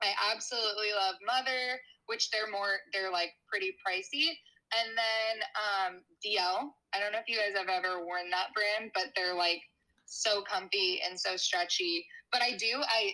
[0.03, 4.35] I absolutely love Mother, which they're more they're like pretty pricey.
[4.73, 6.73] And then um DL.
[6.93, 9.61] I don't know if you guys have ever worn that brand, but they're like
[10.05, 12.05] so comfy and so stretchy.
[12.31, 13.14] But I do I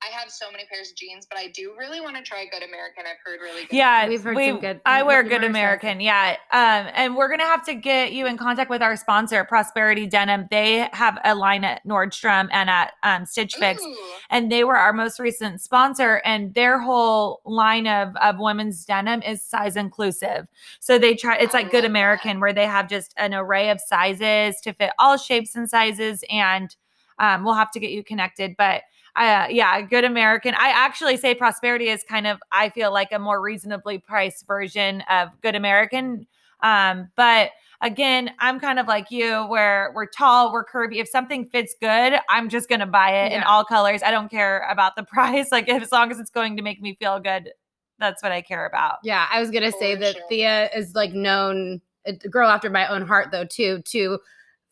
[0.00, 2.62] I have so many pairs of jeans, but I do really want to try Good
[2.62, 3.02] American.
[3.04, 3.76] I've heard really good.
[3.76, 5.98] Yeah, We've heard we- some good- I wear good Good American.
[5.98, 6.00] American.
[6.00, 10.06] Yeah, um, and we're gonna have to get you in contact with our sponsor, Prosperity
[10.06, 10.46] Denim.
[10.52, 13.96] They have a line at Nordstrom and at um, Stitch Fix, Ooh,
[14.30, 16.22] and they were our most recent sponsor.
[16.24, 20.46] And their whole line of of women's denim is size inclusive.
[20.78, 21.38] So they try.
[21.38, 24.72] It's I like Good love American, where they have just an array of sizes to
[24.74, 26.22] fit all shapes and sizes.
[26.30, 26.74] And
[27.18, 28.82] um, we'll have to get you connected, but.
[29.18, 30.54] Uh, yeah, good American.
[30.54, 35.02] I actually say prosperity is kind of, I feel like a more reasonably priced version
[35.10, 36.26] of good American.
[36.62, 37.50] Um, but
[37.80, 40.96] again, I'm kind of like you where we're tall, we're curvy.
[40.96, 44.02] If something fits good, I'm just going to buy it in all colors.
[44.04, 45.50] I don't care about the price.
[45.50, 47.50] Like, if, as long as it's going to make me feel good,
[47.98, 48.98] that's what I care about.
[49.02, 50.24] Yeah, I was gonna say For that sure.
[50.28, 54.18] Thea is like known a girl after my own heart though too to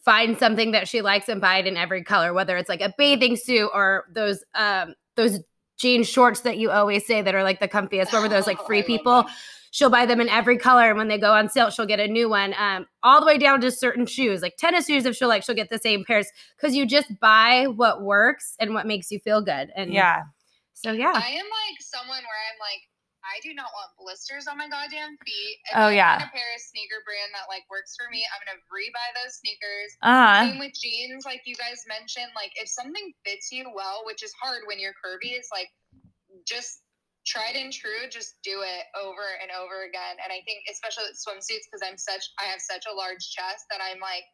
[0.07, 2.95] find something that she likes and buy it in every color, whether it's like a
[2.97, 5.41] bathing suit or those um those
[5.79, 8.07] jean shorts that you always say that are like the comfiest.
[8.13, 9.27] Remember those like free people?
[9.73, 12.09] She'll buy them in every color, and when they go on sale, she'll get a
[12.09, 12.55] new one.
[12.57, 15.05] Um, all the way down to certain shoes, like tennis shoes.
[15.05, 18.73] If she'll like, she'll get the same pairs because you just buy what works and
[18.73, 19.71] what makes you feel good.
[19.77, 20.23] And Yeah.
[20.73, 22.81] so yeah, I am like someone where I'm like,
[23.37, 25.57] I do not want blisters on my goddamn feet.
[25.69, 26.17] If Oh, I yeah.
[26.17, 29.93] a pair of sneaker brand that like works for me, I'm gonna rebuy those sneakers.
[30.01, 30.41] Uh huh.
[30.49, 32.33] Same with jeans, like you guys mentioned.
[32.33, 35.69] Like if something fits you well, which is hard when you're curvy, it's like
[36.49, 36.81] just
[37.29, 38.09] tried and true.
[38.09, 40.17] Just do it over and over again.
[40.25, 43.69] And I think especially with swimsuits because I'm such I have such a large chest
[43.69, 44.25] that I'm like.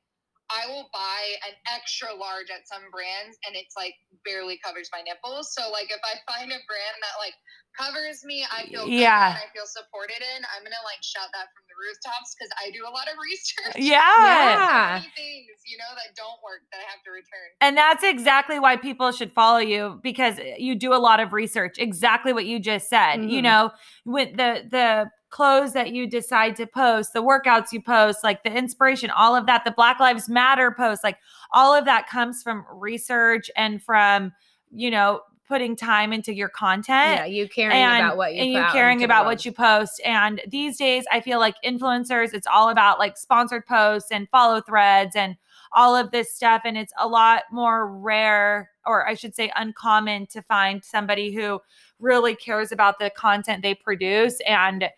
[0.53, 5.01] I will buy an extra large at some brands and it's like barely covers my
[5.01, 5.57] nipples.
[5.57, 7.33] So like if I find a brand that like
[7.73, 9.33] covers me, I feel good Yeah.
[9.33, 12.69] and I feel supported in, I'm gonna like shout that from the rooftops because I
[12.71, 14.05] do a lot of research Yeah.
[14.29, 15.01] Yeah.
[15.17, 17.49] things, you know, that don't work that I have to return.
[17.61, 21.77] And that's exactly why people should follow you because you do a lot of research.
[21.79, 23.25] Exactly what you just said.
[23.25, 23.43] You Mhm.
[23.43, 23.71] know,
[24.05, 28.53] with the the clothes that you decide to post, the workouts you post, like the
[28.53, 31.19] inspiration, all of that, the Black Lives Matter post, like
[31.53, 34.33] all of that comes from research and from,
[34.71, 38.53] you know, putting time into your content yeah, you caring and, about what you and
[38.53, 40.01] you caring about what you post.
[40.05, 44.61] And these days, I feel like influencers, it's all about like sponsored posts and follow
[44.61, 45.37] threads and
[45.73, 46.63] all of this stuff.
[46.65, 51.61] And it's a lot more rare, or I should say, uncommon to find somebody who
[51.99, 54.39] really cares about the content they produce.
[54.47, 54.89] And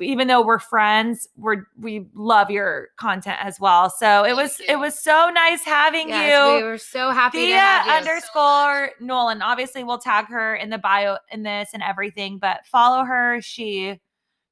[0.00, 3.90] even though we're friends, we're we love your content as well.
[3.90, 6.56] So it was it was so nice having Yes, you.
[6.56, 7.92] we were so happy to Thea have you.
[7.92, 9.42] underscore Nolan.
[9.42, 13.40] Obviously, we'll tag her in the bio in this and everything, but follow her.
[13.42, 14.00] She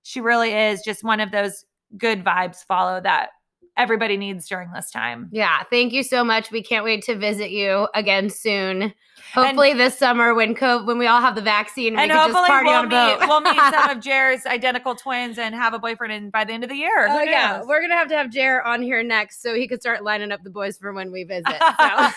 [0.02, 1.64] she really is just one of those
[1.96, 3.30] good vibes follow that
[3.78, 5.28] everybody needs during this time.
[5.32, 6.50] Yeah, thank you so much.
[6.50, 8.92] We can't wait to visit you again soon.
[9.34, 12.18] Hopefully this summer when co- when we all have the vaccine and, And we can
[12.32, 13.20] hopefully just party we'll on a boat.
[13.20, 16.52] meet, we'll meet some of Jared's identical twins and have a boyfriend in, by the
[16.52, 17.06] end of the year.
[17.08, 17.66] Oh, Who Oh yeah, knows?
[17.66, 20.42] we're gonna have to have Jer on here next so he could start lining up
[20.44, 21.44] the boys for when we visit.
[21.60, 22.08] So.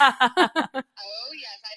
[1.04, 1.71] Oh yes, I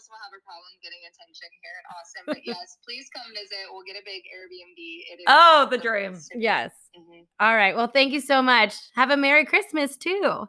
[0.00, 2.78] don't think you girls will have a problem getting attention here in Austin, but yes,
[2.84, 3.68] please come visit.
[3.70, 4.78] We'll get a big Airbnb.
[4.78, 6.14] It is Oh, the dream.
[6.14, 6.44] to be.
[6.44, 6.72] yes.
[6.98, 7.26] Mhm.
[7.40, 7.74] All right.
[7.76, 8.74] Well, thank you so much.
[8.94, 10.46] Have a Merry Christmas too.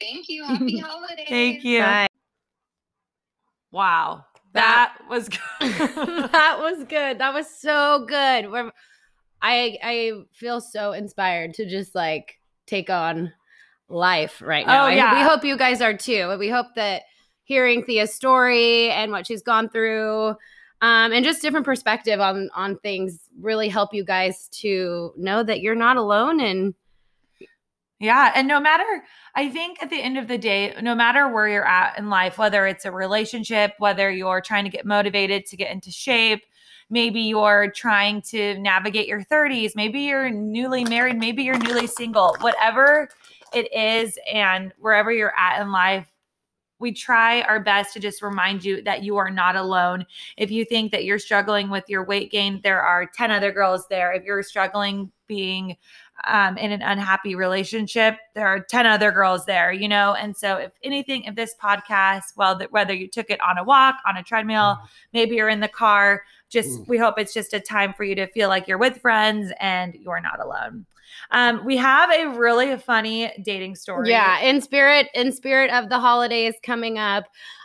[0.00, 0.44] Thank you.
[0.46, 1.26] Happy holidays.
[1.28, 1.80] Thank you.
[1.82, 2.06] Bye.
[3.70, 4.24] Wow.
[4.54, 5.28] That- That was
[5.60, 6.30] good.
[6.32, 7.18] that was good.
[7.18, 8.50] That was so good.
[8.50, 8.70] We're,
[9.42, 12.34] I I feel so inspired to just like
[12.66, 13.32] take on
[13.88, 14.82] life right now.
[14.84, 15.14] Oh, I- yeah.
[15.14, 16.36] we hope you guys are too.
[16.38, 17.02] We hope that
[17.48, 20.36] hearing Thea's story and what she's gone through
[20.80, 25.60] um, and just different perspective on on things really help you guys to know that
[25.60, 26.74] you're not alone and
[28.00, 28.32] Yeah.
[28.36, 28.84] And no matter,
[29.34, 32.38] I think at the end of the day, no matter where you're at in life,
[32.38, 36.44] whether it's a relationship, whether you're trying to get motivated to get into shape,
[36.90, 42.36] maybe you're trying to navigate your 30s, maybe you're newly married, maybe you're newly single,
[42.40, 43.08] whatever
[43.52, 46.06] it is, and wherever you're at in life,
[46.78, 50.06] we try our best to just remind you that you are not alone.
[50.36, 53.86] If you think that you're struggling with your weight gain, there are 10 other girls
[53.88, 54.12] there.
[54.12, 55.76] If you're struggling being
[56.24, 60.14] um, in an unhappy relationship, there are 10 other girls there, you know?
[60.14, 63.64] And so, if anything, if this podcast, well, that whether you took it on a
[63.64, 64.78] walk, on a treadmill,
[65.12, 68.26] maybe you're in the car, just we hope it's just a time for you to
[68.28, 70.86] feel like you're with friends and you're not alone.
[71.30, 74.10] Um, we have a really funny dating story.
[74.10, 77.24] Yeah, in spirit, in spirit of the holidays coming up,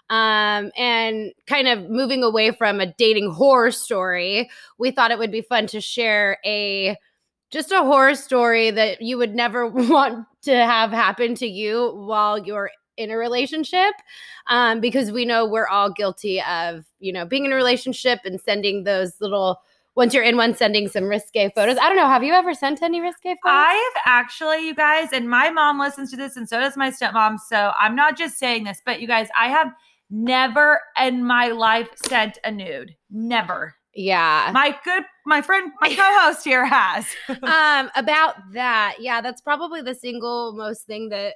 [0.10, 5.32] um, and kind of moving away from a dating horror story, we thought it would
[5.32, 6.98] be fun to share a
[7.52, 12.38] just a horror story that you would never want to have happen to you while
[12.38, 13.94] you're in a relationship
[14.48, 18.40] um, because we know we're all guilty of you know being in a relationship and
[18.40, 19.62] sending those little
[19.96, 22.82] once you're in one sending some risque photos i don't know have you ever sent
[22.82, 26.48] any risque photos I have actually, you guys, and my mom listens to this, and
[26.48, 27.38] so does my stepmom.
[27.40, 29.72] So I'm not just saying this, but you guys, I have
[30.10, 32.96] never in my life sent a nude.
[33.12, 33.76] Never.
[33.96, 37.06] yeah My good, my friend, my co-host here has.
[37.30, 41.36] um about that yeah that's probably the single most thing that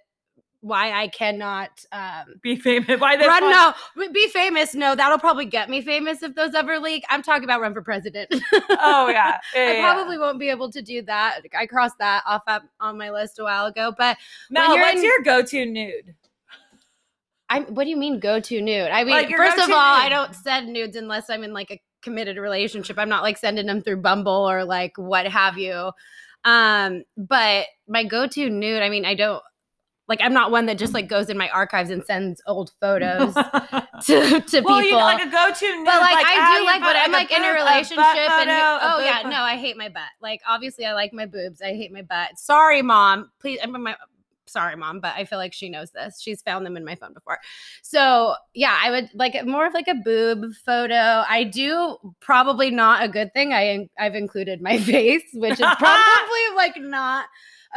[0.67, 2.99] why i cannot um Be famous.
[2.99, 3.51] Why this run one-
[3.97, 7.43] no be famous no that'll probably get me famous if those ever leak i'm talking
[7.43, 8.33] about run for president
[8.79, 9.37] Oh yeah.
[9.55, 9.81] Yeah, I yeah.
[9.93, 11.41] probably won't be able to do that.
[11.57, 13.93] I crossed that off up on my list a while ago.
[13.97, 14.17] But
[14.49, 16.13] Mel, what's in- your go-to nude?
[17.49, 18.89] I'm, what do you mean go to nude?
[18.89, 21.71] I mean, Like first of go-to all, I don't send nudes unless I'm in like
[21.71, 22.97] a committed relationship.
[22.99, 25.91] I'm not like sending them through Bumble or like what have you.
[26.43, 29.41] Um, but my go-to nude, I mean, I don't
[30.07, 33.33] like I'm not one that just like goes in my archives and sends old photos
[34.05, 34.63] to, to people.
[34.65, 35.85] well, you know, like a go-to nude.
[35.85, 38.49] but like, how I ah, do you like when I'm like in a relationship and
[38.49, 40.09] oh yeah, no, I hate my butt.
[40.21, 41.61] Like obviously I like my boobs.
[41.61, 42.37] I hate my butt.
[42.37, 43.31] Sorry, mom.
[43.39, 43.95] Please, I'm my
[44.49, 46.21] sorry, mom, but I feel like she knows this.
[46.21, 47.39] She's found them in my phone before.
[47.81, 51.23] So yeah, I would like more of like a boob photo.
[51.27, 53.53] I do probably not a good thing.
[53.53, 57.25] I I've included my face, which is probably like not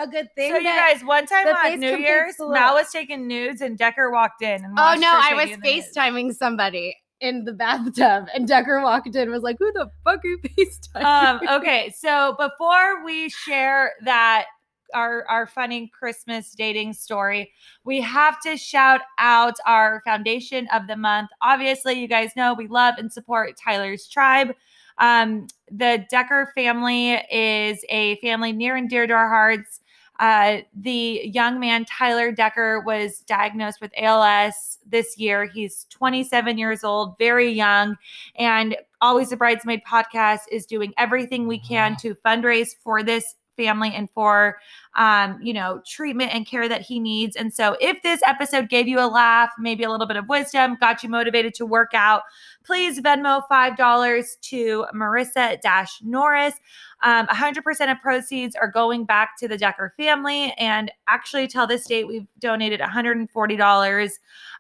[0.03, 0.51] a good thing.
[0.53, 3.61] So you guys, one time the face on New Year's, the Mal was taking nudes
[3.61, 4.65] and Decker walked in.
[4.65, 5.89] And Oh no, I was taking nudes.
[5.97, 10.21] FaceTiming somebody in the bathtub and Decker walked in and was like, Who the fuck
[10.25, 10.39] are you
[10.97, 11.05] FaceTiming?
[11.05, 14.47] um, okay, so before we share that
[14.93, 17.53] our our funny Christmas dating story,
[17.85, 21.31] we have to shout out our foundation of the month.
[21.43, 24.53] Obviously, you guys know we love and support Tyler's Tribe.
[24.99, 29.80] Um, the Decker family is a family near and dear to our hearts.
[30.21, 35.47] Uh, the young man Tyler Decker was diagnosed with ALS this year.
[35.47, 37.97] He's 27 years old, very young,
[38.37, 43.93] and Always a Bridesmaid podcast is doing everything we can to fundraise for this family
[43.95, 44.57] and for
[44.97, 47.37] um, you know, treatment and care that he needs.
[47.37, 50.77] And so if this episode gave you a laugh, maybe a little bit of wisdom,
[50.81, 52.23] got you motivated to work out,
[52.65, 56.55] please Venmo $5 to Marissa Dash Norris.
[57.03, 60.53] Um, 100% of proceeds are going back to the Decker family.
[60.59, 64.11] And actually, till this date, we've donated $140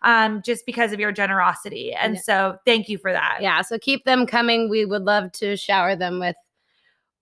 [0.02, 1.92] um, just because of your generosity.
[1.92, 2.20] And Yeah.
[2.22, 3.38] so thank you for that.
[3.40, 4.68] yeah, so keep them coming.
[4.70, 6.36] We would love to shower them with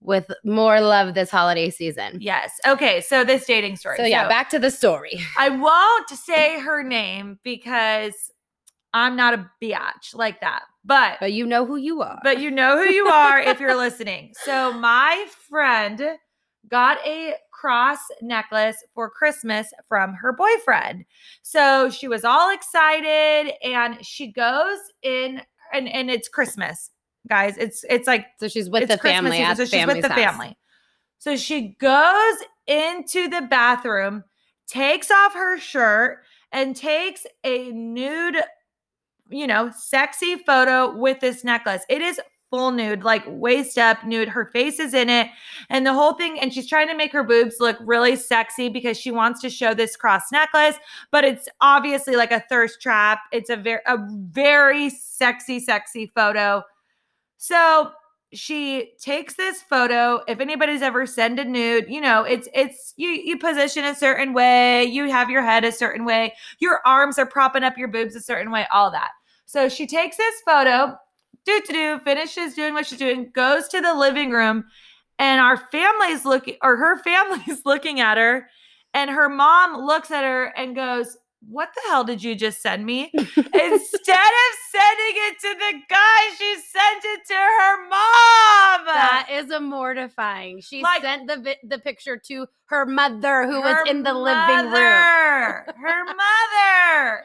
[0.00, 2.18] with more love this holiday season.
[2.20, 2.52] Yes.
[2.66, 3.00] Okay.
[3.00, 3.96] So this dating story.
[3.96, 5.20] So yeah, back to the story.
[5.38, 8.14] I won't say her name because
[8.94, 10.62] I'm not a biatch like that.
[10.84, 12.20] But But you know who you are.
[12.22, 14.32] but you know who you are if you're listening.
[14.44, 16.02] So my friend
[16.70, 21.04] got a cross necklace for Christmas from her boyfriend.
[21.42, 25.42] So she was all excited and she goes in
[25.72, 26.90] and and it's Christmas.
[27.28, 30.08] Guys, it's it's like so she's with the family season, at so she's with the
[30.08, 30.18] house.
[30.18, 30.56] family.
[31.18, 32.36] So she goes
[32.66, 34.24] into the bathroom,
[34.66, 36.18] takes off her shirt,
[36.52, 38.36] and takes a nude,
[39.28, 41.82] you know, sexy photo with this necklace.
[41.88, 44.28] It is full nude, like waist up nude.
[44.28, 45.28] Her face is in it,
[45.68, 46.38] and the whole thing.
[46.40, 49.74] And she's trying to make her boobs look really sexy because she wants to show
[49.74, 50.76] this cross necklace,
[51.10, 53.20] but it's obviously like a thirst trap.
[53.32, 56.62] It's a very, a very sexy, sexy photo.
[57.38, 57.92] So
[58.32, 60.20] she takes this photo.
[60.28, 64.34] If anybody's ever sent a nude, you know, it's it's you you position a certain
[64.34, 68.14] way, you have your head a certain way, your arms are propping up your boobs
[68.14, 69.12] a certain way, all that.
[69.46, 70.94] So she takes this photo,
[71.46, 74.64] do to do, finishes doing what she's doing, goes to the living room,
[75.18, 78.48] and our family's looking or her family's looking at her,
[78.92, 81.16] and her mom looks at her and goes,
[81.46, 83.10] What the hell did you just send me?
[83.14, 88.86] Instead of sending it to the guy, she sent it to her mom.
[88.86, 90.60] That is a mortifying.
[90.60, 94.72] She Like- sent the the picture to her mother who was in the living room.
[94.72, 97.22] Her mother.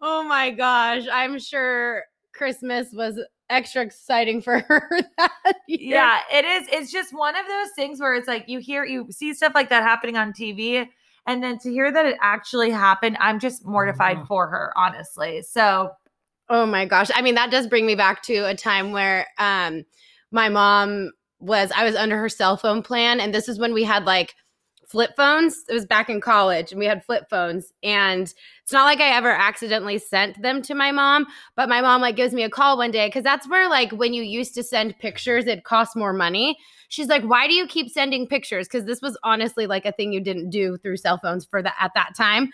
[0.00, 3.18] Oh my gosh, I'm sure Christmas was
[3.50, 5.94] extra exciting for her that year.
[5.96, 6.68] Yeah, it is.
[6.70, 9.68] It's just one of those things where it's like you hear, you see stuff like
[9.70, 10.86] that happening on TV.
[11.26, 15.42] And then to hear that it actually happened, I'm just mortified for her, honestly.
[15.42, 15.90] So,
[16.50, 17.10] Oh my gosh.
[17.14, 19.84] I mean, that does bring me back to a time where um
[20.30, 23.84] my mom was I was under her cell phone plan and this is when we
[23.84, 24.34] had like
[24.88, 25.64] flip phones.
[25.68, 28.32] It was back in college and we had flip phones and
[28.62, 32.16] it's not like I ever accidentally sent them to my mom, but my mom like
[32.16, 34.98] gives me a call one day cuz that's where like when you used to send
[34.98, 36.58] pictures it cost more money.
[36.88, 40.12] She's like, "Why do you keep sending pictures?" cuz this was honestly like a thing
[40.12, 42.50] you didn't do through cell phones for that at that time.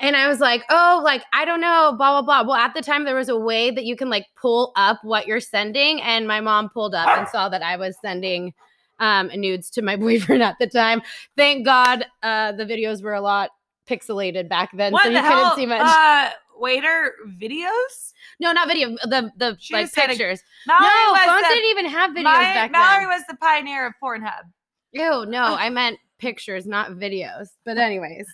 [0.00, 2.48] And I was like, oh, like, I don't know, blah, blah, blah.
[2.48, 5.26] Well, at the time, there was a way that you can like pull up what
[5.26, 6.00] you're sending.
[6.00, 8.54] And my mom pulled up and saw that I was sending
[9.00, 11.02] um, nudes to my boyfriend at the time.
[11.36, 13.50] Thank God uh, the videos were a lot
[13.88, 14.92] pixelated back then.
[14.92, 15.56] What so you the couldn't hell?
[15.56, 15.80] see much.
[15.82, 18.12] Uh, waiter videos?
[18.38, 20.42] no, not video, the, the She like a- pictures.
[20.66, 23.08] Mallory no, phones the- didn't even have videos my- back Mallory then.
[23.08, 24.42] was the pioneer of Pornhub.
[24.92, 27.48] Ew, no, I meant pictures, not videos.
[27.64, 28.26] But, anyways.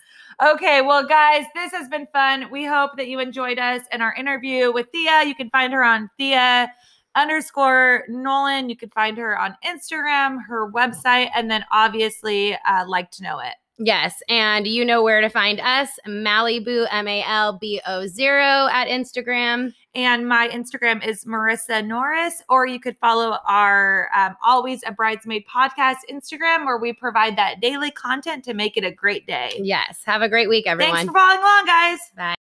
[0.43, 2.49] Okay, well, guys, this has been fun.
[2.51, 5.23] We hope that you enjoyed us and our interview with Thea.
[5.23, 6.71] You can find her on Thea
[7.17, 8.69] underscore Nolan.
[8.69, 13.39] You can find her on Instagram, her website, and then obviously uh, like to know
[13.39, 13.55] it.
[13.79, 18.67] Yes, and you know where to find us, Malibu M A L B O zero
[18.71, 19.71] at Instagram.
[19.93, 25.43] And my Instagram is Marissa Norris, or you could follow our um, Always a Bridesmaid
[25.45, 29.51] podcast Instagram, where we provide that daily content to make it a great day.
[29.61, 30.95] Yes, have a great week, everyone.
[30.95, 31.99] Thanks for following along, guys.
[32.15, 32.36] Bye.